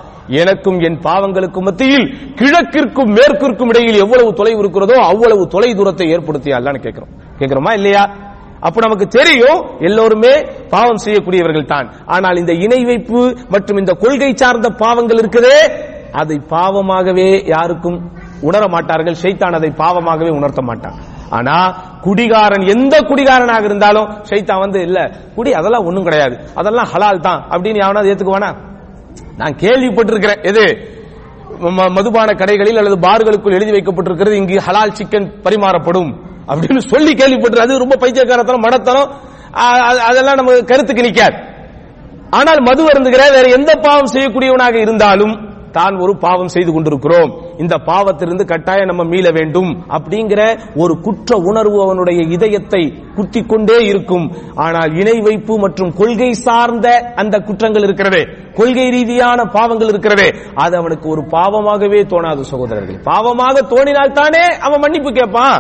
எனக்கும் 0.42 0.78
என் 0.80 1.00
பாவங்களுக்கும் 1.06 1.64
மத்தியில் 1.64 2.06
கிழக்கிற்கும் 2.36 3.12
மேற்கிற்கும் 3.18 3.70
இடையில் 3.70 4.00
எவ்வளவு 4.00 4.30
தொலைவு 4.34 4.60
இருக்கிறதோ 4.60 4.96
அவ்வளவு 5.12 5.48
தொலை 5.48 5.74
தூரத்தை 5.74 6.06
ஏற்படுத்தியா 6.16 6.58
அல்லான்னு 6.60 6.80
கேட்கிறோம். 6.80 7.12
கேட்கிறோமா 7.40 7.72
இல்லையா? 7.74 8.04
அப்ப 8.62 8.80
நமக்கு 8.82 9.08
தெரியும் 9.08 9.60
எல்லோருமே 9.80 10.34
பாவம் 10.70 11.02
செய்யக்கூடியவர்கள் 11.06 11.66
தான். 11.66 11.88
ஆனால் 12.06 12.38
இந்த 12.38 12.54
இணை 12.66 12.86
வைப்பு 12.86 13.22
மற்றும் 13.50 13.78
இந்த 13.78 13.94
கொள்கை 13.94 14.34
சார்ந்த 14.34 14.70
பாவங்கள் 14.84 15.18
இருக்குதே 15.18 15.58
அதை 16.14 16.38
பாவமாகவே 16.52 17.30
யாருக்கும் 17.46 17.98
உணர 18.42 18.64
மாட்டார்கள் 18.68 19.22
ஷைத்தான் 19.24 19.58
அதை 19.60 19.70
பாவமாகவே 19.78 20.30
உணர்த்த 20.30 20.62
மாட்டான் 20.62 20.98
ஆனா 21.34 21.70
குடிகாரன் 22.02 22.68
எந்த 22.68 23.00
குடிகாரனாக 23.00 23.64
இருந்தாலும் 23.64 24.10
ஷைத்தான் 24.10 24.60
வந்து 24.60 24.82
இல்ல 24.82 25.12
குடி 25.36 25.54
அதெல்லாம் 25.54 25.86
ஒண்ணும் 25.86 26.04
கிடையாது. 26.04 26.40
அதெல்லாம் 26.56 26.88
ஹலால் 26.94 27.20
தான். 27.20 27.46
அப்படின்னு 27.50 27.74
எவனாவது 27.74 28.14
ஏத்துக்குவானா? 28.14 28.56
நான் 29.38 29.56
கேள்விப்பட்டிருக்கிறேன். 29.56 30.44
எது? 30.44 30.88
ம- 31.62 31.90
மதுபான 31.90 32.34
கடைகளில் 32.34 32.78
அல்லது 32.78 32.98
பார்களுக்குள் 32.98 33.54
எழுதி 33.54 33.72
வைக்கப்பட்டிருக்கிறது 33.72 34.32
இங்கு 34.32 34.62
ஹலால் 34.66 34.94
சிக்கன் 35.02 35.32
பரிமாறப்படும். 35.44 36.16
அப்படின்னு 36.48 36.78
சொல்லி 36.78 37.14
கேள்விப்பட்டிரு 37.14 37.60
அது 37.60 37.78
ரொம்ப 37.78 37.96
பைத்தியக்காரத்தனம் 37.96 38.64
மடத்தனம். 38.64 39.12
அதெல்லாம் 39.98 40.36
நம்ம 40.36 40.60
கருத்துக்கு 40.60 41.04
நிக்காது. 41.04 41.52
ஆனால் 42.30 42.62
மது 42.62 42.84
வருந்துகிற 42.84 43.30
வேற 43.32 43.52
எந்த 43.52 43.76
பாவம் 43.76 44.12
செய்யக்கூடியவனாக 44.14 44.74
இருந்தாலும் 44.74 45.53
தான் 45.74 45.96
ஒரு 46.04 46.14
பாவம் 46.18 46.54
செய்து 46.56 46.72
கொண்டிருக்கிறோம். 46.74 47.32
இந்த 47.58 47.76
பாவத்திலிருந்து 47.86 48.46
கட்டாயம் 48.46 48.90
நம்ம 48.92 49.04
மீள 49.04 49.28
வேண்டும் 49.32 49.72
அப்படிங்கிற 49.90 50.42
ஒரு 50.76 50.94
குற்ற 51.02 51.38
உணர்வு 51.50 51.78
அவனுடைய 51.84 52.20
இதயத்தை 52.36 52.84
குத்திக் 53.16 53.50
கொண்டே 53.50 53.78
இருக்கும். 53.86 54.26
ஆனால் 54.56 54.92
இணை 54.96 55.20
வைப்பு 55.20 55.60
மற்றும் 55.60 55.94
கொள்கை 55.94 56.32
சார்ந்த 56.34 56.88
அந்த 57.16 57.38
குற்றங்கள் 57.40 57.84
இருக்கிறதே. 57.84 58.24
கொள்கை 58.56 58.90
ரீதியான 58.90 59.44
பாவங்கள் 59.44 59.88
இருக்கிறதே. 59.88 60.30
அது 60.56 60.78
அவனுக்கு 60.78 61.10
ஒரு 61.10 61.22
பாவமாகவே 61.22 62.02
தோணாது 62.14 62.42
சகோதரர்கள். 62.42 63.00
பாவமாக 63.06 63.66
தோணினால் 63.74 64.18
தானே 64.22 64.46
அவன் 64.60 64.80
மன்னிப்பு 64.80 65.12
கேட்பான். 65.12 65.60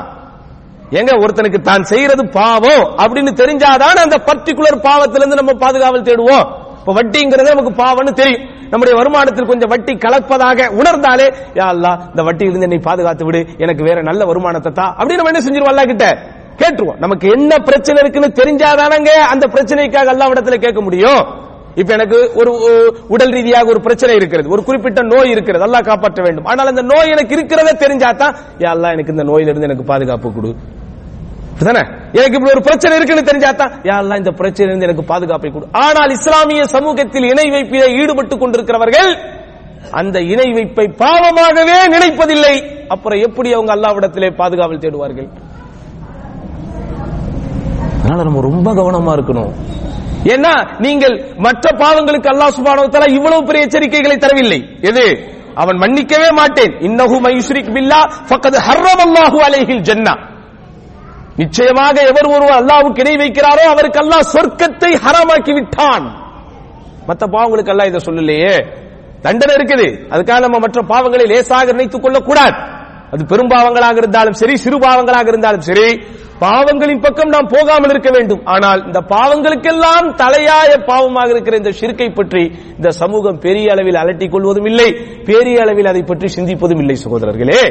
எங்க? 0.90 1.12
ஒருத்தனுக்கு 1.12 1.62
தான் 1.62 1.84
செய்யறது 1.84 2.24
பாவம் 2.30 2.84
அப்படின்னு 2.98 3.32
தெரிஞ்சாதான் 3.42 4.02
அந்த 4.06 4.18
பர்டிகுலர் 4.26 4.86
பாவத்திலிருந்து 4.90 5.40
நம்ம 5.42 5.54
பாதுகாவல் 5.54 6.08
தேடுவோம். 6.10 6.46
இப்ப 6.80 6.94
வட்டிங்கிறது 6.94 7.56
நமக்கு 7.56 7.74
பாவம்னு 7.84 8.14
தெரியும். 8.22 8.44
நம்முடைய 8.74 8.94
வருமானத்தில் 9.00 9.48
கொஞ்சம் 9.48 9.72
வட்டி 9.74 9.94
கலப்பதாக 9.96 10.68
உணர்ந்தாலே 10.82 11.28
யா 11.60 11.66
அல்லா 11.74 11.92
இந்த 12.10 12.22
வட்டியிலிருந்து 12.28 12.68
என்னை 12.70 12.80
பாதுகாத்து 12.84 13.26
விடு 13.26 13.42
எனக்கு 13.58 13.84
வேற 13.84 14.02
நல்ல 14.02 14.26
வருமானத்தை 14.26 14.72
தா. 14.72 14.86
அப்படின்னு 15.00 15.20
நம்ம 15.20 15.32
என்ன 15.34 15.44
செஞ்சிருவோம் 15.48 15.72
அல்லாஹ் 15.74 15.92
கிட்ட? 15.92 16.08
கேட்டுருவோம். 16.58 17.00
நமக்கு 17.00 17.28
என்ன 17.30 17.58
பிரச்சனை 17.58 18.00
இருக்குன்னு 18.04 18.32
தெரிஞ்சாதானங்க 18.42 19.12
அந்த 19.34 19.48
பிரச்சனைக்காக 19.54 20.14
எல்லா 20.16 20.28
இடத்துல 20.28 20.58
கேட்க 20.58 20.82
முடியும். 20.82 21.22
இப்ப 21.76 21.94
எனக்கு 21.94 22.32
ஒரு 22.36 22.52
உடல் 23.08 23.30
ரீதியாக 23.30 23.70
ஒரு 23.70 23.80
பிரச்சனை 23.82 24.16
இருக்கிறது 24.16 24.50
ஒரு 24.50 24.64
குறிப்பிட்ட 24.64 25.02
நோய் 25.02 25.30
இருக்கிறது 25.30 25.64
எல்லாம் 25.64 25.82
காப்பாற்ற 25.82 26.22
வேண்டும். 26.24 26.46
ஆனால் 26.46 26.68
அந்த 26.68 26.82
நோய் 26.82 27.14
எனக்கு 27.16 27.36
இருக்கிறதே 27.36 27.74
தெரிஞ்சாதான் 27.86 28.36
எல்லாம் 28.58 28.92
எனக்கு 28.92 29.12
இந்த 29.12 29.24
நோயிலிருந்து 29.24 29.68
எனக்கு 29.70 29.84
பாதுகாப்பு 29.84 30.34
கொடு. 30.34 30.52
எனக்கு 31.60 32.34
இப்படி 32.34 32.52
ஒரு 32.52 32.62
பிரச்சனை 32.62 32.98
இருக்குன்னு 32.98 33.30
தெரிஞ்சாதான் 33.30 33.72
யாரெல்லாம் 33.84 34.18
இந்த 34.18 34.22
இந்த 34.24 34.32
பிரச்சனையிலிருந்து 34.32 34.82
எனக்கு 34.82 35.04
பாதுகாப்பை 35.04 35.52
கொடு. 35.52 35.68
ஆனால் 35.72 36.10
இஸ்லாமிய 36.10 36.64
சமூகத்தில் 36.64 37.24
இணை 37.24 37.50
வைப்பிலே 37.52 37.88
ஈடுபட்டுக் 38.02 38.40
கொண்டிருக்கிறவர்கள் 38.40 39.18
அந்த 39.92 40.22
இணை 40.22 40.52
வைப்பை 40.52 40.86
பாவமாகவே 40.98 41.78
நினைப்பதில்லை. 41.96 42.86
அப்புறம் 42.88 43.20
எப்படி 43.20 43.54
அவங்க 43.54 43.76
அல்லாவிடத்திலே 43.76 44.30
பாதுகாவல் 44.36 44.78
தேடுவார்கள்? 44.78 45.30
அதனால 48.00 48.24
நம்ம 48.24 48.42
ரொம்ப 48.42 48.74
கவனமா 48.74 49.12
இருக்கணும். 49.18 49.54
ஏன்னா 50.24 50.80
நீங்கள் 50.80 51.36
மற்ற 51.38 51.78
பாவங்களுக்கு 51.78 52.30
அல்லாஹ் 52.34 52.58
சுபானவத்தால 52.58 53.12
இவ்வளவு 53.12 53.44
பெரிய 53.44 53.66
எச்சரிக்கைகளை 53.66 54.18
தரவில்லை. 54.18 54.82
எது? 54.82 55.32
அவன் 55.56 55.78
மன்னிக்கவே 55.78 56.30
மாட்டேன். 56.32 56.74
இன்னஹு 56.74 57.20
மைஸ்ரிக் 57.20 57.74
பில்லா 57.76 58.00
ஃபக்கத் 58.30 58.60
ஹர்ரமல்லாஹு 58.68 59.40
அலைஹில் 59.48 59.82
ஜன்னா. 59.82 60.32
நிச்சயமாக 61.42 61.96
எவர் 62.12 62.28
ஒருவர் 62.36 62.60
அல்லாவுக்கு 62.62 63.02
இணை 63.04 63.16
வைக்கிறாரோ 63.22 63.64
அவருக்கு 63.74 64.00
அல்லாஹ் 64.04 64.30
சொர்க்கத்தை 64.36 64.92
ஹராமாக்கி 65.06 65.54
விட்டான் 65.60 66.06
மத்த 67.08 67.24
பாவங்களுக்கு 67.36 67.72
அல்லாஹ் 67.74 67.90
இதை 67.92 68.02
சொல்லலையே. 68.08 68.56
தண்டனை 69.26 69.54
இருக்குது. 69.58 69.88
அதுக்காக 70.14 70.40
நம்ம 70.40 70.60
மற்ற 70.60 70.82
பாவங்களை 70.92 71.26
லேசாக 71.32 71.72
நினைத்துக் 71.72 72.04
கொள்ள 72.04 72.20
கூடாது 72.20 72.58
அது 73.14 73.24
பெரும் 73.32 73.52
பாவங்களாக 73.54 73.98
இருந்தாலும் 74.02 74.38
சரி 74.42 74.56
சிறு 74.58 74.78
பாவங்களாக 74.80 75.28
இருந்தாலும் 75.28 75.66
சரி 75.70 75.88
பாவங்களின் 76.44 77.02
பக்கம் 77.02 77.30
நாம் 77.30 77.48
போகாமல் 77.48 77.92
இருக்க 77.94 78.10
வேண்டும். 78.12 78.42
ஆனால் 78.46 78.86
இந்த 78.86 79.00
பாவங்களுக்கெல்லாம் 79.12 80.08
தலையாய 80.22 80.72
பாவமாக 80.90 81.30
இருக்கிற 81.30 81.58
இந்த 81.58 81.72
சிறுக்கை 81.72 82.10
பற்றி 82.10 82.44
இந்த 82.78 82.90
சமூகம் 83.02 83.40
பெரிய 83.40 83.72
அளவில் 83.72 83.96
அலட்டிக் 83.96 84.32
கொள்வதும் 84.32 84.66
இல்லை. 84.66 84.90
பெரிய 85.26 85.62
அளவில் 85.62 85.86
அதை 85.86 86.04
பற்றி 86.04 86.28
சிந்திப்பதும் 86.28 86.80
இல்லை 86.80 86.96
சகோதரர்களே. 86.96 87.62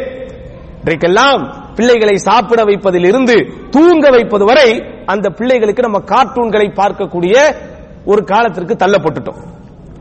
இன்றைக்கெல்லாம் 0.84 1.54
பிள்ளைகளை 1.74 2.16
சாப்பிட 2.16 2.64
வைப்பதில் 2.64 3.04
இருந்து 3.04 3.52
தூங்க 3.70 4.10
வைப்பது 4.10 4.44
வரை 4.44 4.82
அந்த 5.06 5.30
பிள்ளைகளுக்கு 5.30 5.82
நம்ம 5.82 5.98
கார்ட்டூன்களை 5.98 6.68
பார்க்கக்கூடிய 6.80 7.34
ஒரு 8.04 8.24
காலத்திற்கு 8.24 8.74
தள்ளப்பட்டுட்டோம். 8.74 9.40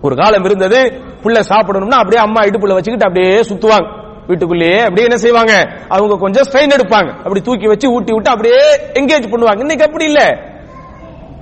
ஒரு 0.01 0.15
காலம் 0.15 0.43
இருந்தது 0.43 0.79
புள்ள 1.23 1.39
சாப்பிடணும்னா 1.49 1.97
அப்படியே 2.03 2.21
அம்மா 2.21 2.41
இடுப்புல 2.41 2.73
வச்சுக்கிட்டு 2.73 3.07
அப்படியே 3.07 3.39
சுத்துவாங்க. 3.39 3.88
வீட்டுக்குள்ளேயே 4.27 4.79
அப்படியே 4.79 5.03
என்ன 5.03 5.17
செய்வாங்க? 5.17 5.53
அவங்க 5.88 6.17
கொஞ்சம் 6.17 6.43
ஸ்ட்ரெயின் 6.51 6.75
எடுப்பாங்க. 6.77 7.09
அப்படி 7.17 7.41
தூக்கி 7.41 7.67
வச்சு 7.67 7.91
ஊட்டி 7.91 8.13
விட்டு 8.13 8.29
அப்படியே 8.29 8.61
எங்கேஜ் 8.93 9.32
பண்ணுவாங்க. 9.32 9.59
இன்னைக்கு 9.59 9.86
அப்படி 9.86 10.05
இல்ல. 10.05 10.21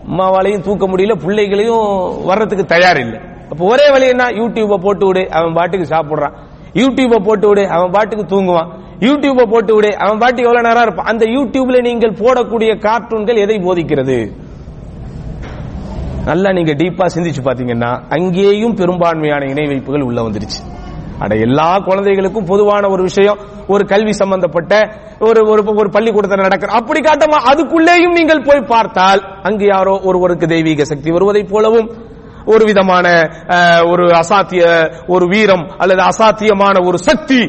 அம்மாவாலையும் 0.09 0.61
தூக்க 0.61 0.87
முடியல 0.87 1.15
பிள்ளைகளையும் 1.25 2.25
வர்றதுக்கு 2.25 2.65
தயார் 2.65 2.99
இல்லை 2.99 3.19
அப்ப 3.51 3.65
ஒரே 3.65 3.91
வழி 3.91 4.07
என்ன? 4.07 4.23
யூடியூப 4.23 4.77
போட்டு 4.77 5.05
விடு. 5.05 5.29
அவன் 5.29 5.53
பாட்டுக்கு 5.53 5.95
சாப்பிடுறான். 5.95 6.33
யூடியூப 6.74 7.24
போட்டு 7.24 7.47
விடு 7.47 7.70
அவன் 7.70 7.91
பாட்டுக்கு 7.91 8.26
தூங்குவான். 8.36 8.70
யூடியூப 8.99 9.45
போட்டு 9.49 9.74
விடு 9.76 9.97
அவன் 9.97 10.17
பாட்டுக்கு 10.17 10.47
எவ்வளவு 10.49 10.67
நேரம் 10.67 10.82
இருப்பான். 10.82 11.07
அந்த 11.07 11.26
யூடியூப்ல 11.26 11.82
நீங்கள் 11.82 12.17
போடக்கூடிய 12.22 12.72
கார்ட்டூன்கள் 12.80 13.36
எதை 13.36 13.57
போதிக்கிறது? 13.57 14.32
நல்லா 16.26 16.51
நீங்க 16.51 16.72
டீப்பா 16.72 17.05
சிந்திச்சு 17.15 17.41
பாத்தீங்கன்னா 17.45 18.01
அங்கேயும் 18.09 18.76
பெரும்பான்மையான 18.76 19.45
இணை 19.45 19.65
வைப்புகள் 19.67 20.01
உள்ள 20.01 20.22
வந்துருச்சு. 20.22 20.59
அட 21.20 21.36
எல்லா 21.36 21.80
குழந்தைகளுக்கும் 21.80 22.45
பொதுவான 22.45 22.89
ஒரு 22.89 23.01
விஷயம் 23.01 23.39
ஒரு 23.67 23.86
கல்வி 23.86 24.11
சம்பந்தப்பட்ட 24.11 24.74
ஒரு 25.20 25.41
ஒரு 25.51 25.63
ஒரு 25.76 25.89
பள்ளிக்கூடத்தில் 25.89 26.45
நடக்கிற 26.45 26.72
அப்படி 26.72 26.99
காட்டமா 26.99 27.38
அதுக்குள்ளேயும் 27.51 28.15
நீங்கள் 28.20 28.43
போய் 28.43 28.61
பார்த்தால் 28.61 29.22
அங்கு 29.43 29.65
யாரோ 29.65 29.99
ஒருவருக்கு 30.03 30.47
தெய்வீக 30.47 30.84
சக்தி 30.84 31.11
வருவதைப் 31.11 31.49
போலவும் 31.49 31.89
ஒரு 32.54 32.64
விதமான 32.70 33.08
ஒரு 33.91 34.06
அசாத்திய 34.22 34.64
ஒரு 35.08 35.26
வீரம் 35.34 35.66
அல்லது 35.78 36.02
அசாத்தியமான 36.12 36.76
ஒரு 36.88 36.97
சக்தி 37.10 37.41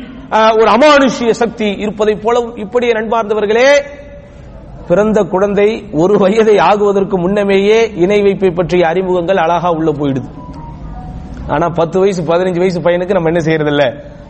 ஒரு 0.60 0.68
அமானுஷ்ய 0.76 1.32
சக்தி 1.42 1.68
இருப்பதைப் 1.84 2.22
போலவும் 2.24 2.56
இப்படியே 2.64 2.92
நண்பார்ந்தவர்களே 2.92 3.70
பிறந்த 4.88 5.18
குழந்தை 5.32 5.68
ஒரு 6.02 6.14
வயதை 6.18 6.54
ஆகுவதற்கு 6.68 7.16
முன்னமேயே 7.24 7.80
இணை 8.04 8.18
வைப்பை 8.22 8.50
பற்றிய 8.50 8.82
அறிமுகங்கள் 8.86 9.42
அழகா 9.44 9.70
உள்ள 9.78 9.90
போயிடுது. 9.90 10.28
ஆனா 11.54 11.66
பத்து 11.78 11.96
வயசு 12.00 12.22
பதினஞ்சு 12.30 12.60
வயசு 12.62 12.80
பையனுக்கு 12.80 13.16
நம்ம 13.16 13.30
என்ன 13.32 13.42
செய்யறது 13.46 13.72
இல்ல 13.74 13.84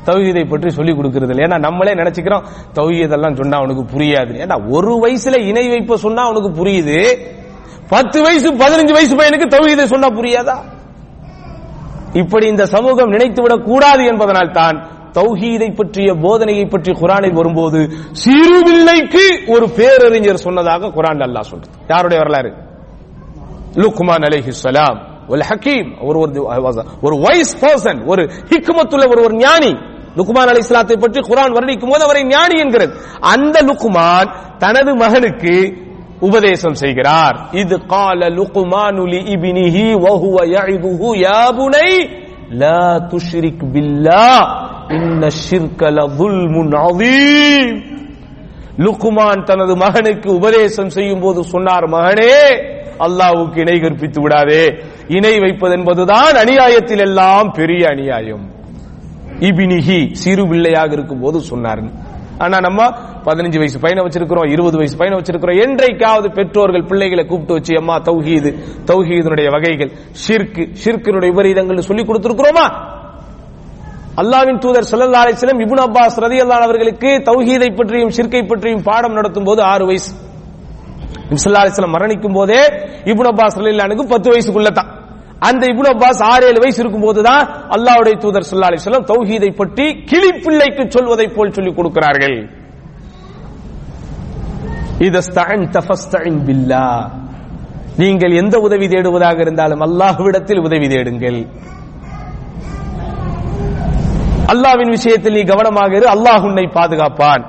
தௌஹீதை 0.09 0.45
பற்றி 0.51 0.69
சொல்லிக் 0.77 0.99
கொடுக்கறது 0.99 1.33
இல்லை 1.33 1.45
ஏன்னா 1.47 1.59
நம்மளே 1.67 1.93
நினைச்சுக்கிறோம் 2.01 2.45
தௌஹீதெல்லாம் 2.79 3.39
சொன்னா 3.41 3.59
அவனுக்கு 3.61 3.85
புரியாது. 3.95 4.33
ஏன்னா 4.45 4.57
ஒரு 4.77 4.93
வயசுல 5.03 5.39
இணை 5.51 5.65
வைப்ப 5.73 5.99
சொன்னா 6.05 6.23
அவனுக்கு 6.29 6.51
புரியுது. 6.61 6.99
பத்து 7.91 8.23
வயசு 8.23 8.49
பதினஞ்சு 8.53 8.93
வயசு 8.93 9.15
பையனுக்கு 9.17 9.47
தௌஹீதை 9.55 9.85
சொன்னா 9.85 10.09
புரியாதா? 10.09 10.57
இப்படி 12.13 12.47
இந்த 12.47 12.67
சமூகம் 12.67 13.13
நினைத்துவிடக் 13.13 13.65
கூடாது 13.65 14.05
என்பதனால் 14.05 14.51
தான் 14.51 14.77
தௌஹீதை 15.13 15.69
பற்றிய 15.75 16.15
போதனையை 16.15 16.69
பற்றி 16.69 16.93
குரானில் 16.93 17.33
வரும்போது 17.33 17.81
சிறுபிள்ளைக்கு 18.25 19.25
ஒரு 19.55 19.67
பேரறிஞர் 19.71 20.45
சொன்னதாக 20.47 20.87
குரான் 20.87 21.25
அல்லாஹ் 21.27 21.49
சொல்றது. 21.51 21.73
யாருடைய 21.89 22.19
வரலாறு? 22.23 22.51
லுக்மான் 23.75 24.25
அலைஹிஸ்ஸலாம் 24.29 24.99
ஒரு 25.29 25.41
ஹக்கீம் 25.41 25.91
ஒரு 26.01 26.19
ஒரு 27.03 27.17
வைஸ் 27.17 27.65
பர்சன் 27.65 28.01
ஒரு 28.07 28.23
ஹிக்மத்துள்ள 28.51 29.05
ஒரு 29.09 29.23
ஒரு 29.23 29.35
ஞானி. 29.35 29.73
லுக்மான் 30.17 30.51
அலி 30.53 30.59
இஸ்லாத்தை 30.59 30.97
பற்றி 30.97 31.21
குரான் 31.21 31.53
வர்ணிக்கும் 31.53 31.91
போது 31.91 32.05
அவரை 32.05 32.23
ஞானி 32.25 32.57
என்கிறது. 32.61 32.93
அந்த 33.21 33.57
லுக்மான் 33.61 34.29
தனது 34.59 34.95
மகனுக்கு 34.95 35.55
உபதேசம் 36.29 36.79
செய்கிறார். 36.83 37.37
இது 37.53 37.77
கால 37.87 38.21
லுகுமானுலி 38.39 39.21
இபினிஹி 39.35 39.87
வஹுவ 40.05 40.37
யஇதுஹு 40.57 41.09
யா 41.27 41.43
புனை 41.59 41.91
லா 42.63 42.83
துஷ்ரிக் 43.13 43.65
பில்லா 43.75 44.27
இன்ன 44.97 45.23
ஷிர்க 45.45 45.81
லظுல்முன் 45.99 46.75
அதீம் 46.87 47.73
லுக்குமான் 48.85 49.43
தனது 49.45 49.77
மகனுக்கு 49.77 50.29
உபதேசம் 50.35 50.93
செய்யும் 50.97 51.21
போது 51.21 51.41
சொன்னார் 51.45 51.87
மகனே 51.95 52.37
அல்லாவுக்கு 53.07 53.59
இணை 53.65 53.77
கற்பித்து 53.81 54.21
விடாதே. 54.23 54.65
இணை 55.09 55.35
வைப்பது 55.39 55.75
என்பதுதான் 55.79 56.35
அநியாயத்தில் 56.43 57.03
எல்லாம் 57.07 57.49
பெரிய 57.59 57.83
அநியாயம். 57.89 58.45
இபினிஹி 59.49 60.01
சிறு 60.13 60.45
பிள்ளையாக 60.49 60.93
இருக்கும் 60.93 61.21
போது 61.21 61.41
சொன்னார். 61.41 61.83
ஆனா 62.45 62.57
நம்ம 62.67 62.81
பதினஞ்சு 63.27 63.59
வயசு 63.63 63.79
பையனை 63.83 64.03
வச்சிருக்கிறோம் 64.07 64.47
இருபது 64.55 64.77
வயசு 64.81 64.97
பையனை 65.01 65.17
வச்சிருக்கிறோம். 65.19 65.59
என்றைக்காவது 65.65 66.29
பெற்றோர்கள் 66.39 66.85
பிள்ளைகளை 66.91 67.25
கூப்பிட்டு 67.31 67.57
வச்சு 67.59 67.73
அம்மா 67.81 67.97
தௌஹீது 68.09 68.51
தௌஹீதனுடைய 68.91 69.49
வகைகள் 69.57 69.91
ஷிர்கு 70.25 70.65
ஷிர்கினுடைய 70.83 71.31
விபரீதங்கள் 71.33 71.89
சொல்லி 71.91 72.05
கொடுத்திருக்கிறோமா? 72.05 72.67
அல்லாவின் 74.23 74.61
தூதர் 74.65 74.89
ஸல்லல்லாஹு 74.91 75.25
அலைஹி 75.25 75.63
இபுன் 75.67 75.83
அப்பாஸ் 75.87 76.17
ரதி 76.25 76.39
அல்லான் 76.45 76.65
அவர்களுக்கு 76.69 77.11
தௌஹீதை 77.29 77.71
பற்றியும் 77.79 78.13
ஷிர்கை 78.17 78.43
பற்றியும் 78.47 78.83
பாடம் 78.89 79.17
நடத்தும் 79.19 79.49
போது 79.51 79.61
ஆறு 79.73 79.85
வயசு. 79.91 80.11
சல்லா 81.45 81.61
அலைஹி 81.65 81.93
மரணிக்கும் 81.97 82.37
போதே 82.39 82.61
இபுன் 83.13 83.31
அப்பாஸ் 83.33 83.59
ரலியல்லாஹுக்கு 83.61 84.07
பத்து 84.15 84.29
வயசுக்குள்ள 84.33 84.73
தான் 84.81 84.91
அந்த 85.49 85.63
இப்னு 85.73 85.91
அப்பாஸ் 85.93 86.23
ஆறு 86.33 86.45
ஏழு 86.51 86.61
வயசு 86.63 86.81
இருக்கும் 86.83 87.05
போதுதான் 87.07 87.45
அல்லாஹ்வுடைய 87.77 88.15
தூதர் 88.25 88.49
சொல்லா 88.51 88.69
அலைஹி 88.71 89.03
தௌஹீதை 89.13 89.51
பற்றி 89.61 89.87
கிளிப்பிள்ளைக்கு 90.11 90.85
சொல்வதை 90.97 91.27
போல் 91.37 91.55
சொல்லிக் 91.57 91.79
கொடுக்கிறார்கள். 91.79 92.39
இதஸ்தஅன் 95.07 95.65
தஃபஸ்தஇன் 95.77 96.41
பில்லாஹ் 96.49 97.05
நீங்கள் 98.03 98.35
எந்த 98.43 98.57
உதவி 98.67 98.87
தேடுவதாக 98.95 99.39
இருந்தாலும் 99.45 99.83
அல்லாஹ்விடத்தில் 99.87 100.63
உதவி 100.67 100.87
தேடுங்கள். 100.95 101.41
அல்லாவின் 104.53 104.93
விஷயத்தில் 104.97 105.37
நீ 105.39 105.43
கவனமாக 105.53 105.93
இரு 105.99 106.07
அல்லாஹ் 106.17 106.45
உன்னை 106.49 106.67
பாதுகாப்பான். 106.79 107.43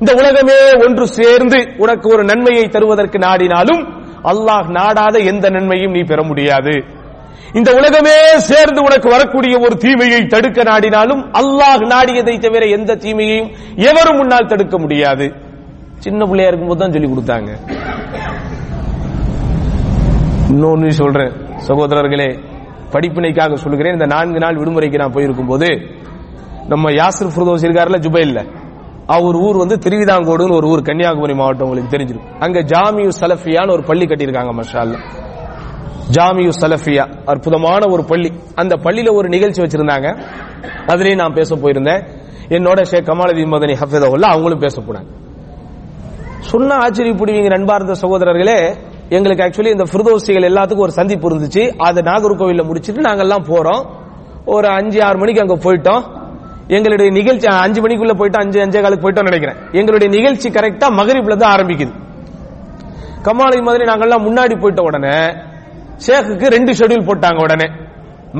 இந்த 0.00 0.12
உலகமே 0.20 0.60
ஒன்று 0.84 1.04
சேர்ந்து 1.18 1.58
உனக்கு 1.82 2.06
ஒரு 2.14 2.22
நன்மையை 2.30 2.66
தருவதற்கு 2.74 3.18
நாடினாலும் 3.26 3.82
அல்லாஹ் 4.32 4.68
நாடாத 4.78 5.16
எந்த 5.32 5.46
நன்மையும் 5.56 5.94
நீ 5.96 6.02
பெற 6.12 6.20
முடியாது. 6.30 6.74
இந்த 7.56 7.70
உலகமே 7.78 8.16
சேர்ந்து 8.48 8.80
உனக்கு 8.86 9.08
வரக்கூடிய 9.14 9.54
ஒரு 9.66 9.74
தீமையை 9.84 10.20
தடுக்க 10.32 10.62
நாடினாலும் 10.68 11.22
அல்லாஹ் 11.40 11.82
நாடியதை 11.92 12.34
தவிர 12.38 12.64
எந்த 12.76 12.96
தீமையையும் 13.04 13.50
எவரும் 13.90 14.18
முன்னால் 14.20 14.50
தடுக்க 14.52 14.78
முடியாது. 14.78 15.26
சின்ன 16.04 16.26
பிள்ளையா 16.26 16.48
இருக்கும்போது 16.50 16.80
தான் 16.80 16.94
சொல்லி 16.96 17.08
கொடுத்தாங்க. 17.12 17.50
இன்னொன்னு 20.50 20.88
சொல்றேன். 20.88 21.32
சகோதரர்களே 21.68 22.28
படிப்பினைக்காக 22.92 23.56
சொல்லுகிறேன் 23.62 23.96
இந்த 23.96 24.06
நான்கு 24.14 24.38
நாள் 24.44 24.60
விடுமுறைக்கு 24.60 25.00
நான் 25.02 25.14
போயிருக்கும் 25.16 25.50
போது 25.52 25.68
நம்ம 26.72 26.90
யாசிர் 26.90 27.34
ஃபுர்தோஸ் 27.34 27.64
இருக்காருல்ல 27.66 28.00
ஜுபைல்ல. 28.06 28.40
அவர் 29.16 29.36
ஊர் 29.46 29.56
வந்து 29.56 29.76
திருவிதாங்கோடுன்னு 29.84 30.58
ஒரு 30.60 30.66
ஊர் 30.72 30.82
கன்னியாகுமரி 30.88 31.34
மாவட்டம் 31.40 31.66
உங்களுக்கு 31.68 31.94
தெரிஞ்சிருக்கும். 31.96 32.36
அங்க 32.46 32.60
ஜாமியு 32.74 33.12
சலஃபியான்னு 33.20 33.74
ஒரு 33.76 33.84
பள்ளி 33.90 34.06
கட்டியிருக்காங்க 34.06 34.54
மஷால்ல 34.60 34.98
ஜாமியு 36.12 36.52
சலஃபியா 36.60 37.04
அற்புதமான 37.24 37.86
ஒரு 37.90 38.04
பள்ளி. 38.04 38.32
அந்த 38.54 38.76
பள்ளியில 38.76 39.12
ஒரு 39.12 39.28
நிகழ்ச்சி 39.28 39.62
வச்சிருந்தாங்க. 39.62 40.18
அதுலயும் 40.86 41.14
நான் 41.14 41.34
பேச 41.34 41.56
போயிருந்தேன். 41.56 42.02
என்னோட 42.48 42.82
ஷேக் 42.82 43.08
கமாலதீன் 43.08 43.52
மதனி 43.54 43.74
ஹஃபிதஹுல்லா 43.80 44.28
அவங்களும் 44.34 44.58
பேச 44.58 44.80
போனாங்க. 44.80 45.06
சொன்ன 46.40 46.74
ஆச்சரியப்படுவீங்க 46.74 47.48
நண்பார்ந்த 47.48 47.92
சகோதரர்களே. 47.92 48.74
எங்களுக்கு 49.08 49.44
ஆக்சுவலி 49.44 49.70
இந்த 49.70 49.84
ஃபிர்தோசிகள் 49.84 50.48
எல்லாத்துக்கும் 50.50 50.86
ஒரு 50.86 50.92
சந்திப்பு 50.92 51.30
இருந்துச்சு. 51.30 51.76
அதை 51.76 52.02
நாகர்கோவில்ல 52.02 52.64
முடிச்சிட்டு 52.64 53.00
நாங்கெல்லாம் 53.00 53.44
போறோம். 53.48 53.86
ஒரு 54.44 54.68
அஞ்சு 54.68 55.04
ஆறு 55.04 55.18
மணிக்கு 55.18 55.40
அங்க 55.40 55.56
போயிட்டோம். 55.56 56.02
எங்களுடைய 56.68 57.12
நிகழ்ச்சி 57.12 57.46
அஞ்சு 57.46 57.80
மணிக்குள்ள 57.80 58.14
போயிட்டு 58.14 58.38
அஞ்சு 58.38 58.66
அஞ்சே 58.66 58.82
காலுக்கு 58.82 59.10
போயிட்டோம் 59.10 59.30
நினைக்கிறேன். 59.30 59.56
எங்களுடைய 59.72 60.16
நிகழ்ச்சி 60.16 60.48
கரெக்டா 60.48 60.86
மகரிப்ல 61.00 61.36
தான் 61.36 61.56
ஆரம்பிக்குது. 61.56 61.92
கமாலி 63.22 63.62
மாதிரி 63.62 63.84
நாங்கெல்லாம் 63.84 64.26
முன்னாடி 64.28 64.54
போயிட்ட 64.60 64.80
உடனே 64.80 65.46
ஷேக்குக்கு 66.06 66.46
ரெண்டு 66.56 66.72
ஷெட்யூல் 66.72 67.08
போட்டாங்க 67.08 67.40
உடனே. 67.46 67.68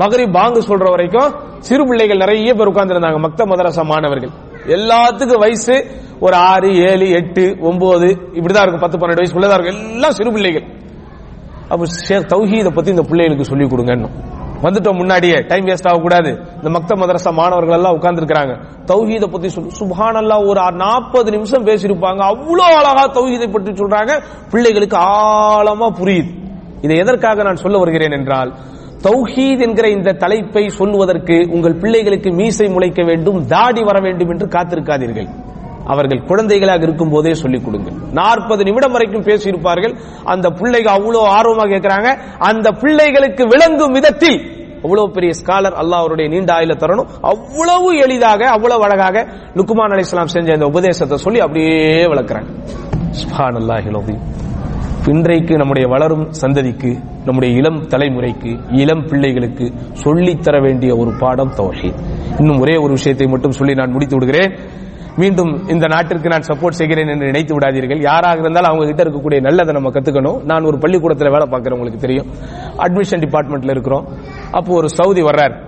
மகரி 0.01 0.25
பாங்கு 0.37 0.61
சொல்ற 0.69 0.87
வரைக்கும் 0.95 1.29
சிறு 1.67 1.83
பிள்ளைகள் 1.89 2.21
நிறைய 2.23 2.53
பேர் 2.53 2.71
உட்கார்ந்திருந்தாங்க 2.71 3.19
மக்த 3.25 3.45
மதரசா 3.45 3.83
மாணவர்கள். 3.91 4.33
எல்லாத்துக்கும் 4.75 5.43
வயசு 5.43 5.75
ஒரு 6.19 6.35
ஆறு 6.35 6.69
ஏழு 6.89 7.09
எட்டு 7.19 7.57
ஒன்பது 7.69 8.07
இப்படிதான் 8.37 8.65
இருக்கும் 8.65 8.85
பத்து 8.85 8.97
பன்னெண்டு 8.97 9.21
வயசுக்குள்ளதான் 9.21 9.57
இருக்கும். 9.59 9.93
எல்லாம் 9.95 10.11
சிறு 10.11 10.31
பிள்ளைகள். 10.31 10.65
அப்ப 11.71 11.85
ஷேக் 12.07 12.29
தௌஹீதை 12.33 12.71
பத்தி 12.77 12.89
இந்த 12.95 13.05
பிள்ளைகளுக்கு 13.09 13.49
சொல்லி 13.51 13.67
கொடுங்க 13.67 14.09
வந்துட்டோம் 14.63 14.97
முன்னாடியே 14.99 15.35
டைம் 15.49 15.67
வேஸ்ட் 15.67 15.87
ஆகக்கூடாது. 15.89 16.31
இந்த 16.55 16.69
மக்த 16.69 16.95
மதரசா 16.95 17.31
மாணவர்கள் 17.39 17.77
எல்லாம் 17.77 17.95
உட்கார்ந்து 17.97 18.25
தௌஹீதை 18.25 18.55
தௌஹீத 18.91 19.25
பத்தி 19.33 19.49
சொல்லு 19.49 19.69
சுபானல்லா 19.79 20.37
ஒரு 20.49 20.61
நாற்பது 20.83 21.31
நிமிஷம் 21.31 21.65
பேசியிருப்பாங்க. 21.65 22.21
அவ்வளோ 22.31 22.65
அழகா 22.79 23.05
தௌஹீதை 23.17 23.47
பற்றி 23.53 23.71
சொல்றாங்க. 23.71 24.11
பிள்ளைகளுக்கு 24.51 24.97
ஆழமா 24.97 25.89
புரியுது. 25.99 26.31
இதை 26.81 26.97
எதற்காக 26.97 27.43
நான் 27.43 27.55
சொல்ல 27.55 27.77
வருகிறேன் 27.77 28.11
என்றால் 28.11 28.53
தௌஹீத் 29.05 29.61
என்கிற 29.61 29.89
இந்த 29.89 30.13
தலைப்பை 30.13 30.69
சொல்லுவதற்கு 30.69 31.47
உங்கள் 31.51 31.75
பிள்ளைகளுக்கு 31.75 32.31
மீசை 32.31 32.67
முளைக்க 32.69 33.03
வேண்டும் 33.03 33.45
தாடி 33.45 33.83
வர 33.83 33.99
வேண்டும் 33.99 34.29
என்று 34.29 34.47
காத்திருக்காதீர்கள். 34.47 35.29
அவர்கள் 35.85 36.25
குழந்தைகளாக 36.25 36.83
இருக்கும் 36.83 37.09
போதே 37.09 37.33
சொல்லிக் 37.33 37.65
கொடுங்கள். 37.65 37.95
நாற்பது 38.11 38.63
நிமிடம் 38.63 38.91
வரைக்கும் 38.91 39.23
பேசியிருப்பார்கள். 39.23 39.93
அந்த 40.23 40.49
பிள்ளைகள் 40.49 40.95
அவ்வளோ 40.97 41.21
ஆர்வமாக 41.37 41.69
கேட்கிறாங்க. 41.73 42.09
அந்த 42.37 42.71
பிள்ளைகளுக்கு 42.71 43.45
விளங்கும் 43.47 43.91
விதத்தில் 43.91 44.39
அவ்வளவு 44.83 45.11
பெரிய 45.11 45.31
ஸ்காலர் 45.31 45.77
அல்லாஹ் 45.81 46.03
அவருடைய 46.03 46.27
நீண்ட 46.29 46.53
ஆயுள 46.53 46.73
தரணும். 46.83 47.09
அவ்வளவு 47.21 47.97
எளிதாக 47.97 48.49
அவ்வளவு 48.49 48.83
அழகாக 48.83 49.25
லுக்குமான் 49.55 49.93
அலைஹிஸ்ஸலாம் 49.95 50.33
செஞ்ச 50.35 50.53
இந்த 50.53 50.65
உபதேசத்தை 50.65 51.17
சொல்லி 51.17 51.39
அப்படியே 51.39 52.05
விளக்குறாங்க. 52.05 52.49
இன்றைக்கு 55.07 55.57
நம்முடைய 55.57 55.87
வளரும் 55.87 56.31
சந்ததிக்கு 56.41 57.03
நம்முடைய 57.25 57.55
இளம் 57.55 57.87
தலைமுறைக்கு 57.87 58.77
இளம் 58.77 59.05
பிள்ளைகளுக்கு 59.05 59.73
சொல்லித்தர 60.03 60.61
வேண்டிய 60.61 60.95
ஒரு 60.95 61.13
பாடம் 61.19 61.51
தௌஹீத். 61.51 61.99
இன்னும் 62.37 62.59
ஒரே 62.59 62.75
ஒரு 62.75 62.89
விஷயத்தை 62.89 63.27
மட்டும் 63.27 63.51
சொல்லி 63.51 63.73
நான் 63.73 63.91
முடித்து 63.91 64.17
விடுகிறேன். 64.17 64.55
மீண்டும் 65.15 65.67
இந்த 65.67 65.87
நாட்டிற்கு 65.87 66.29
நான் 66.29 66.43
சப்போர்ட் 66.47 66.69
செய்கிறேன் 66.69 67.07
என்று 67.07 67.25
நினைத்து 67.25 67.59
விடாதீர்கள். 67.59 68.01
யாராக 68.01 68.39
இருந்தாலும் 68.39 68.69
அவங்க 68.69 68.85
கிட்ட 68.85 69.03
இருக்கக்கூடிய 69.03 69.41
நல்லதை 69.41 69.73
நம்ம 69.73 69.89
கத்துக்கணும். 69.89 70.43
நான் 70.43 70.63
ஒரு 70.63 70.77
பள்ளிக்கூடத்தில் 70.77 71.29
வேலை 71.29 71.47
பார்க்குறவங்களுக்கு 71.47 71.71
உங்களுக்கு 71.71 71.99
தெரியும். 71.99 72.27
அட்மிஷன் 72.77 73.27
டிபார்ட்மெண்ட்ல 73.27 73.69
இருக்கிறோம். 73.69 74.07
அப்போ 74.51 74.73
ஒரு 74.73 74.89
சவுதி 74.89 75.21
வர்றார். 75.21 75.67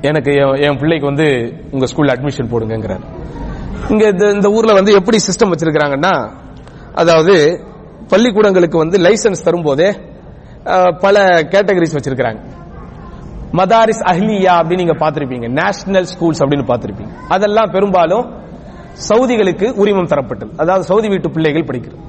எனக்கு 0.00 0.30
என்- 0.30 0.60
என் 0.60 0.78
பிள்ளைக்கு 0.78 1.06
வந்து 1.06 1.54
உங்க 1.70 1.86
ஸ்கூல்ல 1.86 2.16
அட்மிஷன் 2.16 2.50
போடுங்கிறார் 2.50 3.00
இங்க 3.88 4.08
இந்த- 4.08 4.30
இந்த 4.30 4.48
ஊர்ல 4.48 4.72
வந்து 4.72 4.92
எப்படி 4.92 5.16
சிஸ்டம் 5.16 5.48
வச்சிருக்காங்கன்னா 5.48 6.30
அதாவது 6.94 7.64
பள்ளிக்கூடங்களுக்கு 8.12 8.78
வந்து 8.82 8.96
லைசன்ஸ் 9.06 9.44
தரும்போதே 9.46 9.88
பல 11.04 11.16
கேட்டகரிஸ் 11.52 11.96
வச்சிருக்கிறாங்க. 11.96 12.40
மதாரிஸ் 13.58 14.02
அஹ்லியா 14.12 14.54
அப்படின்னு 14.60 14.82
நீங்க 14.84 14.96
பார்த்திருப்பீங்க. 15.02 15.46
நேஷனல் 15.60 16.08
ஸ்கூல்ஸ் 16.12 16.40
அப்படின்னு 16.42 16.66
பார்த்திருப்பீங்க. 16.70 17.12
அதெல்லாம் 17.34 17.70
பெரும்பாலும் 17.74 18.26
சவுதிகளுக்கு 19.08 19.66
உரிமம் 19.82 20.10
தரப்பட்டது. 20.12 20.52
அதாவது 20.62 20.84
சவுதி 20.90 21.08
வீட்டு 21.08 21.28
பிள்ளைகள் 21.36 21.68
படிக்கிறது. 21.70 22.02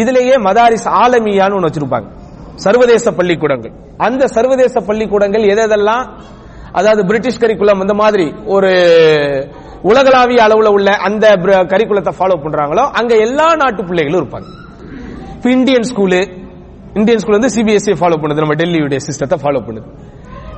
இதுலேயே 0.00 0.34
மதாரிஸ் 0.48 0.88
ஆலமியான்னு 1.02 1.56
ஒன்று 1.58 1.68
வச்சிருப்பாங்க. 1.68 2.08
சர்வதேச 2.64 3.12
பள்ளிக்கூடங்கள். 3.18 3.74
அந்த 4.06 4.22
சர்வதேச 4.36 4.80
பள்ளிக்கூடங்கள் 4.88 5.44
எதெல்லாம் 5.54 6.04
அதாவது 6.78 7.02
பிரிட்டிஷ் 7.10 7.42
கரிக்குலம் 7.42 7.82
இந்த 7.84 7.94
மாதிரி 8.02 8.26
ஒரு 8.54 8.70
உலகளாவிய 9.90 10.40
அளவுல 10.46 10.70
உள்ள 10.76 10.90
அந்த 11.08 11.26
கரிக்குலத்தை 11.72 12.12
ஃபாலோ 12.18 12.36
பண்றாங்களோ 12.44 12.84
அங்க 13.00 13.14
எல்லா 13.26 13.46
நாட்டு 13.62 13.82
பிள்ளைகளும் 13.90 14.20
இருப்பாங்க. 14.22 14.48
இப்போ 15.38 15.50
இந்தியன் 15.56 15.84
ஸ்கூலு 15.88 16.20
இந்தியன் 16.98 17.20
ஸ்கூல் 17.22 17.36
வந்து 17.36 17.50
சிபிஎஸ்சி 17.56 17.92
ஃபாலோ 17.98 18.16
பண்ணுது 18.22 18.42
நம்ம 18.44 18.54
டெல்லியுடைய 18.60 19.00
சிஸ்டத்தை 19.06 19.36
ஃபாலோ 19.42 19.60
பண்ணுது. 19.66 19.88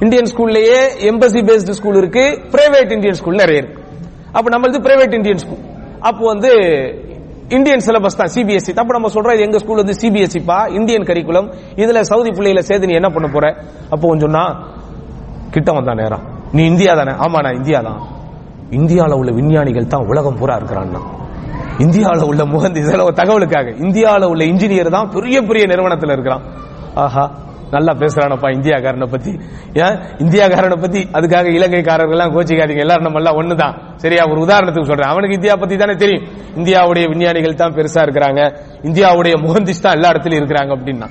இந்தியன் 0.05 0.29
ஸ்கூல்லயே 0.31 0.79
எம்பசி 1.09 1.41
பேஸ்டு 1.49 1.75
ஸ்கூல் 1.79 1.99
இருக்கு 2.01 2.23
பிரைவேட் 2.55 2.93
இந்தியன் 2.97 3.19
ஸ்கூல் 3.19 3.37
நிறைய 3.43 3.63
இருக்கு. 3.63 3.81
அப்ப 4.37 4.47
நம்மளது 4.55 4.81
பிரைவேட் 4.87 5.17
இந்தியன் 5.19 5.43
ஸ்கூல் 5.43 5.63
அப்போ 6.09 6.23
வந்து 6.33 6.51
இந்தியன் 7.57 7.85
சிலபஸ் 7.87 8.19
தான் 8.21 8.33
சிபிஎஸ்சி 8.35 8.73
தப்பு 8.79 8.97
நம்ம 8.97 9.11
சொல்றோம் 9.17 9.45
எங்க 9.47 9.59
ஸ்கூல் 9.63 9.83
வந்து 9.83 9.97
சிபிஎஸ்சி 10.01 10.41
பா? 10.51 10.59
இந்தியன் 10.79 11.07
கரிக்குலம் 11.11 11.49
இதுல 11.83 12.01
சவுதி 12.11 12.31
பிள்ளைகளை 12.37 12.63
சேர்த்து 12.69 12.91
நீ 12.91 12.97
என்ன 13.01 13.11
பண்ண 13.17 13.29
போற? 13.37 13.47
அப்போ 13.93 14.05
கொஞ்சம் 14.13 14.37
கிட்ட 15.55 15.71
வந்தா 15.79 15.95
நேரம் 16.03 16.25
நீ 16.57 16.63
இந்தியா 16.73 16.95
தானே? 17.01 17.13
ஆமா 17.25 17.39
நான் 17.47 17.59
இந்தியா 17.61 17.79
தான். 17.89 18.01
இந்தியாவில் 18.79 19.19
உள்ள 19.21 19.31
விஞ்ஞானிகள் 19.39 19.93
தான் 19.95 20.07
உலகம் 20.13 20.39
பூரா 20.41 20.57
இருக்கிறான்னா. 20.61 21.01
இந்தியாவில் 21.81 22.23
உள்ள 22.23 22.43
முகந்தி 22.45 22.77
இதெல்லாம் 22.77 23.07
ஒரு 23.07 23.15
தகவலுக்காக. 23.17 23.69
இந்தியால 23.77 24.25
உள்ள 24.25 24.45
இன்ஜினியர் 24.45 24.91
தான் 24.91 25.11
பெரிய 25.11 25.43
பெரிய 25.43 25.67
நிறுவனத்துல 25.67 26.13
இருக்கிறான். 26.13 26.43
ஆஹா 26.95 27.31
நல்லா 27.71 27.93
பேசுறானப்பா 27.93 28.49
இந்தியாக்காரனை 28.51 29.07
பத்தி. 29.07 29.31
ஏன்? 29.75 29.97
இந்தியாக்காரனை 30.19 30.81
பத்தி 30.81 31.09
அதுக்காக 31.13 31.47
இலங்கைக்காரர்கள் 31.47 32.11
எல்லாம் 32.11 32.37
கோச்சிக்காதீங்க. 32.37 32.79
எல்லாரும் 32.79 33.03
நம்ம 33.03 33.19
எல்லாம் 33.19 33.37
ஒண்ணுதான். 33.37 33.75
சரியா? 33.97 34.25
ஒரு 34.31 34.41
உதாரணத்துக்கு 34.41 34.87
சொல்றேன். 34.87 35.11
அவனுக்கு 35.11 35.35
இந்தியா 35.35 35.55
பத்தி 35.57 35.77
தானே 35.77 35.95
தெரியும். 35.95 36.25
இந்தியாவுடைய 36.57 37.09
விஞ்ஞானிகள் 37.09 37.55
தான் 37.55 37.75
பெருசா 37.75 38.03
இருக்கிறாங்க. 38.07 38.57
இந்தியாவுடைய 38.83 39.35
முகந்திஸ் 39.37 39.83
தான் 39.83 39.93
எல்லா 39.93 40.11
இடத்துலயும் 40.11 40.43
இருக்கிறாங்க 40.43 40.75
அப்படின்னா. 40.79 41.09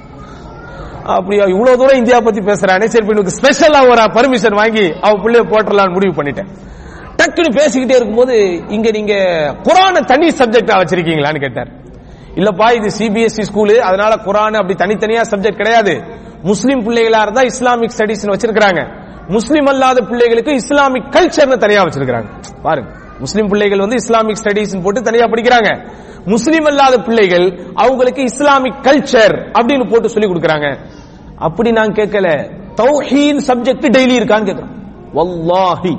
அப்படியா? 1.05 1.43
இவ்வளவு 1.43 1.77
தூரம் 1.77 1.97
இந்தியா 1.97 2.19
பத்தி 2.19 2.39
பேசுறானே. 2.39 2.85
சரி 2.85 3.05
இப்ப 3.05 3.13
இவனுக்கு 3.13 3.37
ஸ்பெஷலா 3.41 3.89
ஒரு 3.89 4.01
பர்மிஷன் 4.01 4.55
வாங்கி 4.55 4.93
அவ 5.01 5.17
பிள்ளைய 5.23 5.43
போட்டுடலாம்னு 5.51 5.93
முடிவு 5.93 6.23
பண்ணிட்டேன். 6.23 6.47
டக்குன்னு 7.29 7.57
பேசிக்கிட்டே 7.59 7.95
இருக்கும்போது 7.97 8.35
இங்க 8.75 8.89
நீங்க 8.99 9.15
குரான 9.67 10.05
தனி 10.11 10.27
சப்ஜெக்டா 10.39 10.75
வச்சிருக்கீங்களான்னு 10.81 11.41
கேட்டார். 11.45 11.69
இல்லப்பா 12.39 12.67
இது 12.77 12.89
சிபிஎஸ்சி 12.97 13.43
ஸ்கூலு 13.49 13.75
அதனால 13.89 14.13
குரான் 14.25 14.57
அப்படி 14.59 14.75
தனித்தனியா 14.81 15.21
சப்ஜெக்ட் 15.31 15.61
கிடையாது. 15.61 15.93
முஸ்லீம் 16.49 16.81
பிள்ளைகளா 16.85 17.21
இருந்தா 17.25 17.41
இஸ்லாமிக் 17.51 17.93
ஸ்டடிஸ் 17.95 18.21
வச்சிருக்காங்க 18.33 18.81
முஸ்லீம் 19.35 19.67
அல்லாத 19.71 20.01
பிள்ளைகளுக்கு 20.09 20.51
இஸ்லாமிக் 20.59 21.09
கல்ச்சர்னு 21.15 21.57
தனியா 21.63 21.81
வச்சிருக்காங்க 21.87 22.29
பாருங்க 22.65 22.89
முஸ்லீம் 23.23 23.49
பிள்ளைகள் 23.51 23.83
வந்து 23.83 23.97
இஸ்லாமிக் 24.01 24.39
ஸ்டடிஸ் 24.41 24.75
போட்டு 24.85 25.01
தனியா 25.07 25.25
படிக்கிறாங்க. 25.31 25.69
முஸ்லீம் 26.33 26.67
அல்லாத 26.71 26.95
பிள்ளைகள் 27.07 27.45
அவங்களுக்கு 27.83 28.21
இஸ்லாமிக் 28.31 28.79
கல்ச்சர் 28.87 29.35
அப்படின்னு 29.57 29.85
போட்டு 29.91 30.13
சொல்லி 30.15 30.29
கொடுக்கறாங்க. 30.29 30.69
அப்படி 31.47 31.71
நான் 31.79 31.97
கேட்கல. 31.99 32.29
தௌஹீன் 32.81 33.41
சப்ஜெக்ட் 33.49 33.87
டெய்லி 33.97 34.15
இருக்கான்னு 34.19 34.47
கேட்கிறேன் 34.49 34.73
வல்லாஹி. 35.17 35.93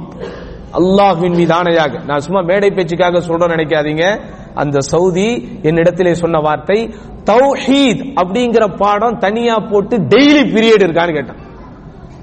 அல்லாஹ்வின் 0.73 1.37
மீது 1.37 1.55
ஆணையாக. 1.55 2.05
நான் 2.05 2.21
சும்மா 2.21 2.41
மேடை 2.41 2.71
பேச்சுக்காக 2.71 3.19
சொல்றோம் 3.19 3.53
நினைக்காதீங்க. 3.57 4.21
அந்த 4.55 4.81
சவுதி 4.81 5.59
என்னிடத்திலே 5.63 6.13
சொன்ன 6.13 6.39
வார்த்தை 6.39 6.95
தௌஹீத் 7.25 8.13
அப்படிங்கிற 8.23 8.77
பாடம் 8.77 9.19
தனியா 9.19 9.57
போட்டு 9.57 9.99
டெய்லி 9.99 10.43
பீரியட் 10.55 10.85
இருக்கான்னு 10.87 11.13
கேட்டான். 11.13 11.37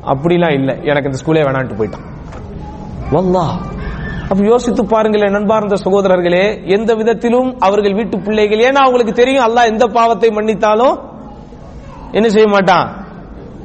அப்படிலாம் 0.05 0.53
இல்ல. 0.53 0.77
எனக்கு 0.83 1.11
இந்த 1.11 1.23
ஸ்கூலே 1.25 1.43
வேணான்ட்டு 1.43 1.77
போயிட்டான். 1.77 2.05
வல்லாஹ். 3.11 3.75
அப்ப 4.29 4.43
யோசித்து 4.43 4.85
பாருங்களேன் 4.85 5.31
நண்பார்ந்த 5.31 5.75
சகோதரர்களே 5.85 6.67
எந்த 6.67 6.95
விதத்திலும் 6.95 7.59
அவர்கள் 7.59 7.93
வீட்டு 7.93 8.19
பிள்ளைகள் 8.19 8.57
ஏன்னா 8.57 8.73
அவங்களுக்கு 8.73 9.13
தெரியும் 9.13 9.45
அல்லாஹ் 9.45 9.65
எந்த 9.65 9.87
பாவத்தை 9.87 10.29
மன்னித்தாலும் 10.29 10.99
என்ன 12.11 12.29
செய்ய 12.29 12.47
மாட்டான்? 12.47 13.06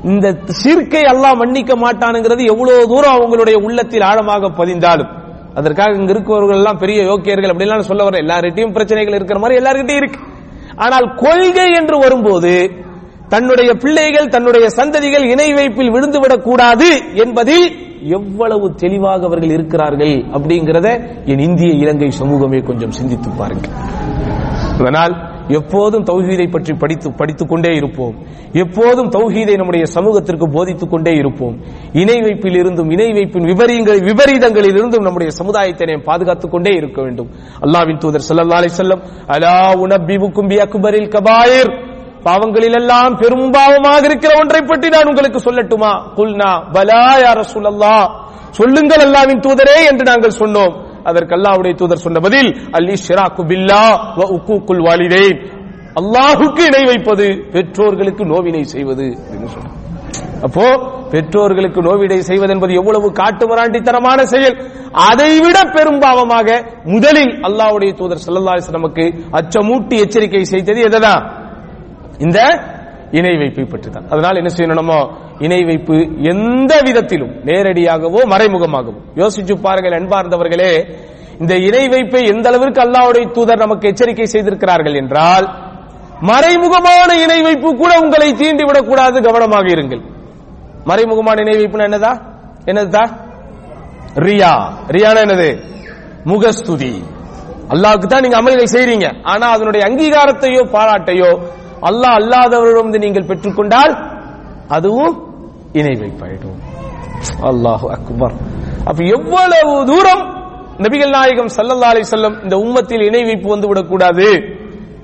இந்த 0.05 0.39
சீர்க்கை 0.65 1.03
அல்லாஹ் 1.03 1.37
மன்னிக்க 1.37 1.75
மாட்டானுங்கிறது 1.75 2.47
எவ்வளவு 2.47 2.89
தூரம் 2.89 3.15
அவங்களுடைய 3.15 3.55
உள்ளத்தில் 3.55 4.01
ஆழமாக 4.01 4.49
பதிந்தாலும். 4.49 5.09
அதற்காக 5.55 5.93
இங்க 5.93 6.13
இருக்கிறவர்கள் 6.13 6.57
எல்லாம் 6.57 6.79
பெரிய 6.79 7.03
யோக்கியர்கள் 7.03 7.51
அப்படிலாம் 7.51 7.79
சொல்ல 7.79 8.05
வர 8.05 8.19
எல்லார்கிட்டையும் 8.19 8.73
பிரச்சனைகள் 8.73 9.15
இருக்கிற 9.15 9.39
மாதிரி 9.39 9.65
எல்லார்கிட்டையும் 9.65 9.97
இருக்கு. 9.97 10.21
ஆனால் 10.77 11.15
கொள்கை 11.15 11.73
என்று 11.73 11.99
வரும்போது 11.99 12.71
தன்னுடைய 13.29 13.75
பிள்ளைகள் 13.75 14.29
தன்னுடைய 14.29 14.67
சந்ததிகள் 14.77 15.25
இணை 15.25 15.55
வைப்பில் 15.55 15.93
விழுந்துவிடக் 15.93 16.43
கூடாது 16.43 17.15
என்பதில் 17.15 17.73
எவ்வளவு 18.03 18.75
தெளிவாக 18.75 19.25
அவர்கள் 19.25 19.51
இருக்கிறார்கள் 19.51 20.15
அப்படிங்கிறத 20.33 20.89
என் 21.25 21.39
இந்திய 21.39 21.73
இலங்கை 21.73 22.11
சமூகமே 22.11 22.59
கொஞ்சம் 22.59 22.91
சிந்தித்து 22.91 23.31
பாருங்கள். 23.31 23.71
அதனால் 24.79 25.32
எப்போதும் 25.53 26.05
தௌஹீதை 26.05 26.51
பற்றி 26.51 26.73
படித்து 26.75 27.13
படித்துக் 27.13 27.49
கொண்டே 27.49 27.71
இருப்போம். 27.75 28.15
எப்போதும் 28.53 29.11
தௌஹீதை 29.11 29.57
நம்முடைய 29.57 29.85
சமூகத்திற்கு 29.87 30.47
போதித்துக் 30.51 30.91
கொண்டே 30.91 31.11
இருப்போம். 31.11 31.55
இணை 31.93 32.17
வைப்பில் 32.17 32.59
இருந்தும் 32.59 32.91
இணை 32.91 33.09
வைப்பின் 33.13 33.47
விபரீங்கள் 33.51 34.01
விபரீதங்களில் 34.05 34.77
இருந்தும் 34.77 35.03
நம்முடைய 35.03 35.33
சமுதாயத்தை 35.33 35.87
நாம் 35.87 36.03
பாதுகாத்துக் 36.05 36.51
கொண்டே 36.51 36.71
இருக்க 36.71 37.03
வேண்டும். 37.03 37.31
அல்லாவின் 37.61 37.99
தூதர் 37.99 38.27
ஸல்லல்லாஹு 38.29 38.61
அலை 38.63 38.71
செல்லம் 38.77 39.03
அலா 39.27 39.57
உனப்பிபுக்கும் 39.85 40.49
பி 40.49 40.59
அக்பரில் 40.61 41.09
கபாயிர். 41.09 41.73
பாவங்களில் 42.23 42.73
எல்லாம் 42.73 43.15
பெரும்பாவமாக 43.19 44.05
இருக்கிற 44.05 44.33
ஒன்றை 44.39 44.61
பற்றி 44.63 44.89
நான் 44.89 45.07
உங்களுக்கு 45.07 45.39
சொல்லட்டுமா? 45.39 45.93
குல்னா 46.17 46.51
பலா 46.73 47.05
யார 47.19 47.41
சொல்லல்லா 47.55 47.97
சொல்லுங்கள் 48.51 49.03
அல்லாவின் 49.07 49.43
தூதரே 49.47 49.77
என்று 49.91 50.05
நாங்கள் 50.05 50.39
சொன்னோம். 50.39 50.75
அதற்கு 51.09 51.35
அல்லாவுடைய 51.39 51.73
தூதர் 51.81 52.05
சொன்ன 52.07 52.21
பதில் 52.27 52.51
அல்லி 52.79 52.95
ஷிராக்கு 53.07 53.43
பில்லா 53.51 53.85
வ 54.19 54.23
உக்கூக்குல் 54.37 54.83
வாலிதைன். 54.87 55.39
அல்லாஹுக்கு 56.01 56.63
இணை 56.71 56.83
வைப்பது 56.91 57.27
பெற்றோர்களுக்கு 57.55 58.23
நோவினை 58.33 58.65
செய்வது 58.75 59.07
அப்படின்னு 59.17 59.51
சொன்னார். 59.55 59.79
அப்போ 60.47 60.67
பெற்றோர்களுக்கு 61.13 61.81
நோவிடை 61.89 62.19
செய்வது 62.29 62.53
என்பது 62.55 62.73
எவ்வளவு 62.81 63.09
காட்டுமராண்டித்தனமான 63.21 64.19
செயல். 64.33 64.57
அதைவிட 65.09 65.59
பெரும்பாவமாக 65.77 66.49
முதலில் 66.95 67.35
அல்லாவுடைய 67.49 67.91
தூதர் 68.01 68.25
ஸல்லல்லாஹு 68.27 68.79
நமக்கு 68.79 69.05
அச்சமூட்டி 69.39 69.97
எச்சரிக்கை 70.05 70.45
செய்தது 70.53 70.81
எதுதான்? 70.89 71.23
இந்த 72.27 72.39
இணை 73.13 73.37
வைப்பை 73.37 73.65
பற்றி 73.65 73.91
தான் 73.91 74.09
அதனால் 74.09 74.37
என்ன 74.37 74.51
செய்யணும் 74.57 74.81
நம்ம 74.81 75.11
இணை 75.39 75.65
வைப்பு 75.65 75.95
எந்த 76.23 76.81
விதத்திலும் 76.85 77.33
நேரடியாகவோ 77.45 78.21
மறைமுகமாகவோ. 78.25 79.01
யோசிச்சு 79.15 79.61
பாருங்கள் 79.61 79.93
அன்பார்ந்தவர்களே 79.93 80.99
இந்த 81.41 81.55
இணை 81.57 81.89
வைப்பை 81.89 82.27
எந்த 82.27 82.49
அளவிற்கு 82.49 82.81
அல்லாவுடைய 82.81 83.31
தூதர் 83.31 83.59
நமக்கு 83.59 83.89
எச்சரிக்கை 83.89 84.27
செய்திருக்கிறார்கள் 84.27 84.95
என்றால் 84.95 85.47
மறைமுகமான 86.21 87.23
இணை 87.23 87.43
வைப்பு 87.43 87.77
கூட 87.77 87.99
உங்களை 87.99 88.33
தீண்டிவிடக் 88.33 88.87
கூடாது 88.87 89.23
கவனமாக 89.23 89.67
இருங்கள். 89.67 90.03
மறைமுகமான 90.87 91.41
இணை 91.41 91.65
வைப்புனா 91.65 91.85
என்னதா? 91.89 92.13
என்னதுதா? 92.65 93.05
ரியா. 94.15 94.73
ரியானா 94.89 95.21
என்னது? 95.21 95.63
முகஸ்துதி. 96.25 97.03
அல்லாவுக்கு 97.69 98.07
தான் 98.07 98.21
நீங்க 98.21 98.43
அமல்களை 98.43 98.65
செய்றீங்க. 98.65 99.21
ஆனா 99.23 99.47
அதனுடைய 99.47 99.87
அங்கீகாரத்தையோ 99.87 100.71
பாராட்டையோ 100.71 101.61
அல்லாஹ் 101.89 102.17
அல்லாதவரிடம் 102.21 102.91
நீங்கள் 103.05 103.29
பெற்றுக்கொண்டால் 103.31 103.93
அதுவும் 104.77 105.15
இணை 105.79 105.95
வைப்பாயிடும் 106.03 106.59
அல்லாஹு 107.51 107.87
அக்பர். 107.97 108.35
அப்ப 108.89 109.01
எவ்வளவு 109.17 109.73
தூரம் 109.91 110.23
நபிகள் 110.85 111.15
நாயகம் 111.17 111.51
சல்லல்லா 111.57 111.91
அலி 111.93 112.03
வஸல்லம் 112.05 112.37
இந்த 112.45 112.57
உம்மத்தில் 112.65 113.05
இணை 113.09 113.23
வைப்பு 113.29 113.49
வந்து 113.55 113.69
விடக்கூடாது? 113.71 114.27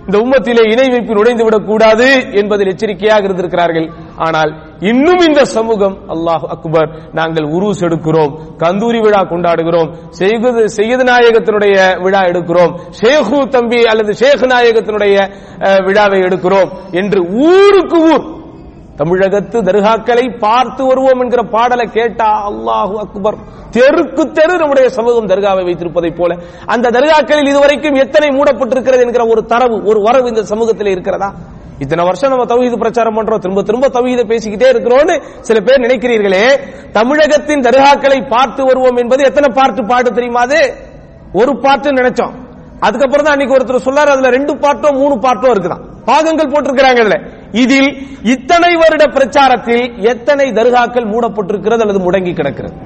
இந்த 0.08 0.18
உம்மத்திலே 0.24 0.62
இணை 0.72 0.84
வைப்பு 0.92 1.16
நுழைந்து 1.16 1.44
விடக்கூடாது 1.46 2.06
என்பதில் 2.40 2.70
எச்சரிக்கையாக 2.72 3.26
இருந்திருக்கிறார்கள். 3.26 3.88
ஆனால் 4.26 4.50
இன்னும் 4.90 5.22
இந்த 5.26 5.42
சமூகம் 5.56 5.96
அல்லாஹ் 6.14 6.44
அக்பர் 6.54 6.88
நாங்கள் 7.18 7.46
உருஸ் 7.56 7.82
எடுக்கிறோம் 7.88 8.32
கந்தூரி 8.62 9.00
விழா 9.04 9.20
கொண்டாடுகிறோம் 9.32 9.90
செய்குது 10.20 10.62
செய்யது 10.78 11.04
நாயகத்தினுடைய 11.10 11.76
விழா 12.04 12.22
எடுக்கிறோம் 12.30 12.72
ஷேகு 13.00 13.40
தம்பி 13.56 13.80
அல்லது 13.92 14.14
ஷேக் 14.22 14.46
நாயகத்தினுடைய 14.54 15.16
விழாவை 15.88 16.20
எடுக்கிறோம் 16.28 16.72
என்று 17.02 17.22
ஊருக்கு 17.50 18.00
ஊர் 18.10 18.24
தமிழகத்து 19.00 19.58
தர்காக்களை 19.68 20.38
பார்த்து 20.38 20.82
வருவோம் 20.86 21.20
என்கிற 21.22 21.42
பாடலை 21.42 21.86
கேட்டா 21.96 22.28
அல்லாஹு 22.48 22.94
அக்பர். 23.04 23.36
தெருக்கு 23.76 24.22
தெரு 24.38 24.54
நம்முடைய 24.58 24.88
சமூகம் 24.88 25.28
தர்காவை 25.32 25.62
வைத்திருப்பதை 25.68 26.10
போல. 26.20 26.32
அந்த 26.74 26.90
தர்காக்களில் 26.96 27.50
இதுவரைக்கும் 27.52 28.00
எத்தனை 28.04 28.28
மூடப்பட்டிருக்கிறது 28.38 29.04
என்கிற 29.06 29.26
ஒரு 29.26 29.44
தரவு 29.52 29.76
ஒரு 29.90 30.00
வரவு 30.06 30.28
இந்த 30.28 30.42
சமூகத்தில் 30.42 30.92
இருக்கிறதா? 30.94 31.28
இத்தனை 31.84 32.04
வருஷம் 32.04 32.30
நம்ம 32.30 32.44
தவஹீது 32.44 32.76
பிரச்சாரம் 32.78 33.16
பண்றோம். 33.18 33.42
திரும்ப 33.44 33.62
திரும்ப 33.62 33.88
தவஹீத 33.88 34.22
பேசிக்கிட்டே 34.30 34.68
இருக்கிறோம்னு 34.72 35.16
சில 35.48 35.60
பேர் 35.60 35.84
நினைக்கிறீர்களே. 35.86 36.44
தமிழகத்தின் 36.92 37.64
தர்காக்களை 37.68 38.18
பார்த்து 38.34 38.64
வருவோம் 38.64 38.96
என்பது 38.96 39.22
எத்தனை 39.22 39.50
பாட்டு 39.58 39.84
பாட்டு 39.84 40.12
தெரியுமா 40.12 40.40
அது? 40.40 40.60
ஒரு 41.32 41.54
பாட்டு 41.66 41.88
நினைச்சோம். 41.92 42.34
அதுக்கப்புறம் 42.86 43.24
தான் 43.26 43.34
அன்னைக்கு 43.34 43.56
ஒருத்தர் 43.56 43.86
சொல்லாரு 43.86 44.10
அதுல 44.14 44.30
ரெண்டு 44.38 44.52
பாட்டோ 44.64 44.90
மூணு 45.02 45.14
பாட்டோ 45.26 45.48
இருக்குதான். 45.54 45.84
பாகங்கள் 46.08 46.52
போட்டிருக்கிறாங்க 46.52 47.00
இதுல. 47.04 47.18
இதில் 47.62 47.90
இத்தனை 48.34 48.72
வருட 48.82 49.04
பிரச்சாரத்தில் 49.16 49.84
எத்தனை 50.12 50.46
தர்காக்கள் 50.58 51.10
மூடப்பட்டிருக்கிறது 51.12 51.82
அல்லது 51.84 52.00
முடங்கி 52.06 52.32
கிடக்கிறது? 52.40 52.76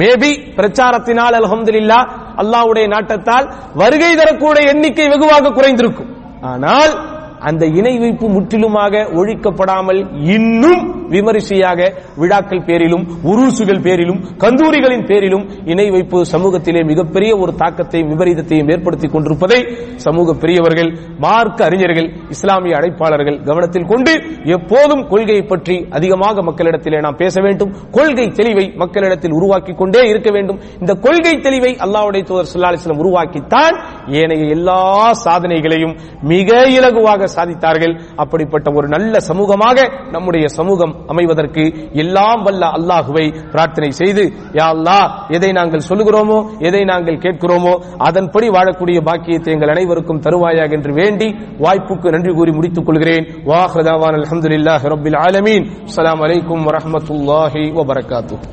மேபி 0.00 0.30
பிரச்சாரத்தினால் 0.58 1.36
அல்ஹம்துலில்லா 1.40 2.00
அல்லாஹ்வுடைய 2.42 2.86
நாட்டத்தால் 2.94 3.46
வருகை 3.82 4.10
தரக்கூடிய 4.20 4.72
எண்ணிக்கை 4.72 5.06
வெகுவாக 5.12 5.52
குறைந்திருக்கும். 5.58 6.10
ஆனால் 6.52 6.92
அந்த 7.40 7.66
இணை 7.66 7.98
வைப்பு 7.98 8.28
முற்றிலுமாக 8.28 9.02
ஒழிக்கப்படாமல் 9.20 10.00
இன்னும் 10.36 10.82
விமரிசையாக 11.08 11.80
விழாக்கள் 12.16 12.64
பேரிலும் 12.64 13.04
உருசுகள் 13.22 13.82
பேரிலும் 13.82 14.20
கந்தூரிகளின் 14.38 15.06
பேரிலும் 15.06 15.44
இணை 15.64 15.90
வைப்பு 15.90 16.24
சமூகத்திலே 16.32 16.84
மிகப்பெரிய 16.84 17.36
ஒரு 17.36 17.52
தாக்கத்தையும் 17.52 18.10
விபரீதத்தையும் 18.12 18.70
ஏற்படுத்திக் 18.70 19.12
கொண்டிருப்பதை 19.12 19.60
சமூக 19.96 20.34
பெரியவர்கள் 20.34 20.90
மார்க்க 21.18 21.64
அறிஞர்கள் 21.64 22.08
இஸ்லாமிய 22.28 22.76
அழைப்பாளர்கள் 22.76 23.44
கவனத்தில் 23.44 23.86
கொண்டு 23.86 24.12
எப்போதும் 24.44 25.06
கொள்கையை 25.08 25.42
பற்றி 25.42 25.86
அதிகமாக 25.90 26.42
மக்களிடத்திலே 26.42 27.00
நாம் 27.00 27.16
பேச 27.16 27.40
வேண்டும். 27.40 27.74
கொள்கை 27.90 28.26
தெளிவை 28.28 28.76
மக்களிடத்தில் 28.76 29.32
உருவாக்கி 29.32 29.72
கொண்டே 29.72 30.08
இருக்க 30.08 30.30
வேண்டும். 30.30 30.60
இந்த 30.80 30.94
கொள்கை 30.94 31.34
தெளிவை 31.36 31.72
அல்லாவுடைய 31.84 32.22
தூதர் 32.24 32.50
ஸல்லல்லாஹு 32.52 32.96
உருவாக்கித்தான் 32.98 33.76
ஏனைய 34.20 34.44
எல்லா 34.56 35.10
சாதனைகளையும் 35.24 35.96
மிக 36.22 36.66
இலகுவாக 36.68 37.27
சாதித்தார்கள். 37.36 37.94
அப்படிப்பட்ட 38.22 38.66
ஒரு 38.78 38.86
நல்ல 38.94 39.14
சமூகமாக 39.30 39.78
நம்முடைய 40.14 40.46
சமூகம் 40.58 40.94
அமைவதற்கு 41.12 41.64
எல்லாம் 42.04 42.42
வல்ல 42.46 42.64
அல்லாஹுவை 42.78 43.26
பிரார்த்தனை 43.54 43.90
செய்து 44.00 44.24
யா 44.58 44.66
அல்லா 44.74 44.98
எதை 45.36 45.50
நாங்கள் 45.58 45.86
சொல்லுகிறோமோ 45.90 46.38
எதை 46.68 46.82
நாங்கள் 46.92 47.22
கேட்கிறோமோ 47.24 47.74
அதன்படி 48.08 48.48
வாழக்கூடிய 48.56 48.98
பாக்கியத்தை 49.08 49.52
எங்கள் 49.56 49.74
அனைவருக்கும் 49.74 50.22
தருவாயாக 50.26 50.76
என்று 50.78 50.92
வேண்டி 51.00 51.28
வாய்ப்புக்கு 51.64 52.14
நன்றி 52.16 52.32
கூறி 52.38 52.54
முடித்துக் 52.58 52.86
கொள்கிறேன். 52.88 53.26
வாஹ்ரதாவான் 53.50 54.18
அல்ஹம்துலில்லாஹி 54.20 54.92
ரப்பில் 54.94 55.18
ஆலமீன். 55.26 55.66
அஸ்ஸலாமு 55.88 56.24
அலைக்கும் 56.28 56.66
வரஹ்மத்துல்லாஹி 56.68 57.62
வபரகாத்துஹு. 57.78 58.44